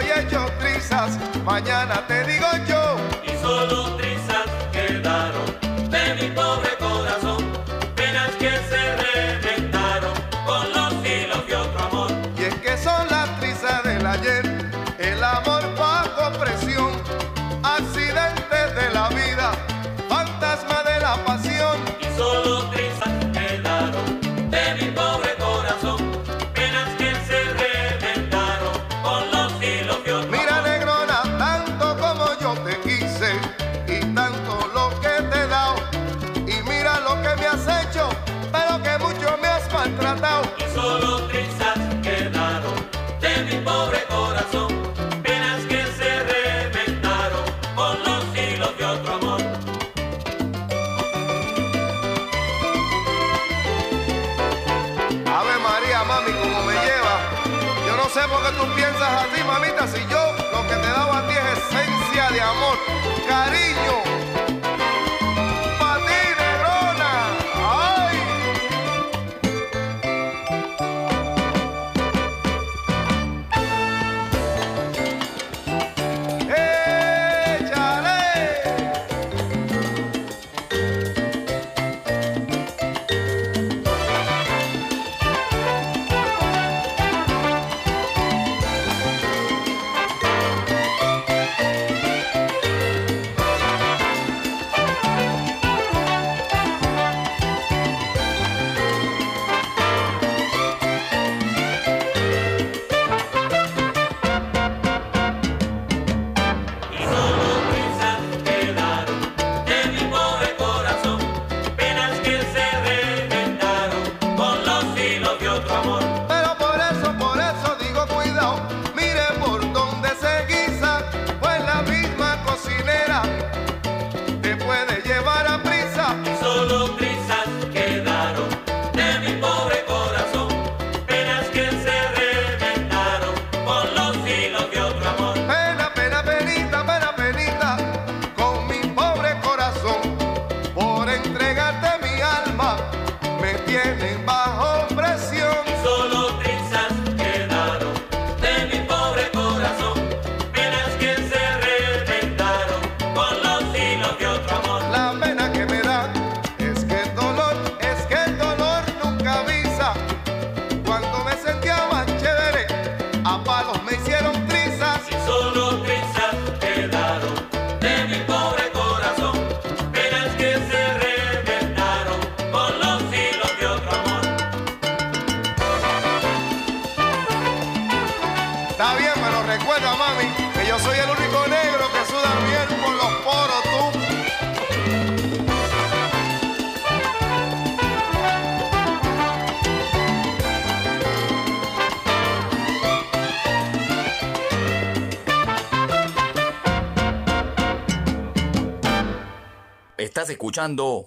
Que 0.00 0.06
estoy 0.06 0.24
hecho 0.24 0.46
trizas, 0.58 1.18
mañana 1.44 2.04
te 2.06 2.24
digo 2.24 2.46
yo. 2.66 2.79
Thank 62.90 63.18
you. 63.18 63.19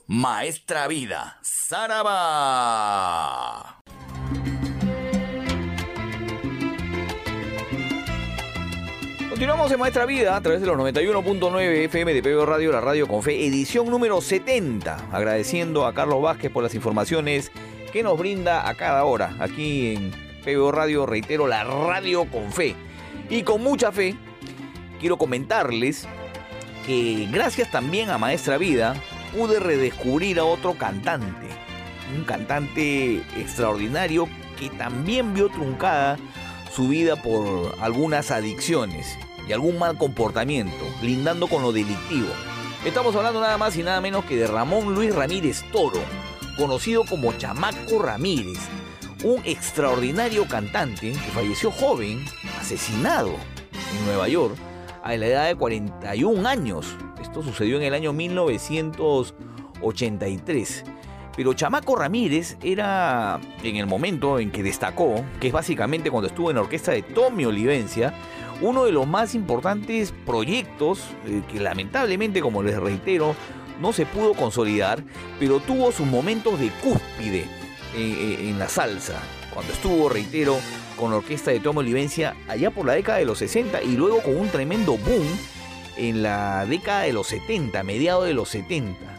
Maestra 0.08 0.88
Vida, 0.88 1.38
Saraba. 1.44 1.84
Continuamos 9.30 9.72
en 9.72 9.80
Maestra 9.80 10.08
Vida 10.08 10.36
a 10.36 10.42
través 10.42 10.60
de 10.60 10.66
los 10.66 10.76
91.9 10.76 11.86
FM 11.86 12.16
de 12.16 12.24
PBO 12.24 12.48
Radio, 12.48 12.72
la 12.72 12.82
radio 12.82 13.08
con 13.08 13.22
fe, 13.22 13.46
edición 13.46 13.92
número 13.92 14.22
70. 14.22 15.10
Agradeciendo 15.12 15.86
a 15.86 15.94
Carlos 15.94 16.24
Vázquez 16.24 16.52
por 16.52 16.64
las 16.64 16.74
informaciones 16.74 17.52
que 17.92 18.02
nos 18.02 18.18
brinda 18.18 18.68
a 18.68 18.74
cada 18.74 19.04
hora 19.04 19.36
aquí 19.40 19.94
en 19.94 20.12
PBO 20.44 20.72
Radio, 20.72 21.06
reitero, 21.06 21.46
la 21.46 21.64
radio 21.64 22.26
con 22.26 22.52
fe. 22.52 22.76
Y 23.30 23.44
con 23.44 23.62
mucha 23.62 23.92
fe, 23.92 24.16
quiero 25.00 25.20
comentarles 25.20 26.08
que 26.88 27.28
gracias 27.32 27.70
también 27.70 28.10
a 28.10 28.18
Maestra 28.18 28.58
Vida 28.58 28.96
pude 29.34 29.60
redescubrir 29.60 30.39
a 30.39 30.45
otro 30.45 30.73
cantante. 30.73 31.47
Un 32.15 32.23
cantante 32.23 33.18
extraordinario 33.38 34.27
que 34.60 34.69
también 34.69 35.34
vio 35.34 35.49
truncada 35.49 36.18
su 36.73 36.88
vida 36.88 37.15
por 37.15 37.76
algunas 37.81 38.31
adicciones 38.31 39.18
y 39.47 39.53
algún 39.53 39.77
mal 39.80 39.97
comportamiento, 39.97 40.85
lindando 41.01 41.47
con 41.47 41.61
lo 41.61 41.72
delictivo. 41.72 42.30
Estamos 42.85 43.15
hablando 43.15 43.41
nada 43.41 43.57
más 43.57 43.76
y 43.77 43.84
nada 43.84 44.01
menos 44.01 44.26
que 44.26 44.35
de 44.35 44.47
Ramón 44.47 44.93
Luis 44.93 45.14
Ramírez 45.14 45.64
Toro, 45.72 45.99
conocido 46.57 47.03
como 47.05 47.34
Chamaco 47.34 48.01
Ramírez, 48.01 48.60
un 49.23 49.41
extraordinario 49.45 50.47
cantante 50.47 51.11
que 51.11 51.31
falleció 51.31 51.72
joven, 51.72 52.23
asesinado 52.60 53.31
en 53.97 54.05
Nueva 54.05 54.27
York 54.27 54.55
a 55.03 55.15
la 55.15 55.27
edad 55.27 55.47
de 55.47 55.55
41 55.55 56.47
años. 56.47 56.95
Esto 57.34 57.41
sucedió 57.41 57.77
en 57.77 57.84
el 57.84 57.95
año 57.95 58.14
1983. 58.14 60.84
Pero 61.35 61.55
Chamaco 61.55 61.95
Ramírez 61.95 62.57
era, 62.61 63.41
en 63.64 63.77
el 63.77 63.88
momento 63.88 64.38
en 64.38 64.51
que 64.51 64.61
destacó, 64.61 65.15
que 65.39 65.47
es 65.47 65.53
básicamente 65.53 66.11
cuando 66.11 66.27
estuvo 66.27 66.51
en 66.51 66.57
la 66.57 66.61
orquesta 66.61 66.91
de 66.91 67.01
Tommy 67.01 67.45
Olivencia, 67.45 68.14
uno 68.61 68.85
de 68.85 68.91
los 68.91 69.07
más 69.07 69.34
importantes 69.34 70.14
proyectos 70.27 71.05
eh, 71.26 71.41
que 71.51 71.60
lamentablemente, 71.60 72.39
como 72.39 72.61
les 72.61 72.80
reitero, 72.80 73.35
no 73.81 73.93
se 73.93 74.05
pudo 74.05 74.35
consolidar, 74.35 75.03
pero 75.39 75.60
tuvo 75.60 75.91
sus 75.91 76.05
momentos 76.05 76.60
de 76.60 76.69
cúspide 76.84 77.39
eh, 77.39 77.47
eh, 77.95 78.47
en 78.47 78.60
la 78.60 78.69
salsa. 78.69 79.19
Cuando 79.51 79.73
estuvo, 79.73 80.07
reitero, 80.07 80.60
con 80.95 81.10
la 81.10 81.18
orquesta 81.18 81.49
de 81.49 81.60
Tommy 81.60 81.80
Olivencia 81.80 82.35
allá 82.47 82.69
por 82.69 82.85
la 82.85 82.93
década 82.93 83.18
de 83.18 83.26
los 83.26 83.39
60 83.39 83.81
y 83.81 83.97
luego 83.97 84.22
con 84.22 84.38
un 84.38 84.49
tremendo 84.49 84.99
boom 84.99 85.26
en 85.98 86.24
la 86.24 86.65
década 86.65 87.02
de 87.02 87.14
los 87.14 87.28
70, 87.28 87.84
mediados 87.84 88.26
de 88.26 88.34
los 88.34 88.49
70. 88.49 89.14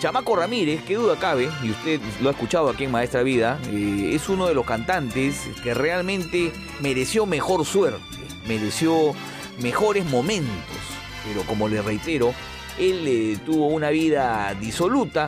Chamaco 0.00 0.34
Ramírez, 0.34 0.82
qué 0.86 0.94
duda 0.94 1.18
cabe, 1.18 1.50
y 1.62 1.70
usted 1.70 2.00
lo 2.22 2.30
ha 2.30 2.32
escuchado 2.32 2.70
aquí 2.70 2.84
en 2.84 2.90
Maestra 2.90 3.22
Vida, 3.22 3.60
eh, 3.70 4.12
es 4.14 4.30
uno 4.30 4.46
de 4.46 4.54
los 4.54 4.64
cantantes 4.64 5.48
que 5.62 5.74
realmente 5.74 6.52
mereció 6.80 7.26
mejor 7.26 7.66
suerte, 7.66 8.00
mereció 8.48 9.14
mejores 9.60 10.06
momentos, 10.06 10.78
pero 11.26 11.42
como 11.42 11.68
le 11.68 11.82
reitero, 11.82 12.32
él 12.78 13.04
eh, 13.06 13.38
tuvo 13.44 13.66
una 13.66 13.90
vida 13.90 14.54
disoluta 14.58 15.26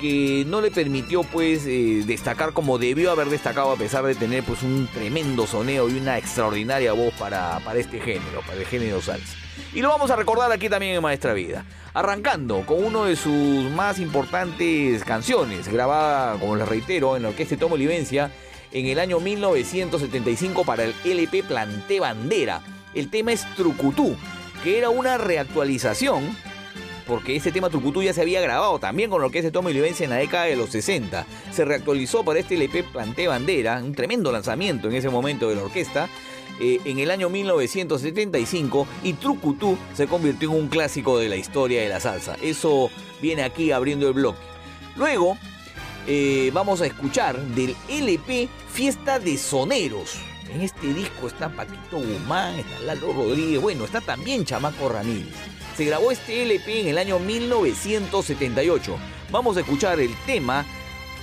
que 0.00 0.44
no 0.46 0.60
le 0.60 0.70
permitió 0.70 1.22
pues 1.22 1.66
eh, 1.66 2.02
destacar 2.06 2.52
como 2.52 2.78
debió 2.78 3.10
haber 3.10 3.28
destacado 3.28 3.72
a 3.72 3.76
pesar 3.76 4.04
de 4.04 4.14
tener 4.14 4.44
pues 4.44 4.62
un 4.62 4.88
tremendo 4.92 5.46
soneo 5.46 5.88
y 5.88 5.98
una 5.98 6.18
extraordinaria 6.18 6.92
voz 6.92 7.12
para, 7.14 7.60
para 7.60 7.78
este 7.78 8.00
género, 8.00 8.40
para 8.46 8.60
el 8.60 8.66
género 8.66 9.00
salsa. 9.00 9.36
Y 9.74 9.82
lo 9.82 9.88
vamos 9.88 10.10
a 10.10 10.16
recordar 10.16 10.50
aquí 10.50 10.68
también 10.68 10.94
en 10.94 11.02
Maestra 11.02 11.34
Vida. 11.34 11.64
Arrancando 11.94 12.64
con 12.64 12.84
uno 12.84 13.04
de 13.04 13.16
sus 13.16 13.70
más 13.70 13.98
importantes 13.98 15.04
canciones, 15.04 15.68
grabada, 15.68 16.38
como 16.38 16.56
les 16.56 16.68
reitero, 16.68 17.16
en 17.16 17.24
la 17.24 17.30
orquesta 17.30 17.56
Tomo 17.56 17.74
Olivencia 17.74 18.30
en 18.72 18.86
el 18.86 18.98
año 18.98 19.20
1975 19.20 20.64
para 20.64 20.84
el 20.84 20.94
LP 21.04 21.42
Planté 21.42 22.00
Bandera. 22.00 22.60
El 22.94 23.10
tema 23.10 23.32
es 23.32 23.44
Trucutú, 23.56 24.16
que 24.62 24.78
era 24.78 24.90
una 24.90 25.18
reactualización 25.18 26.36
porque 27.08 27.34
este 27.34 27.50
tema 27.50 27.70
Trucutú 27.70 28.02
ya 28.02 28.12
se 28.12 28.20
había 28.20 28.40
grabado 28.42 28.78
también 28.78 29.08
con 29.08 29.20
la 29.20 29.26
orquesta 29.26 29.46
de 29.48 29.52
Tommy 29.52 29.70
Olivencia 29.70 30.04
en 30.04 30.10
la 30.10 30.16
década 30.16 30.44
de 30.44 30.56
los 30.56 30.68
60. 30.68 31.26
Se 31.50 31.64
reactualizó 31.64 32.22
para 32.22 32.38
este 32.38 32.54
LP 32.54 32.84
Planté 32.84 33.26
Bandera, 33.26 33.80
un 33.82 33.94
tremendo 33.94 34.30
lanzamiento 34.30 34.88
en 34.88 34.94
ese 34.94 35.08
momento 35.08 35.48
de 35.48 35.56
la 35.56 35.62
orquesta, 35.62 36.08
eh, 36.60 36.80
en 36.84 36.98
el 36.98 37.10
año 37.10 37.30
1975 37.30 38.86
y 39.02 39.14
Trucutú 39.14 39.78
se 39.94 40.06
convirtió 40.06 40.50
en 40.50 40.56
un 40.56 40.68
clásico 40.68 41.18
de 41.18 41.30
la 41.30 41.36
historia 41.36 41.80
de 41.80 41.88
la 41.88 41.98
salsa. 41.98 42.36
Eso 42.42 42.90
viene 43.22 43.42
aquí 43.42 43.72
abriendo 43.72 44.06
el 44.06 44.12
bloque. 44.12 44.40
Luego 44.94 45.38
eh, 46.06 46.50
vamos 46.52 46.82
a 46.82 46.86
escuchar 46.86 47.40
del 47.40 47.74
LP 47.88 48.48
Fiesta 48.70 49.18
de 49.18 49.38
Soneros. 49.38 50.18
En 50.52 50.60
este 50.60 50.92
disco 50.92 51.26
está 51.26 51.48
Paquito 51.48 51.98
Guzmán, 51.98 52.58
está 52.58 52.80
Lalo 52.80 53.12
Rodríguez, 53.12 53.60
bueno, 53.60 53.84
está 53.84 54.00
también 54.00 54.44
Chamaco 54.44 54.88
Ramírez. 54.88 55.57
Se 55.78 55.84
grabó 55.84 56.10
este 56.10 56.42
LP 56.42 56.80
en 56.80 56.88
el 56.88 56.98
año 56.98 57.20
1978. 57.20 58.96
Vamos 59.30 59.56
a 59.56 59.60
escuchar 59.60 60.00
el 60.00 60.12
tema 60.26 60.66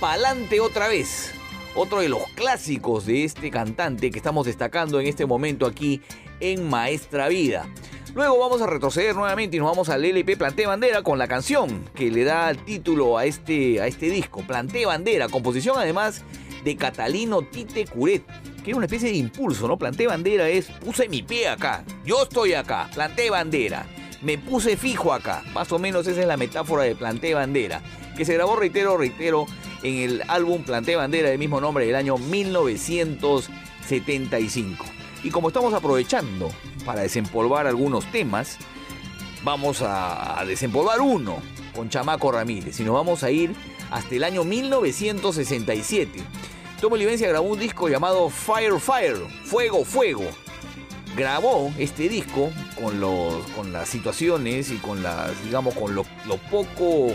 Palante 0.00 0.60
otra 0.60 0.88
vez. 0.88 1.34
Otro 1.74 2.00
de 2.00 2.08
los 2.08 2.22
clásicos 2.34 3.04
de 3.04 3.24
este 3.24 3.50
cantante 3.50 4.10
que 4.10 4.16
estamos 4.16 4.46
destacando 4.46 4.98
en 4.98 5.08
este 5.08 5.26
momento 5.26 5.66
aquí 5.66 6.00
en 6.40 6.66
Maestra 6.70 7.28
Vida. 7.28 7.68
Luego 8.14 8.38
vamos 8.38 8.62
a 8.62 8.66
retroceder 8.66 9.14
nuevamente 9.14 9.58
y 9.58 9.60
nos 9.60 9.68
vamos 9.68 9.90
al 9.90 10.02
LP 10.02 10.38
Planté 10.38 10.64
Bandera 10.64 11.02
con 11.02 11.18
la 11.18 11.28
canción 11.28 11.84
que 11.94 12.10
le 12.10 12.24
da 12.24 12.54
título 12.54 13.18
a 13.18 13.26
este, 13.26 13.82
a 13.82 13.86
este 13.86 14.08
disco. 14.08 14.40
Planté 14.46 14.86
Bandera, 14.86 15.28
composición 15.28 15.76
además 15.76 16.22
de 16.64 16.76
Catalino 16.76 17.42
Tite 17.42 17.84
Curet, 17.84 18.24
que 18.64 18.70
era 18.70 18.78
una 18.78 18.86
especie 18.86 19.10
de 19.10 19.18
impulso, 19.18 19.68
¿no? 19.68 19.76
Planté 19.76 20.06
Bandera 20.06 20.48
es 20.48 20.68
puse 20.68 21.10
mi 21.10 21.22
pie 21.22 21.46
acá, 21.48 21.84
yo 22.06 22.22
estoy 22.22 22.54
acá, 22.54 22.88
planté 22.94 23.28
bandera 23.28 23.86
me 24.22 24.38
puse 24.38 24.76
fijo 24.76 25.12
acá. 25.12 25.42
Más 25.52 25.72
o 25.72 25.78
menos 25.78 26.06
esa 26.06 26.20
es 26.20 26.26
la 26.26 26.36
metáfora 26.36 26.84
de 26.84 26.94
Planté 26.94 27.34
Bandera, 27.34 27.82
que 28.16 28.24
se 28.24 28.34
grabó, 28.34 28.54
reitero, 28.56 28.96
reitero, 28.96 29.46
en 29.82 29.96
el 29.96 30.22
álbum 30.28 30.62
Planté 30.62 30.94
Bandera 30.96 31.28
del 31.28 31.38
mismo 31.38 31.60
nombre 31.60 31.84
del 31.86 31.96
año 31.96 32.16
1975. 32.18 34.84
Y 35.22 35.30
como 35.30 35.48
estamos 35.48 35.72
aprovechando 35.74 36.48
para 36.84 37.02
desempolvar 37.02 37.66
algunos 37.66 38.04
temas, 38.12 38.58
vamos 39.42 39.82
a, 39.82 40.44
desempolvar 40.46 41.00
uno 41.00 41.38
con 41.74 41.88
Chamaco 41.88 42.30
Ramírez 42.32 42.78
y 42.80 42.84
nos 42.84 42.94
vamos 42.94 43.22
a 43.22 43.30
ir 43.30 43.54
hasta 43.90 44.14
el 44.14 44.24
año 44.24 44.44
1967. 44.44 46.22
Tomo 46.80 46.96
Olivencia 46.96 47.28
grabó 47.28 47.48
un 47.48 47.58
disco 47.58 47.88
llamado 47.88 48.28
Fire 48.28 48.78
Fire, 48.78 49.16
Fuego 49.44 49.82
Fuego, 49.84 50.24
grabó 51.16 51.72
este 51.78 52.08
disco 52.08 52.52
con, 52.80 53.00
los, 53.00 53.44
con 53.56 53.72
las 53.72 53.88
situaciones 53.88 54.70
y 54.70 54.76
con 54.76 55.02
las, 55.02 55.42
digamos, 55.44 55.74
con 55.74 55.94
lo, 55.94 56.04
poco 56.50 57.08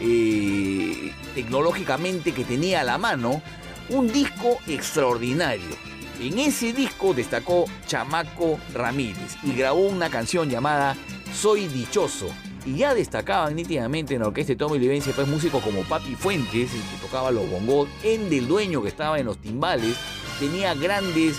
eh, 0.00 1.12
tecnológicamente 1.34 2.32
que 2.32 2.44
tenía 2.44 2.80
a 2.80 2.84
la 2.84 2.98
mano, 2.98 3.42
un 3.90 4.10
disco 4.10 4.58
extraordinario. 4.66 5.76
En 6.18 6.38
ese 6.38 6.72
disco 6.72 7.12
destacó 7.12 7.66
Chamaco 7.86 8.58
Ramírez 8.72 9.36
y 9.42 9.52
grabó 9.52 9.80
una 9.80 10.08
canción 10.08 10.48
llamada 10.48 10.96
Soy 11.34 11.68
Dichoso. 11.68 12.28
Y 12.64 12.78
ya 12.78 12.94
destacaban 12.94 13.54
nítidamente 13.54 14.14
en 14.14 14.22
la 14.22 14.28
orquesta 14.28 14.54
de 14.54 14.56
Tommy 14.56 14.78
Olivencia 14.78 15.12
pues 15.14 15.28
músicos 15.28 15.62
como 15.62 15.82
Papi 15.82 16.16
Fuentes, 16.16 16.72
el 16.74 16.80
que 16.80 17.06
tocaba 17.06 17.30
los 17.30 17.48
bongos, 17.48 17.88
en 18.02 18.28
del 18.28 18.48
dueño 18.48 18.82
que 18.82 18.88
estaba 18.88 19.20
en 19.20 19.26
los 19.26 19.38
timbales, 19.38 19.96
tenía 20.40 20.74
grandes 20.74 21.38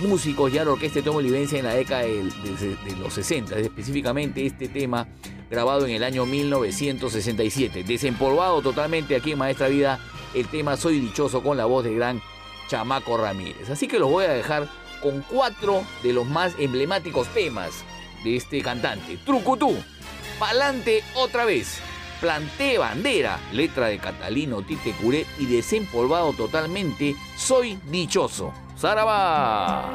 músicos 0.00 0.52
ya 0.52 0.64
la 0.64 0.72
orquesta 0.72 1.00
de 1.00 1.02
Tomo 1.04 1.18
Olivencia 1.18 1.58
en 1.58 1.64
la 1.64 1.74
década 1.74 2.02
de 2.02 2.96
los 2.98 3.12
60, 3.14 3.58
específicamente 3.58 4.44
este 4.44 4.68
tema 4.68 5.08
grabado 5.50 5.86
en 5.86 5.92
el 5.92 6.04
año 6.04 6.26
1967. 6.26 7.84
Desempolvado 7.84 8.62
totalmente 8.62 9.16
aquí 9.16 9.32
en 9.32 9.38
Maestra 9.38 9.68
Vida 9.68 9.98
el 10.34 10.46
tema 10.48 10.76
Soy 10.76 11.00
Dichoso 11.00 11.42
con 11.42 11.56
la 11.56 11.64
voz 11.64 11.84
del 11.84 11.96
gran 11.96 12.22
Chamaco 12.68 13.16
Ramírez. 13.16 13.68
Así 13.70 13.88
que 13.88 13.98
los 13.98 14.10
voy 14.10 14.24
a 14.24 14.32
dejar 14.32 14.68
con 15.02 15.22
cuatro 15.22 15.82
de 16.02 16.12
los 16.12 16.26
más 16.26 16.54
emblemáticos 16.58 17.28
temas 17.28 17.84
de 18.22 18.36
este 18.36 18.62
cantante. 18.62 19.18
Trucutú, 19.24 19.74
Pa'lante 20.38 21.02
otra 21.14 21.44
vez. 21.44 21.80
Planté 22.20 22.76
bandera, 22.76 23.40
letra 23.52 23.86
de 23.86 23.98
Catalino 23.98 24.60
Tite 24.62 24.92
Curé 24.92 25.26
y 25.38 25.46
desempolvado 25.46 26.34
totalmente, 26.34 27.16
soy 27.36 27.78
dichoso. 27.90 28.52
¡Zaraba! 28.80 29.92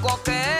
qualquer 0.00 0.59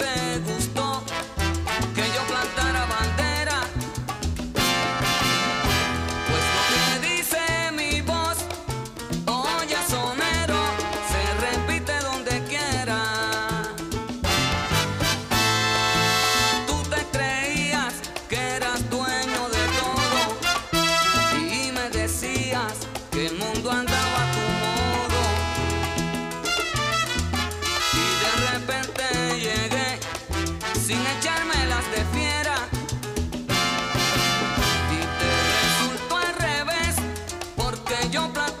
yo. 38.09 38.60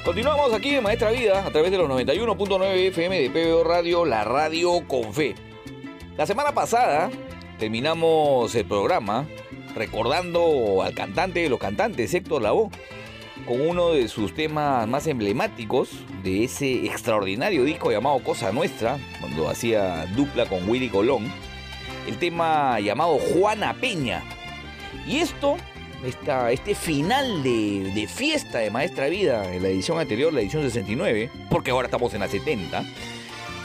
Continuamos 0.03 0.53
aquí 0.53 0.76
en 0.76 0.84
Maestra 0.84 1.12
Vida 1.12 1.45
a 1.45 1.52
través 1.52 1.72
de 1.72 1.78
los 1.78 1.90
91.9 1.90 2.90
FM 2.90 3.20
de 3.20 3.30
PBO 3.30 3.64
Radio, 3.64 4.06
la 4.06 4.24
radio 4.24 4.88
con 4.88 5.14
fe. 5.14 5.34
La 6.18 6.26
semana 6.28 6.53
pasada 6.53 7.10
terminamos 7.57 8.53
el 8.53 8.66
programa 8.66 9.26
recordando 9.76 10.84
al 10.84 10.94
cantante 10.94 11.41
de 11.41 11.49
los 11.49 11.60
cantantes, 11.60 12.14
Héctor 12.14 12.44
Lavoe, 12.44 12.70
con 13.45 13.62
uno 13.62 13.91
de 13.91 14.07
sus 14.07 14.34
temas 14.34 14.88
más 14.88 15.07
emblemáticos 15.07 15.90
de 16.24 16.44
ese 16.44 16.86
extraordinario 16.86 17.64
disco 17.64 17.91
llamado 17.91 18.20
Cosa 18.24 18.52
Nuestra, 18.52 18.98
hacía 19.49 20.06
dupla 20.16 20.45
con 20.45 20.68
Willy 20.68 20.90
Colón, 20.90 21.32
el 22.07 22.18
tema 22.18 22.80
llamado 22.80 23.18
Juana 23.18 23.74
Peña. 23.74 24.24
Y 25.07 25.18
esto, 25.18 25.57
esta, 26.03 26.52
este 26.52 26.76
final 26.76 27.44
de, 27.44 27.91
de 27.94 28.07
fiesta 28.07 28.60
de 28.60 28.72
Maestra 28.72 29.07
Vida 29.07 29.53
en 29.53 29.64
la 29.64 29.70
edición 29.70 29.99
anterior, 29.99 30.34
la 30.34 30.41
edición 30.41 30.64
69, 30.64 31.30
porque 31.49 31.72
ahora 31.72 31.88
estamos 31.88 32.14
en 32.14 32.22
la 32.22 32.28
70, 32.28 32.84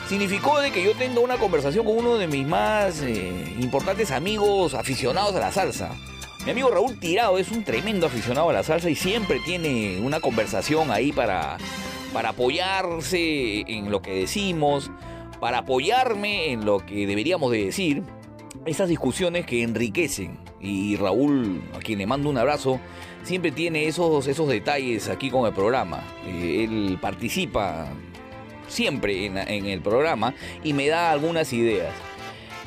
significó 0.08 0.58
de 0.60 0.72
que 0.72 0.82
yo 0.82 0.92
tenga 0.94 1.20
una 1.20 1.36
conversación 1.36 1.86
con 1.86 1.96
uno 1.96 2.16
de 2.16 2.26
mis 2.26 2.44
más 2.44 3.00
eh, 3.02 3.54
importantes 3.60 4.10
amigos 4.10 4.74
aficionados 4.74 5.36
a 5.36 5.38
la 5.38 5.52
salsa. 5.52 5.92
Mi 6.44 6.50
amigo 6.50 6.68
Raúl 6.70 6.98
Tirado 6.98 7.38
es 7.38 7.50
un 7.52 7.62
tremendo 7.62 8.06
aficionado 8.06 8.50
a 8.50 8.52
la 8.52 8.62
salsa 8.64 8.90
y 8.90 8.96
siempre 8.96 9.38
tiene 9.44 10.00
una 10.00 10.20
conversación 10.20 10.90
ahí 10.90 11.12
para, 11.12 11.58
para 12.12 12.30
apoyarse 12.30 13.60
en 13.68 13.90
lo 13.90 14.02
que 14.02 14.12
decimos, 14.12 14.90
para 15.40 15.58
apoyarme 15.58 16.52
en 16.52 16.64
lo 16.64 16.84
que 16.84 17.06
deberíamos 17.06 17.50
de 17.50 17.64
decir. 17.66 18.02
Esas 18.66 18.88
discusiones 18.88 19.46
que 19.46 19.62
enriquecen. 19.62 20.38
Y 20.60 20.96
Raúl, 20.96 21.62
a 21.74 21.78
quien 21.78 21.98
le 21.98 22.06
mando 22.06 22.28
un 22.28 22.36
abrazo, 22.36 22.78
siempre 23.22 23.50
tiene 23.50 23.86
esos, 23.86 24.26
esos 24.26 24.48
detalles 24.48 25.08
aquí 25.08 25.30
con 25.30 25.46
el 25.46 25.54
programa. 25.54 26.04
Eh, 26.26 26.64
él 26.64 26.98
participa 27.00 27.88
siempre 28.68 29.26
en, 29.26 29.38
en 29.38 29.66
el 29.66 29.80
programa 29.80 30.34
y 30.62 30.74
me 30.74 30.88
da 30.88 31.10
algunas 31.10 31.52
ideas. 31.52 31.94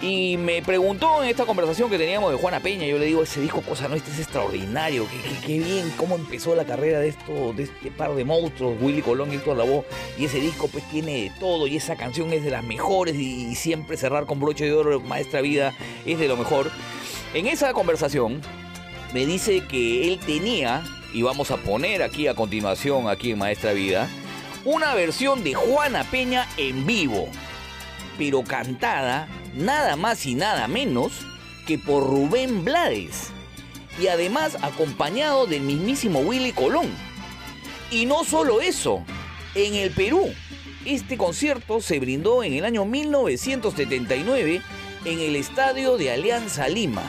Y 0.02 0.38
me 0.38 0.62
preguntó 0.62 1.24
en 1.24 1.30
esta 1.30 1.46
conversación 1.46 1.90
que 1.90 1.98
teníamos 1.98 2.32
de 2.32 2.38
Juana 2.38 2.60
Peña, 2.60 2.86
yo 2.86 2.98
le 2.98 3.06
digo, 3.06 3.24
ese 3.24 3.40
disco 3.40 3.62
Cosa 3.62 3.88
Nuestra 3.88 4.14
es 4.14 4.20
extraordinario, 4.20 5.08
qué, 5.46 5.60
bien, 5.60 5.94
cómo 5.96 6.16
empezó 6.16 6.56
la 6.56 6.66
carrera 6.66 7.00
de 7.00 7.10
esto, 7.10 7.54
de 7.54 7.64
este 7.64 7.92
par 7.92 8.14
de 8.14 8.26
monstruos, 8.26 8.76
Willy 8.82 9.02
Colón 9.02 9.32
y 9.32 9.36
Héctor 9.36 9.58
Lavoe, 9.58 9.86
y 10.18 10.26
ese 10.26 10.40
disco 10.40 10.68
pues 10.68 10.84
tiene 10.90 11.32
todo, 11.40 11.68
y 11.68 11.78
esa 11.78 11.96
canción 11.96 12.34
es 12.34 12.44
de 12.44 12.52
las 12.52 12.64
mejores, 12.64 13.16
y, 13.16 13.46
y 13.46 13.56
siempre 13.56 13.96
cerrar 13.96 14.26
con 14.26 14.40
broche 14.40 14.66
de 14.66 14.74
oro, 14.74 15.00
Maestra 15.00 15.42
Vida, 15.42 15.74
es 16.06 16.20
de 16.20 16.28
lo 16.28 16.36
mejor. 16.36 16.72
En 17.34 17.48
esa 17.48 17.72
conversación 17.74 18.42
me 19.14 19.26
dice 19.26 19.62
que 19.68 20.08
él 20.08 20.20
tenía, 20.20 20.84
y 21.14 21.22
vamos 21.22 21.52
a 21.52 21.58
poner 21.58 22.04
aquí 22.04 22.28
a 22.28 22.34
continuación, 22.34 23.08
aquí 23.08 23.32
en 23.32 23.38
Maestra 23.38 23.74
Vida, 23.74 24.10
una 24.66 24.96
versión 24.96 25.44
de 25.44 25.54
Juana 25.54 26.04
Peña 26.10 26.48
en 26.58 26.86
vivo 26.86 27.30
pero 28.18 28.44
cantada 28.44 29.28
nada 29.56 29.96
más 29.96 30.26
y 30.26 30.36
nada 30.36 30.68
menos 30.68 31.14
que 31.66 31.78
por 31.78 32.06
Rubén 32.06 32.64
Blades. 32.64 33.32
Y 34.00 34.08
además 34.08 34.58
acompañado 34.62 35.46
del 35.46 35.62
mismísimo 35.62 36.20
Willy 36.20 36.52
Colón. 36.52 36.90
Y 37.92 38.06
no 38.06 38.24
solo 38.24 38.62
eso, 38.62 39.04
en 39.56 39.76
el 39.76 39.92
Perú, 39.92 40.34
este 40.86 41.18
concierto 41.18 41.80
se 41.80 42.00
brindó 42.00 42.44
en 42.44 42.54
el 42.54 42.66
año 42.66 42.86
1979 42.86 44.62
en 45.06 45.20
el 45.20 45.36
estadio 45.36 45.98
de 45.98 46.12
Alianza 46.12 46.68
Lima. 46.68 47.04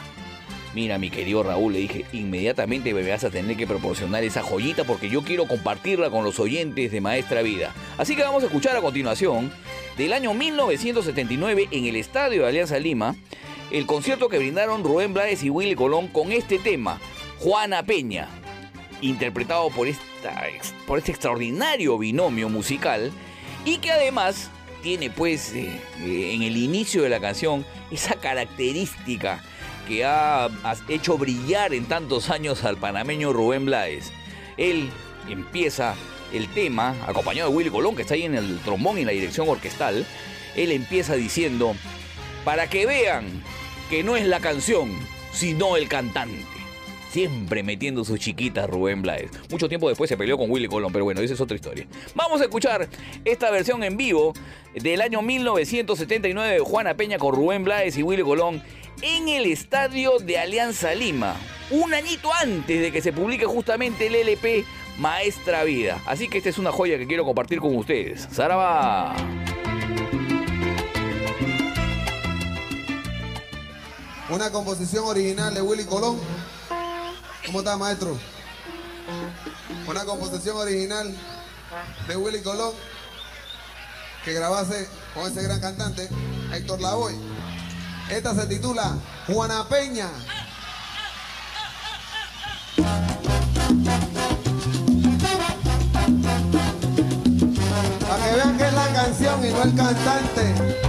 Mira, 0.74 0.98
mi 0.98 1.08
querido 1.08 1.44
Raúl, 1.44 1.72
le 1.72 1.78
dije, 1.78 2.04
inmediatamente 2.12 2.92
me 2.92 3.08
vas 3.08 3.22
a 3.22 3.30
tener 3.30 3.56
que 3.56 3.66
proporcionar 3.66 4.24
esa 4.24 4.42
joyita 4.42 4.82
porque 4.82 5.08
yo 5.08 5.22
quiero 5.22 5.46
compartirla 5.46 6.10
con 6.10 6.24
los 6.24 6.40
oyentes 6.40 6.90
de 6.90 7.00
Maestra 7.00 7.42
Vida. 7.42 7.72
Así 7.96 8.16
que 8.16 8.22
vamos 8.22 8.42
a 8.42 8.46
escuchar 8.46 8.76
a 8.76 8.80
continuación, 8.80 9.52
del 9.96 10.12
año 10.12 10.34
1979, 10.34 11.68
en 11.70 11.84
el 11.84 11.94
Estadio 11.94 12.42
de 12.42 12.48
Alianza 12.48 12.80
Lima, 12.80 13.14
el 13.70 13.86
concierto 13.86 14.28
que 14.28 14.38
brindaron 14.38 14.82
Rubén 14.82 15.14
Blades 15.14 15.44
y 15.44 15.50
Willy 15.50 15.76
Colón 15.76 16.08
con 16.08 16.32
este 16.32 16.58
tema, 16.58 17.00
Juana 17.38 17.84
Peña, 17.84 18.28
interpretado 19.00 19.70
por, 19.70 19.86
esta, 19.86 20.42
por 20.88 20.98
este 20.98 21.12
extraordinario 21.12 21.96
binomio 21.98 22.48
musical 22.48 23.12
y 23.64 23.78
que 23.78 23.92
además 23.92 24.50
tiene 24.82 25.08
pues 25.08 25.54
eh, 25.54 25.80
en 26.04 26.42
el 26.42 26.56
inicio 26.56 27.02
de 27.04 27.08
la 27.08 27.20
canción 27.20 27.64
esa 27.90 28.16
característica 28.16 29.42
que 29.86 30.04
ha, 30.04 30.48
hecho 30.88 31.18
brillar 31.18 31.74
en 31.74 31.86
tantos 31.86 32.30
años 32.30 32.64
al 32.64 32.76
panameño 32.76 33.32
Rubén 33.32 33.66
Blades. 33.66 34.12
Él 34.56 34.90
empieza 35.28 35.94
el 36.32 36.48
tema, 36.48 36.96
acompañado 37.06 37.50
de 37.50 37.56
Willy 37.56 37.70
Colón, 37.70 37.96
que 37.96 38.02
está 38.02 38.14
ahí 38.14 38.22
en 38.22 38.34
el 38.34 38.58
trombón 38.60 38.98
y 38.98 39.02
en 39.02 39.06
la 39.06 39.12
dirección 39.12 39.48
orquestal. 39.48 40.06
Él 40.56 40.72
empieza 40.72 41.14
diciendo, 41.14 41.74
para 42.44 42.68
que 42.68 42.86
vean 42.86 43.26
que 43.90 44.02
no 44.02 44.16
es 44.16 44.26
la 44.26 44.40
canción, 44.40 44.90
sino 45.32 45.76
el 45.76 45.88
cantante. 45.88 46.42
Siempre 47.10 47.62
metiendo 47.62 48.04
sus 48.04 48.18
chiquitas 48.18 48.68
Rubén 48.68 49.02
Blades. 49.02 49.30
Mucho 49.48 49.68
tiempo 49.68 49.88
después 49.88 50.08
se 50.08 50.16
peleó 50.16 50.36
con 50.36 50.50
Willy 50.50 50.66
Colón, 50.66 50.92
pero 50.92 51.04
bueno, 51.04 51.20
esa 51.20 51.34
es 51.34 51.40
otra 51.40 51.54
historia. 51.54 51.86
Vamos 52.14 52.40
a 52.40 52.44
escuchar 52.44 52.88
esta 53.24 53.50
versión 53.52 53.84
en 53.84 53.96
vivo 53.96 54.34
del 54.74 55.00
año 55.00 55.22
1979 55.22 56.54
de 56.54 56.58
Juana 56.58 56.94
Peña 56.94 57.18
con 57.18 57.34
Rubén 57.34 57.62
Blades 57.62 57.96
y 57.96 58.02
Willy 58.02 58.22
Colón 58.22 58.62
en 59.04 59.28
el 59.28 59.44
estadio 59.44 60.18
de 60.18 60.38
Alianza 60.38 60.94
Lima. 60.94 61.36
Un 61.70 61.92
añito 61.92 62.32
antes 62.32 62.80
de 62.80 62.90
que 62.90 63.02
se 63.02 63.12
publique 63.12 63.44
justamente 63.44 64.06
el 64.06 64.14
LP 64.14 64.64
Maestra 64.96 65.62
Vida. 65.62 66.00
Así 66.06 66.26
que 66.26 66.38
esta 66.38 66.48
es 66.48 66.56
una 66.56 66.72
joya 66.72 66.96
que 66.96 67.06
quiero 67.06 67.26
compartir 67.26 67.60
con 67.60 67.76
ustedes. 67.76 68.26
Saraba. 68.32 69.14
Una 74.30 74.50
composición 74.50 75.04
original 75.04 75.52
de 75.52 75.60
Willy 75.60 75.84
Colón. 75.84 76.18
¿Cómo 77.44 77.58
está, 77.58 77.76
maestro? 77.76 78.18
Una 79.86 80.06
composición 80.06 80.56
original 80.56 81.14
de 82.08 82.16
Willy 82.16 82.40
Colón 82.40 82.72
que 84.24 84.32
grabase 84.32 84.88
con 85.12 85.30
ese 85.30 85.42
gran 85.42 85.60
cantante, 85.60 86.08
Héctor 86.54 86.80
Lavoe. 86.80 87.33
Esta 88.10 88.34
se 88.34 88.46
titula 88.46 88.96
Juana 89.26 89.66
Peña. 89.68 90.08
Para 98.08 98.24
que 98.24 98.34
vean 98.34 98.58
que 98.58 98.66
es 98.66 98.72
la 98.72 98.92
canción 98.92 99.46
y 99.46 99.50
no 99.50 99.62
el 99.62 99.74
cantante. 99.74 100.84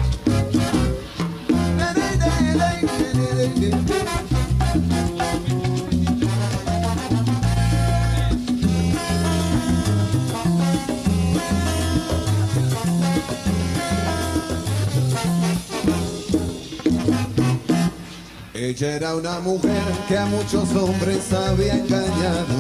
Ella 18.65 18.95
era 18.95 19.15
una 19.15 19.39
mujer 19.41 19.83
que 20.07 20.17
a 20.17 20.25
muchos 20.25 20.75
hombres 20.75 21.31
había 21.31 21.75
engañado, 21.75 22.55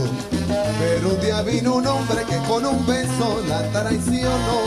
pero 0.77 1.15
un 1.15 1.19
día 1.19 1.41
vino 1.41 1.77
un 1.77 1.87
hombre 1.87 2.17
que 2.29 2.37
con 2.47 2.63
un 2.63 2.85
beso 2.85 3.41
la 3.49 3.63
traicionó. 3.71 4.61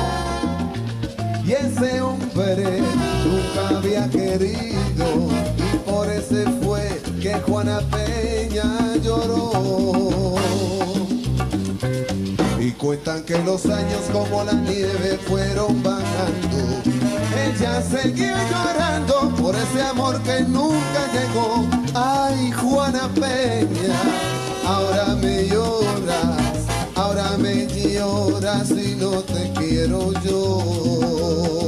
Y 1.46 1.52
ese 1.52 2.00
hombre 2.00 2.80
nunca 3.24 3.78
había 3.78 4.10
querido 4.10 5.28
y 5.56 5.76
por 5.88 6.10
ese 6.10 6.44
fue 6.60 7.00
que 7.22 7.34
Juana 7.34 7.82
Peña 7.88 8.96
lloró. 9.00 10.34
Y 12.58 12.72
cuentan 12.72 13.22
que 13.22 13.38
los 13.44 13.64
años 13.66 14.02
como 14.12 14.42
la 14.42 14.54
nieve 14.54 15.20
fueron 15.28 15.84
bajando. 15.84 16.97
Ella 17.44 17.82
seguía 17.82 18.36
llorando 18.50 19.30
por 19.40 19.54
ese 19.54 19.82
amor 19.82 20.20
que 20.22 20.40
nunca 20.42 21.00
llegó. 21.12 21.66
Ay, 21.94 22.50
Juana 22.52 23.08
Peña, 23.14 23.98
ahora 24.66 25.14
me 25.20 25.48
lloras, 25.48 26.66
ahora 26.94 27.36
me 27.38 27.66
lloras 27.66 28.70
y 28.70 28.96
no 28.96 29.10
te 29.22 29.52
quiero 29.52 30.12
yo. 30.22 31.67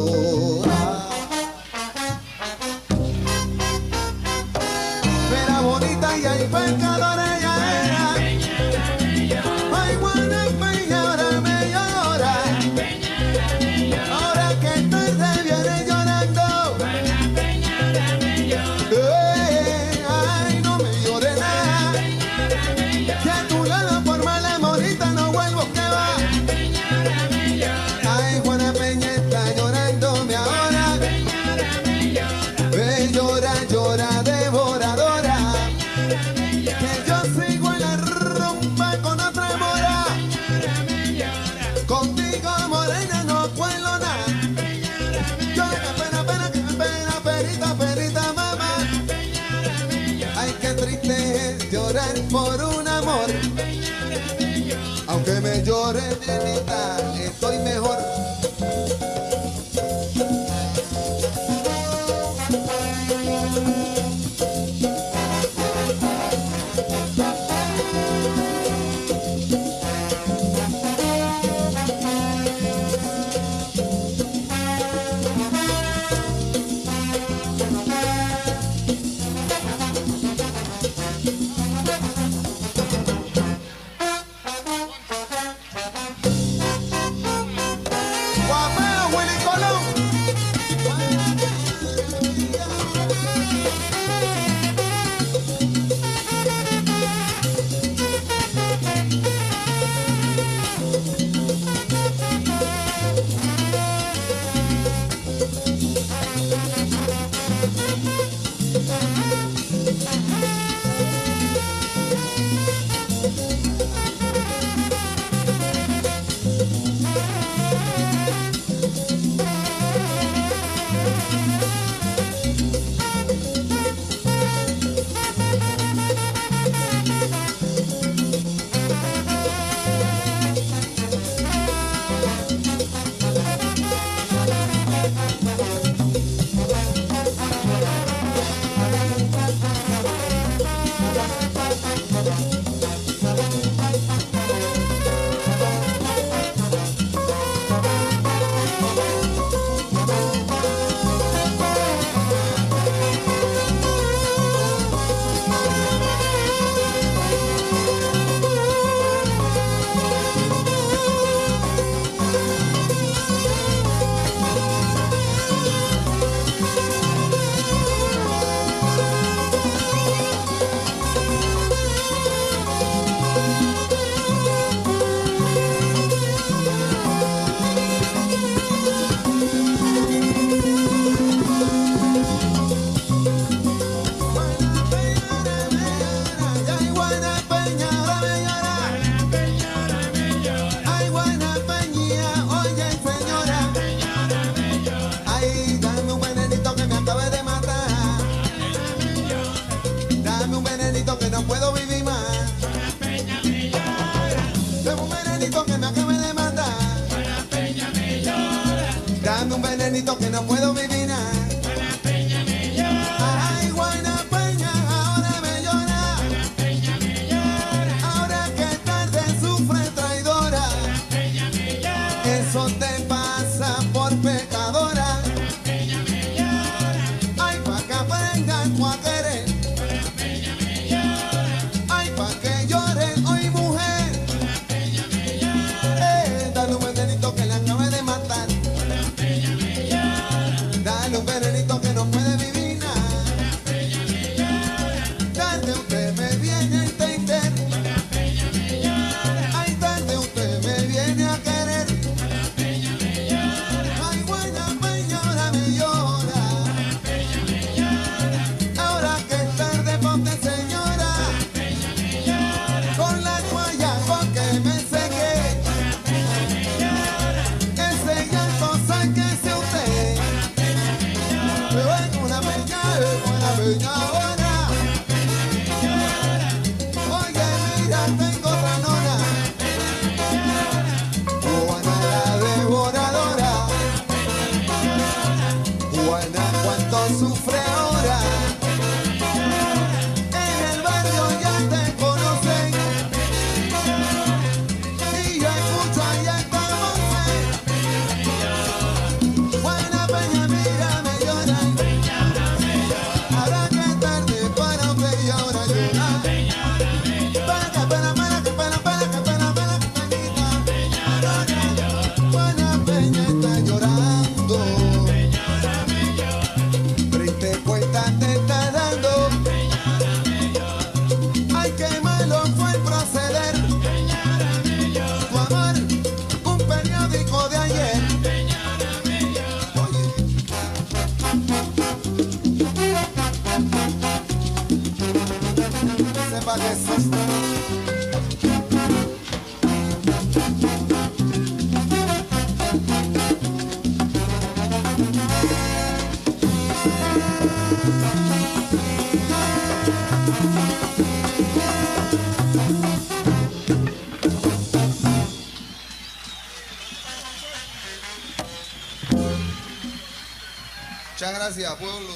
Gracias, 361.56 361.74
pueblo. 361.77 362.14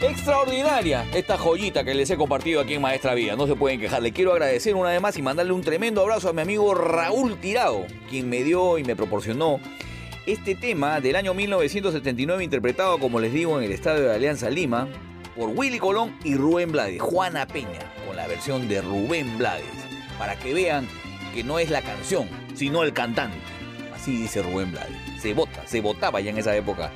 Extraordinaria 0.00 1.06
esta 1.14 1.38
joyita 1.38 1.84
que 1.84 1.94
les 1.94 2.10
he 2.10 2.16
compartido 2.16 2.60
aquí 2.60 2.74
en 2.74 2.82
Maestra 2.82 3.14
Vida. 3.14 3.36
No 3.36 3.46
se 3.46 3.54
pueden 3.54 3.78
quejar. 3.78 4.02
Le 4.02 4.12
quiero 4.12 4.32
agradecer 4.32 4.74
una 4.74 4.90
vez 4.90 5.00
más 5.00 5.16
y 5.16 5.22
mandarle 5.22 5.52
un 5.52 5.62
tremendo 5.62 6.00
abrazo 6.00 6.28
a 6.28 6.32
mi 6.32 6.42
amigo 6.42 6.74
Raúl 6.74 7.38
Tirado, 7.38 7.86
quien 8.10 8.28
me 8.28 8.42
dio 8.42 8.78
y 8.78 8.84
me 8.84 8.96
proporcionó 8.96 9.60
este 10.26 10.56
tema 10.56 11.00
del 11.00 11.14
año 11.16 11.34
1979 11.34 12.42
interpretado, 12.42 12.98
como 12.98 13.20
les 13.20 13.32
digo, 13.32 13.58
en 13.58 13.64
el 13.64 13.72
Estadio 13.72 14.02
de 14.02 14.14
Alianza 14.14 14.50
Lima 14.50 14.88
por 15.36 15.50
Willy 15.50 15.78
Colón 15.78 16.16
y 16.24 16.34
Rubén 16.34 16.72
Blades. 16.72 17.00
Juana 17.00 17.46
Peña, 17.46 17.92
con 18.06 18.16
la 18.16 18.26
versión 18.26 18.68
de 18.68 18.82
Rubén 18.82 19.38
Blades. 19.38 19.64
Para 20.18 20.36
que 20.36 20.52
vean 20.52 20.88
que 21.32 21.44
no 21.44 21.58
es 21.58 21.70
la 21.70 21.82
canción, 21.82 22.28
sino 22.62 22.84
el 22.84 22.92
cantante. 22.92 23.36
Así 23.92 24.16
dice 24.16 24.40
Rubén 24.40 24.70
Blades. 24.70 24.96
Se 25.20 25.34
vota, 25.34 25.66
se 25.66 25.80
votaba 25.80 26.20
ya 26.20 26.30
en 26.30 26.38
esa 26.38 26.54
época 26.54 26.92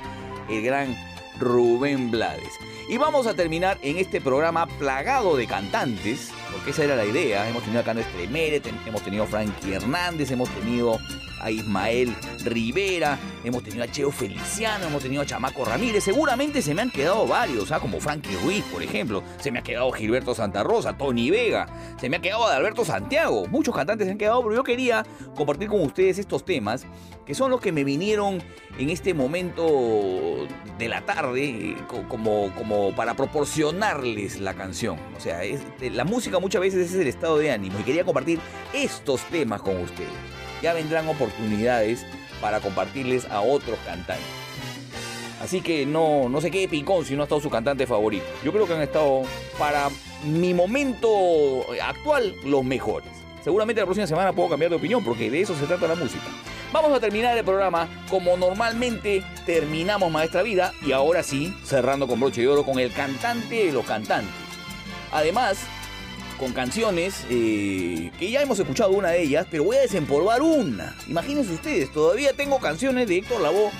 el 0.49 0.63
gran 0.63 0.95
Rubén 1.41 2.09
Blades. 2.09 2.53
Y 2.87 2.95
vamos 2.95 3.27
a 3.27 3.33
terminar 3.33 3.77
en 3.81 3.97
este 3.97 4.21
programa 4.21 4.65
plagado 4.65 5.35
de 5.35 5.45
cantantes, 5.45 6.31
porque 6.53 6.71
esa 6.71 6.85
era 6.85 6.95
la 6.95 7.03
idea. 7.03 7.49
Hemos 7.49 7.63
tenido 7.63 7.81
a 7.81 7.83
Cano 7.83 7.99
Estremere, 7.99 8.61
hemos 8.85 9.01
tenido 9.01 9.25
a 9.25 9.27
Frankie 9.27 9.73
Hernández, 9.73 10.31
hemos 10.31 10.47
tenido 10.51 10.99
a 11.41 11.51
Ismael 11.51 12.15
Rivera, 12.49 13.17
hemos 13.43 13.63
tenido 13.63 13.83
a 13.83 13.87
Cheo 13.87 14.11
Feliciano, 14.11 14.87
hemos 14.87 15.01
tenido 15.03 15.21
a 15.21 15.25
Chamaco 15.25 15.65
Ramírez. 15.65 16.03
Seguramente 16.03 16.61
se 16.61 16.73
me 16.73 16.81
han 16.81 16.91
quedado 16.91 17.25
varios, 17.27 17.71
¿ah? 17.71 17.79
como 17.79 17.99
Frankie 17.99 18.35
Ruiz, 18.43 18.63
por 18.71 18.81
ejemplo. 18.83 19.23
Se 19.39 19.51
me 19.51 19.59
ha 19.59 19.63
quedado 19.63 19.91
Gilberto 19.91 20.33
Santa 20.35 20.63
Rosa, 20.63 20.97
Tony 20.97 21.29
Vega, 21.29 21.67
se 21.99 22.09
me 22.09 22.17
ha 22.17 22.21
quedado 22.21 22.47
Alberto 22.47 22.83
Santiago. 22.85 23.45
Muchos 23.47 23.75
cantantes 23.75 24.05
se 24.05 24.11
han 24.11 24.17
quedado, 24.17 24.41
pero 24.43 24.55
yo 24.55 24.63
quería 24.63 25.05
compartir 25.35 25.67
con 25.69 25.81
ustedes 25.81 26.17
estos 26.19 26.43
temas 26.45 26.85
que 27.25 27.35
son 27.35 27.51
los 27.51 27.59
que 27.59 27.73
me 27.73 27.83
vinieron 27.83 28.41
en 28.79 28.89
este 28.89 29.13
momento 29.13 30.47
de 30.77 30.87
la 30.87 31.01
tarde 31.01 31.43
eh, 31.71 31.77
co- 31.87 32.07
como, 32.07 32.53
como 32.55 32.95
para 32.95 33.15
proporcionarles 33.15 34.39
la 34.39 34.53
canción. 34.53 34.97
O 35.17 35.19
sea, 35.19 35.43
eh, 35.43 35.59
la 35.91 36.05
música 36.05 36.39
muchas 36.39 36.61
veces 36.61 36.93
es 36.93 36.99
el 36.99 37.07
estado 37.07 37.37
de 37.37 37.51
ánimo 37.51 37.79
y 37.79 37.83
quería 37.83 38.05
compartir 38.05 38.39
estos 38.73 39.21
temas 39.25 39.61
con 39.61 39.77
ustedes. 39.77 40.09
Ya 40.61 40.73
vendrán 40.73 41.07
oportunidades 41.09 42.05
para 42.41 42.59
compartirles 42.59 43.25
a 43.25 43.41
otros 43.41 43.77
cantantes. 43.85 44.25
Así 45.41 45.61
que 45.61 45.85
no, 45.85 46.29
no 46.29 46.41
se 46.41 46.49
quede 46.49 46.67
picón 46.67 47.05
si 47.05 47.15
no 47.15 47.21
ha 47.21 47.25
estado 47.25 47.41
su 47.41 47.49
cantante 47.49 47.85
favorito. 47.85 48.25
Yo 48.43 48.51
creo 48.51 48.65
que 48.65 48.73
han 48.73 48.81
estado, 48.81 49.21
para 49.59 49.89
mi 50.25 50.53
momento 50.53 51.65
actual, 51.81 52.35
los 52.43 52.63
mejores. 52.63 53.09
Seguramente 53.43 53.81
la 53.81 53.85
próxima 53.85 54.07
semana 54.07 54.33
puedo 54.33 54.49
cambiar 54.49 54.71
de 54.71 54.77
opinión 54.77 55.03
porque 55.03 55.29
de 55.29 55.41
eso 55.41 55.55
se 55.55 55.65
trata 55.65 55.87
la 55.87 55.95
música. 55.95 56.25
Vamos 56.73 56.91
a 56.91 56.99
terminar 56.99 57.37
el 57.37 57.45
programa 57.45 57.87
como 58.09 58.35
normalmente 58.35 59.23
terminamos 59.45 60.11
Maestra 60.11 60.41
Vida 60.41 60.73
y 60.85 60.91
ahora 60.91 61.23
sí, 61.23 61.53
cerrando 61.63 62.07
con 62.07 62.19
broche 62.19 62.41
de 62.41 62.47
oro 62.49 62.65
con 62.65 62.77
el 62.79 62.91
cantante 62.91 63.67
de 63.67 63.71
los 63.71 63.85
cantantes. 63.85 64.33
Además, 65.13 65.59
con 66.37 66.53
canciones 66.53 67.25
eh, 67.29 68.11
que 68.19 68.31
ya 68.31 68.41
hemos 68.41 68.59
escuchado 68.59 68.91
una 68.91 69.09
de 69.09 69.23
ellas, 69.23 69.47
pero 69.49 69.63
voy 69.63 69.77
a 69.77 69.81
desempolvar 69.81 70.41
una. 70.41 70.95
Imagínense 71.07 71.53
ustedes, 71.53 71.91
todavía 71.91 72.33
tengo 72.33 72.59
canciones 72.59 73.07
de 73.07 73.17
Héctor 73.17 73.41
Lavoe 73.41 73.71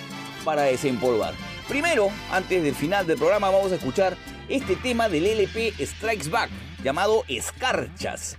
para 0.43 0.63
desempolvar. 0.63 1.33
Primero, 1.67 2.09
antes 2.31 2.63
del 2.63 2.75
final 2.75 3.05
del 3.05 3.17
programa, 3.17 3.49
vamos 3.49 3.71
a 3.71 3.75
escuchar 3.75 4.17
este 4.49 4.75
tema 4.75 5.09
del 5.09 5.25
LP 5.25 5.73
Strikes 5.79 6.29
Back, 6.29 6.49
llamado 6.83 7.23
Escarchas. 7.27 8.37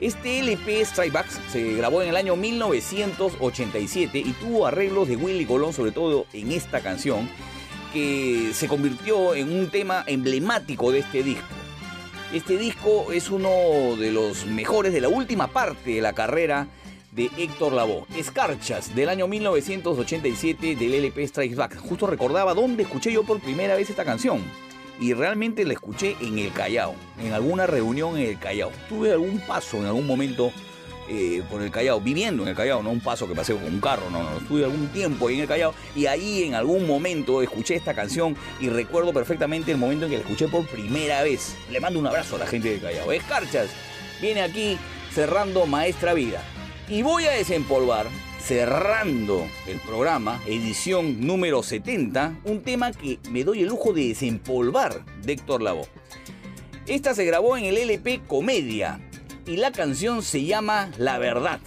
Este 0.00 0.40
LP 0.40 0.80
Strike 0.80 1.12
Back 1.12 1.26
se 1.52 1.74
grabó 1.74 2.00
en 2.00 2.08
el 2.08 2.16
año 2.16 2.34
1987 2.34 4.18
y 4.18 4.32
tuvo 4.32 4.66
arreglos 4.66 5.08
de 5.08 5.16
Willy 5.16 5.44
Colón, 5.44 5.74
sobre 5.74 5.92
todo 5.92 6.26
en 6.32 6.52
esta 6.52 6.80
canción, 6.80 7.28
que 7.92 8.52
se 8.54 8.66
convirtió 8.66 9.34
en 9.34 9.52
un 9.52 9.68
tema 9.68 10.02
emblemático 10.06 10.90
de 10.90 11.00
este 11.00 11.22
disco. 11.22 11.59
Este 12.32 12.56
disco 12.58 13.10
es 13.10 13.28
uno 13.28 13.96
de 13.96 14.12
los 14.12 14.46
mejores 14.46 14.92
de 14.92 15.00
la 15.00 15.08
última 15.08 15.48
parte 15.48 15.94
de 15.94 16.00
la 16.00 16.12
carrera 16.12 16.68
de 17.10 17.28
Héctor 17.36 17.72
Lavoe. 17.72 18.04
Escarchas, 18.16 18.94
del 18.94 19.08
año 19.08 19.26
1987 19.26 20.76
del 20.76 20.94
LP 20.94 21.26
Strikes 21.26 21.56
Back. 21.56 21.76
Justo 21.78 22.06
recordaba 22.06 22.54
dónde 22.54 22.84
escuché 22.84 23.12
yo 23.12 23.24
por 23.24 23.40
primera 23.40 23.74
vez 23.74 23.90
esta 23.90 24.04
canción. 24.04 24.44
Y 25.00 25.12
realmente 25.12 25.64
la 25.64 25.72
escuché 25.72 26.14
en 26.20 26.38
el 26.38 26.52
Callao, 26.52 26.94
en 27.18 27.32
alguna 27.32 27.66
reunión 27.66 28.16
en 28.16 28.28
el 28.28 28.38
Callao. 28.38 28.70
Tuve 28.88 29.10
algún 29.10 29.40
paso 29.40 29.78
en 29.78 29.86
algún 29.86 30.06
momento 30.06 30.52
eh, 31.12 31.42
por 31.50 31.60
el 31.60 31.72
Callao, 31.72 32.00
viviendo 32.00 32.44
en 32.44 32.50
el 32.50 32.54
Callao, 32.54 32.84
no 32.84 32.90
un 32.90 33.00
paso 33.00 33.26
que 33.26 33.34
pasé 33.34 33.52
con 33.52 33.64
un 33.64 33.80
carro, 33.80 34.08
no, 34.10 34.22
no, 34.22 34.36
estuve 34.36 34.64
algún 34.64 34.86
tiempo 34.92 35.26
ahí 35.26 35.34
en 35.34 35.40
el 35.40 35.48
Callao 35.48 35.74
y 35.96 36.06
ahí 36.06 36.44
en 36.44 36.54
algún 36.54 36.86
momento 36.86 37.42
escuché 37.42 37.74
esta 37.74 37.94
canción 37.94 38.36
y 38.60 38.68
recuerdo 38.68 39.12
perfectamente 39.12 39.72
el 39.72 39.76
momento 39.76 40.04
en 40.04 40.12
que 40.12 40.18
la 40.18 40.22
escuché 40.22 40.46
por 40.46 40.64
primera 40.68 41.24
vez. 41.24 41.56
Le 41.68 41.80
mando 41.80 41.98
un 41.98 42.06
abrazo 42.06 42.36
a 42.36 42.38
la 42.38 42.46
gente 42.46 42.70
del 42.70 42.80
Callao. 42.80 43.10
Escarchas 43.10 43.70
viene 44.22 44.42
aquí 44.42 44.78
cerrando 45.12 45.66
Maestra 45.66 46.14
Vida. 46.14 46.44
Y 46.88 47.02
voy 47.02 47.24
a 47.24 47.32
desempolvar, 47.32 48.06
cerrando 48.40 49.48
el 49.66 49.80
programa, 49.80 50.40
edición 50.46 51.26
número 51.26 51.64
70, 51.64 52.38
un 52.44 52.62
tema 52.62 52.92
que 52.92 53.18
me 53.30 53.42
doy 53.42 53.62
el 53.62 53.68
lujo 53.68 53.92
de 53.92 54.06
desempolvar 54.06 55.04
de 55.22 55.32
Héctor 55.32 55.60
Lavoe. 55.60 55.88
Esta 56.86 57.14
se 57.16 57.24
grabó 57.24 57.56
en 57.56 57.64
el 57.64 57.78
LP 57.78 58.22
Comedia 58.28 59.00
y 59.50 59.56
la 59.56 59.72
canción 59.72 60.22
se 60.22 60.44
llama 60.44 60.92
La 60.96 61.18
Verdad. 61.18 61.58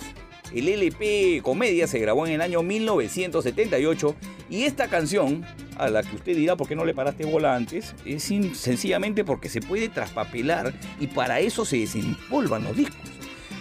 El 0.56 0.70
LP 0.70 1.42
Comedia 1.44 1.86
se 1.86 2.00
grabó 2.00 2.26
en 2.26 2.32
el 2.32 2.42
año 2.42 2.64
1978 2.64 4.16
y 4.50 4.64
esta 4.64 4.88
canción, 4.88 5.44
a 5.78 5.90
la 5.90 6.02
que 6.02 6.16
usted 6.16 6.34
dirá 6.34 6.56
por 6.56 6.70
qué 6.70 6.78
no 6.78 6.86
le 6.86 6.94
paraste 6.94 7.26
bola 7.26 7.56
antes, 7.56 7.94
es 8.06 8.24
sencillamente 8.54 9.26
porque 9.26 9.50
se 9.50 9.60
puede 9.60 9.90
traspapelar 9.90 10.74
y 10.98 11.08
para 11.08 11.42
eso 11.42 11.66
se 11.66 11.80
desempolvan 11.80 12.64
los 12.64 12.78
discos. 12.78 13.10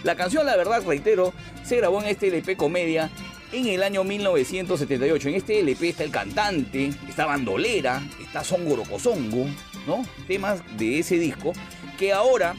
La 0.05 0.15
canción 0.15 0.45
La 0.45 0.55
Verdad, 0.55 0.83
reitero, 0.87 1.33
se 1.65 1.75
grabó 1.75 2.01
en 2.01 2.07
este 2.07 2.27
LP 2.27 2.55
Comedia 2.55 3.09
en 3.51 3.67
el 3.67 3.83
año 3.83 4.05
1978. 4.05 5.27
En 5.27 5.35
este 5.35 5.59
LP 5.59 5.89
está 5.89 6.05
el 6.05 6.11
cantante, 6.11 6.93
está 7.09 7.25
Bandolera, 7.25 8.01
está 8.21 8.41
Songo 8.45 8.77
Rocosongo, 8.77 9.47
¿no? 9.85 10.05
Temas 10.29 10.61
de 10.77 10.99
ese 10.99 11.19
disco 11.19 11.51
que 11.97 12.13
ahora, 12.13 12.55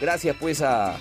gracias 0.00 0.36
pues 0.38 0.62
a, 0.62 0.98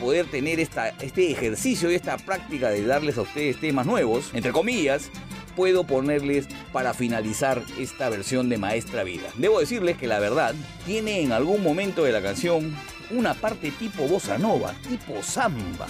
poder 0.00 0.26
tener 0.26 0.58
este 0.58 1.30
ejercicio 1.30 1.90
y 1.90 1.94
esta 1.94 2.16
práctica 2.16 2.70
de 2.70 2.84
darles 2.84 3.18
a 3.18 3.22
ustedes 3.22 3.60
temas 3.60 3.86
nuevos, 3.86 4.30
entre 4.34 4.50
comillas, 4.50 5.10
puedo 5.54 5.84
ponerles 5.84 6.48
para 6.72 6.92
finalizar 6.92 7.62
esta 7.78 8.08
versión 8.08 8.48
de 8.48 8.58
Maestra 8.58 9.04
Vida. 9.04 9.28
Debo 9.36 9.60
decirles 9.60 9.96
que 9.96 10.06
la 10.08 10.18
verdad 10.18 10.54
tiene 10.84 11.20
en 11.22 11.32
algún 11.32 11.62
momento 11.62 12.02
de 12.04 12.12
la 12.12 12.20
canción 12.22 12.74
una 13.10 13.34
parte 13.34 13.70
tipo 13.70 14.08
bossa 14.08 14.38
nova, 14.38 14.74
tipo 14.88 15.22
samba. 15.22 15.86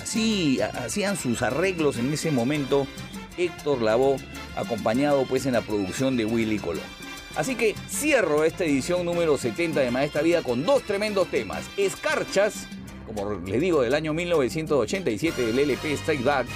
Así 0.00 0.60
ha- 0.60 0.84
hacían 0.84 1.16
sus 1.16 1.42
arreglos 1.42 1.98
en 1.98 2.12
ese 2.12 2.30
momento 2.30 2.86
Héctor 3.36 3.82
Lavoe, 3.82 4.16
acompañado 4.56 5.24
pues 5.26 5.44
en 5.46 5.52
la 5.52 5.60
producción 5.60 6.16
de 6.16 6.24
Willy 6.24 6.58
Colón. 6.58 6.95
Así 7.36 7.54
que 7.54 7.74
cierro 7.88 8.44
esta 8.44 8.64
edición 8.64 9.04
número 9.04 9.36
70 9.36 9.80
de 9.80 9.90
Maestra 9.90 10.22
Vida 10.22 10.42
con 10.42 10.64
dos 10.64 10.82
tremendos 10.82 11.28
temas. 11.28 11.64
Escarchas, 11.76 12.66
como 13.06 13.34
les 13.34 13.60
digo, 13.60 13.82
del 13.82 13.94
año 13.94 14.14
1987 14.14 15.46
del 15.46 15.58
LP 15.58 15.92
Strike 15.92 16.24
Back, 16.24 16.46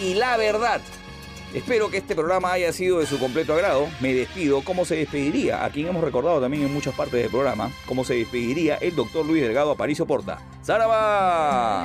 y 0.00 0.14
La 0.14 0.36
Verdad. 0.36 0.80
Espero 1.54 1.90
que 1.90 1.98
este 1.98 2.14
programa 2.14 2.50
haya 2.52 2.72
sido 2.72 3.00
de 3.00 3.06
su 3.06 3.18
completo 3.18 3.52
agrado. 3.52 3.86
Me 4.00 4.14
despido. 4.14 4.62
¿Cómo 4.62 4.86
se 4.86 4.96
despediría? 4.96 5.64
A 5.64 5.70
quien 5.70 5.86
hemos 5.86 6.02
recordado 6.02 6.40
también 6.40 6.62
en 6.62 6.72
muchas 6.72 6.94
partes 6.94 7.20
del 7.20 7.30
programa. 7.30 7.70
¿Cómo 7.84 8.04
se 8.04 8.14
despediría 8.14 8.76
el 8.76 8.96
doctor 8.96 9.26
Luis 9.26 9.42
Delgado 9.42 9.70
Aparicio 9.70 10.06
Porta? 10.06 10.38
¡Zaraba! 10.64 11.84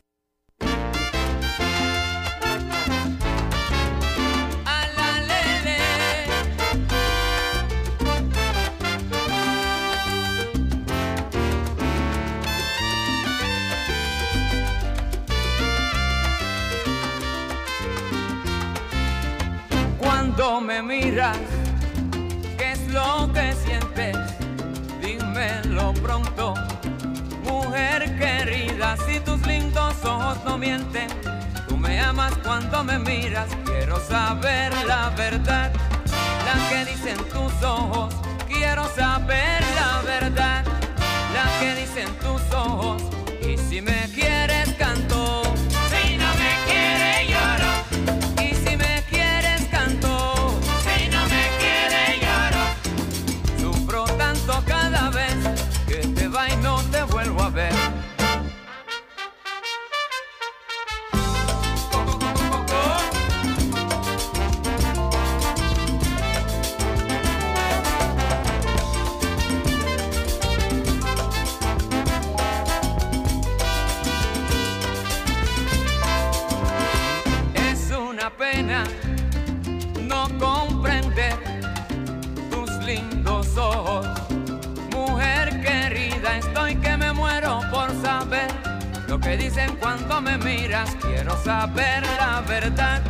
que 89.31 89.37
dicen 89.37 89.77
cuando 89.79 90.19
me 90.19 90.37
miras, 90.39 90.93
quiero 91.01 91.41
saber 91.41 92.03
la 92.19 92.41
verdad. 92.41 93.01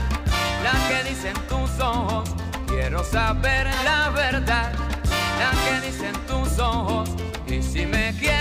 La 0.63 0.71
que 0.87 1.09
dicen 1.09 1.33
tus 1.49 1.79
ojos, 1.79 2.29
quiero 2.67 3.03
saber 3.03 3.67
la 3.83 4.09
verdad. 4.11 4.71
La 5.39 5.51
que 5.63 5.87
dicen 5.87 6.13
tus 6.27 6.59
ojos, 6.59 7.09
y 7.47 7.63
si 7.63 7.87
me 7.87 8.13
quieres. 8.19 8.40